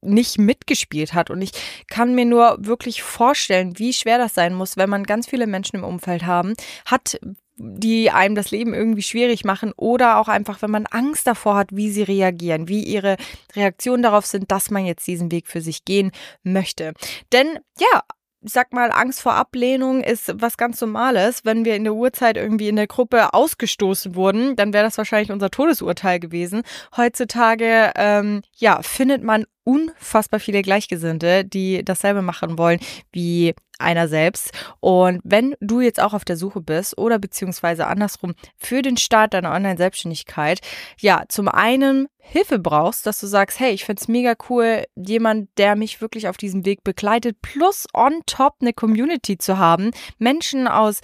nicht 0.00 0.38
mitgespielt 0.38 1.12
hat. 1.12 1.28
Und 1.30 1.42
ich 1.42 1.50
kann 1.88 2.14
mir 2.14 2.24
nur 2.24 2.56
wirklich 2.60 3.02
vorstellen, 3.02 3.80
wie 3.80 3.92
schwer 3.92 4.18
das 4.18 4.34
sein 4.34 4.54
muss, 4.54 4.76
wenn 4.76 4.88
man 4.88 5.02
ganz 5.02 5.26
viele 5.26 5.48
Menschen 5.48 5.74
im 5.74 5.84
Umfeld 5.84 6.24
haben, 6.24 6.54
hat, 6.84 7.18
die 7.56 8.10
einem 8.10 8.34
das 8.34 8.50
Leben 8.50 8.74
irgendwie 8.74 9.02
schwierig 9.02 9.44
machen 9.44 9.72
oder 9.76 10.18
auch 10.18 10.28
einfach, 10.28 10.62
wenn 10.62 10.70
man 10.70 10.86
Angst 10.86 11.26
davor 11.26 11.56
hat, 11.56 11.74
wie 11.74 11.90
sie 11.90 12.02
reagieren, 12.02 12.68
wie 12.68 12.82
ihre 12.82 13.16
Reaktionen 13.54 14.02
darauf 14.02 14.26
sind, 14.26 14.50
dass 14.50 14.70
man 14.70 14.84
jetzt 14.84 15.06
diesen 15.06 15.32
Weg 15.32 15.48
für 15.48 15.60
sich 15.60 15.84
gehen 15.84 16.12
möchte. 16.42 16.92
Denn 17.32 17.58
ja, 17.78 18.02
ich 18.46 18.52
sag 18.52 18.72
mal, 18.72 18.90
Angst 18.92 19.22
vor 19.22 19.34
Ablehnung 19.34 20.02
ist 20.02 20.32
was 20.40 20.56
ganz 20.56 20.80
Normales. 20.80 21.44
Wenn 21.44 21.64
wir 21.64 21.74
in 21.74 21.84
der 21.84 21.94
Uhrzeit 21.94 22.36
irgendwie 22.36 22.68
in 22.68 22.76
der 22.76 22.86
Gruppe 22.86 23.34
ausgestoßen 23.34 24.14
wurden, 24.14 24.54
dann 24.54 24.72
wäre 24.72 24.84
das 24.84 24.98
wahrscheinlich 24.98 25.32
unser 25.32 25.50
Todesurteil 25.50 26.20
gewesen. 26.20 26.62
Heutzutage, 26.96 27.92
ähm, 27.96 28.42
ja, 28.56 28.82
findet 28.82 29.22
man 29.24 29.46
unfassbar 29.64 30.38
viele 30.38 30.62
Gleichgesinnte, 30.62 31.44
die 31.44 31.84
dasselbe 31.84 32.22
machen 32.22 32.56
wollen 32.56 32.78
wie 33.10 33.54
einer 33.78 34.08
selbst. 34.08 34.52
Und 34.80 35.20
wenn 35.24 35.54
du 35.60 35.80
jetzt 35.80 36.00
auch 36.00 36.14
auf 36.14 36.24
der 36.24 36.36
Suche 36.36 36.60
bist 36.60 36.98
oder 36.98 37.18
beziehungsweise 37.18 37.86
andersrum 37.86 38.34
für 38.56 38.82
den 38.82 38.96
Start 38.96 39.34
deiner 39.34 39.52
Online-Selbstständigkeit, 39.52 40.60
ja, 40.98 41.24
zum 41.28 41.48
einen 41.48 42.08
Hilfe 42.28 42.58
brauchst, 42.58 43.06
dass 43.06 43.20
du 43.20 43.28
sagst, 43.28 43.60
hey, 43.60 43.72
ich 43.72 43.84
finde 43.84 44.00
es 44.00 44.08
mega 44.08 44.34
cool, 44.50 44.84
jemand, 44.96 45.48
der 45.58 45.76
mich 45.76 46.00
wirklich 46.00 46.26
auf 46.26 46.36
diesem 46.36 46.66
Weg 46.66 46.82
begleitet, 46.82 47.40
plus 47.40 47.86
on 47.94 48.20
top 48.26 48.56
eine 48.60 48.72
Community 48.72 49.38
zu 49.38 49.58
haben, 49.58 49.92
Menschen 50.18 50.66
aus 50.66 51.00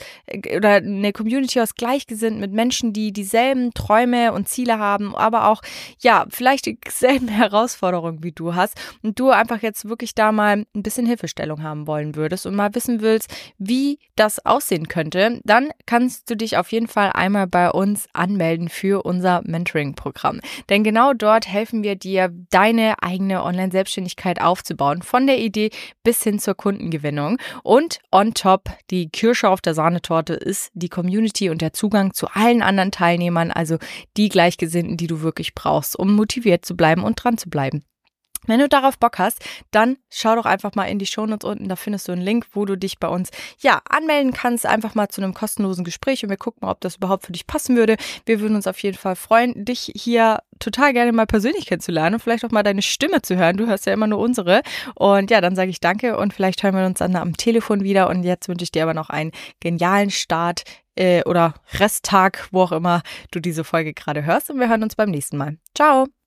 oder 0.56 0.74
eine 0.74 1.12
Community 1.12 1.60
aus 1.60 1.76
Gleichgesinnten 1.76 2.40
mit 2.40 2.52
Menschen, 2.52 2.92
die 2.92 3.12
dieselben 3.12 3.72
Träume 3.72 4.32
und 4.32 4.48
Ziele 4.48 4.80
haben, 4.80 5.14
aber 5.14 5.46
auch 5.46 5.62
ja, 6.00 6.26
vielleicht 6.28 6.66
dieselben 6.66 7.28
Herausforderungen 7.42 8.24
wie 8.24 8.32
du 8.32 8.56
hast 8.56 8.76
und 9.02 9.18
du 9.20 9.30
einfach 9.30 9.62
jetzt 9.62 9.88
wirklich 9.88 10.16
da 10.16 10.32
mal 10.32 10.64
ein 10.74 10.82
bisschen 10.82 11.06
Hilfestellung 11.06 11.62
haben 11.62 11.86
wollen 11.86 12.16
würdest 12.16 12.46
und 12.46 12.56
mal 12.56 12.74
wissen 12.74 13.00
willst, 13.00 13.32
wie 13.58 14.00
das 14.16 14.44
aussehen 14.44 14.88
könnte, 14.88 15.40
dann 15.44 15.70
kannst 15.86 16.28
du 16.28 16.36
dich 16.36 16.56
auf 16.56 16.72
jeden 16.72 16.88
Fall 16.88 17.12
einmal 17.12 17.46
bei 17.46 17.70
uns 17.70 18.06
anmelden 18.12 18.68
für 18.68 19.04
unser 19.04 19.42
Mentoring-Programm. 19.44 20.40
Denn 20.68 20.82
genau 20.82 21.11
dort 21.14 21.48
helfen 21.48 21.82
wir 21.82 21.96
dir, 21.96 22.30
deine 22.50 23.02
eigene 23.02 23.42
Online-Selbstständigkeit 23.44 24.40
aufzubauen. 24.40 25.02
Von 25.02 25.26
der 25.26 25.38
Idee 25.38 25.70
bis 26.02 26.22
hin 26.22 26.38
zur 26.38 26.54
Kundengewinnung. 26.54 27.38
Und 27.62 27.98
on 28.10 28.34
top, 28.34 28.70
die 28.90 29.08
Kirsche 29.08 29.48
auf 29.48 29.60
der 29.60 29.74
Sahnetorte 29.74 30.34
ist 30.34 30.70
die 30.74 30.88
Community 30.88 31.50
und 31.50 31.62
der 31.62 31.72
Zugang 31.72 32.14
zu 32.14 32.26
allen 32.28 32.62
anderen 32.62 32.90
Teilnehmern, 32.90 33.50
also 33.50 33.78
die 34.16 34.28
Gleichgesinnten, 34.28 34.96
die 34.96 35.06
du 35.06 35.22
wirklich 35.22 35.54
brauchst, 35.54 35.98
um 35.98 36.14
motiviert 36.14 36.64
zu 36.64 36.76
bleiben 36.76 37.02
und 37.04 37.22
dran 37.22 37.38
zu 37.38 37.48
bleiben. 37.50 37.84
Wenn 38.46 38.58
du 38.58 38.68
darauf 38.68 38.98
Bock 38.98 39.18
hast, 39.18 39.40
dann 39.70 39.98
schau 40.10 40.34
doch 40.34 40.46
einfach 40.46 40.74
mal 40.74 40.84
in 40.84 40.98
die 40.98 41.06
Shownotes 41.06 41.48
unten, 41.48 41.68
da 41.68 41.76
findest 41.76 42.08
du 42.08 42.12
einen 42.12 42.22
Link, 42.22 42.46
wo 42.52 42.64
du 42.64 42.76
dich 42.76 42.98
bei 42.98 43.08
uns 43.08 43.30
ja 43.60 43.80
anmelden 43.88 44.32
kannst, 44.32 44.66
einfach 44.66 44.94
mal 44.94 45.08
zu 45.08 45.22
einem 45.22 45.34
kostenlosen 45.34 45.84
Gespräch 45.84 46.24
und 46.24 46.30
wir 46.30 46.36
gucken 46.36 46.60
mal, 46.62 46.72
ob 46.72 46.80
das 46.80 46.96
überhaupt 46.96 47.26
für 47.26 47.32
dich 47.32 47.46
passen 47.46 47.76
würde. 47.76 47.96
Wir 48.26 48.40
würden 48.40 48.56
uns 48.56 48.66
auf 48.66 48.78
jeden 48.82 48.98
Fall 48.98 49.16
freuen, 49.16 49.64
dich 49.64 49.92
hier 49.94 50.40
total 50.58 50.92
gerne 50.92 51.12
mal 51.12 51.26
persönlich 51.26 51.66
kennenzulernen 51.66 52.14
und 52.14 52.20
vielleicht 52.20 52.44
auch 52.44 52.50
mal 52.50 52.62
deine 52.62 52.82
Stimme 52.82 53.22
zu 53.22 53.36
hören. 53.36 53.56
Du 53.56 53.66
hörst 53.66 53.86
ja 53.86 53.92
immer 53.92 54.06
nur 54.06 54.18
unsere. 54.18 54.62
Und 54.94 55.30
ja, 55.30 55.40
dann 55.40 55.56
sage 55.56 55.70
ich 55.70 55.80
danke 55.80 56.16
und 56.16 56.32
vielleicht 56.32 56.62
hören 56.62 56.76
wir 56.76 56.86
uns 56.86 56.98
dann 56.98 57.16
am 57.16 57.36
Telefon 57.36 57.82
wieder. 57.82 58.08
Und 58.08 58.22
jetzt 58.22 58.48
wünsche 58.48 58.64
ich 58.64 58.72
dir 58.72 58.84
aber 58.84 58.94
noch 58.94 59.10
einen 59.10 59.32
genialen 59.60 60.10
Start 60.10 60.62
äh, 60.94 61.22
oder 61.24 61.54
Resttag, 61.78 62.48
wo 62.52 62.62
auch 62.62 62.72
immer 62.72 63.02
du 63.30 63.40
diese 63.40 63.64
Folge 63.64 63.92
gerade 63.92 64.24
hörst. 64.24 64.50
Und 64.50 64.60
wir 64.60 64.68
hören 64.68 64.82
uns 64.82 64.96
beim 64.96 65.10
nächsten 65.10 65.36
Mal. 65.36 65.58
Ciao! 65.74 66.21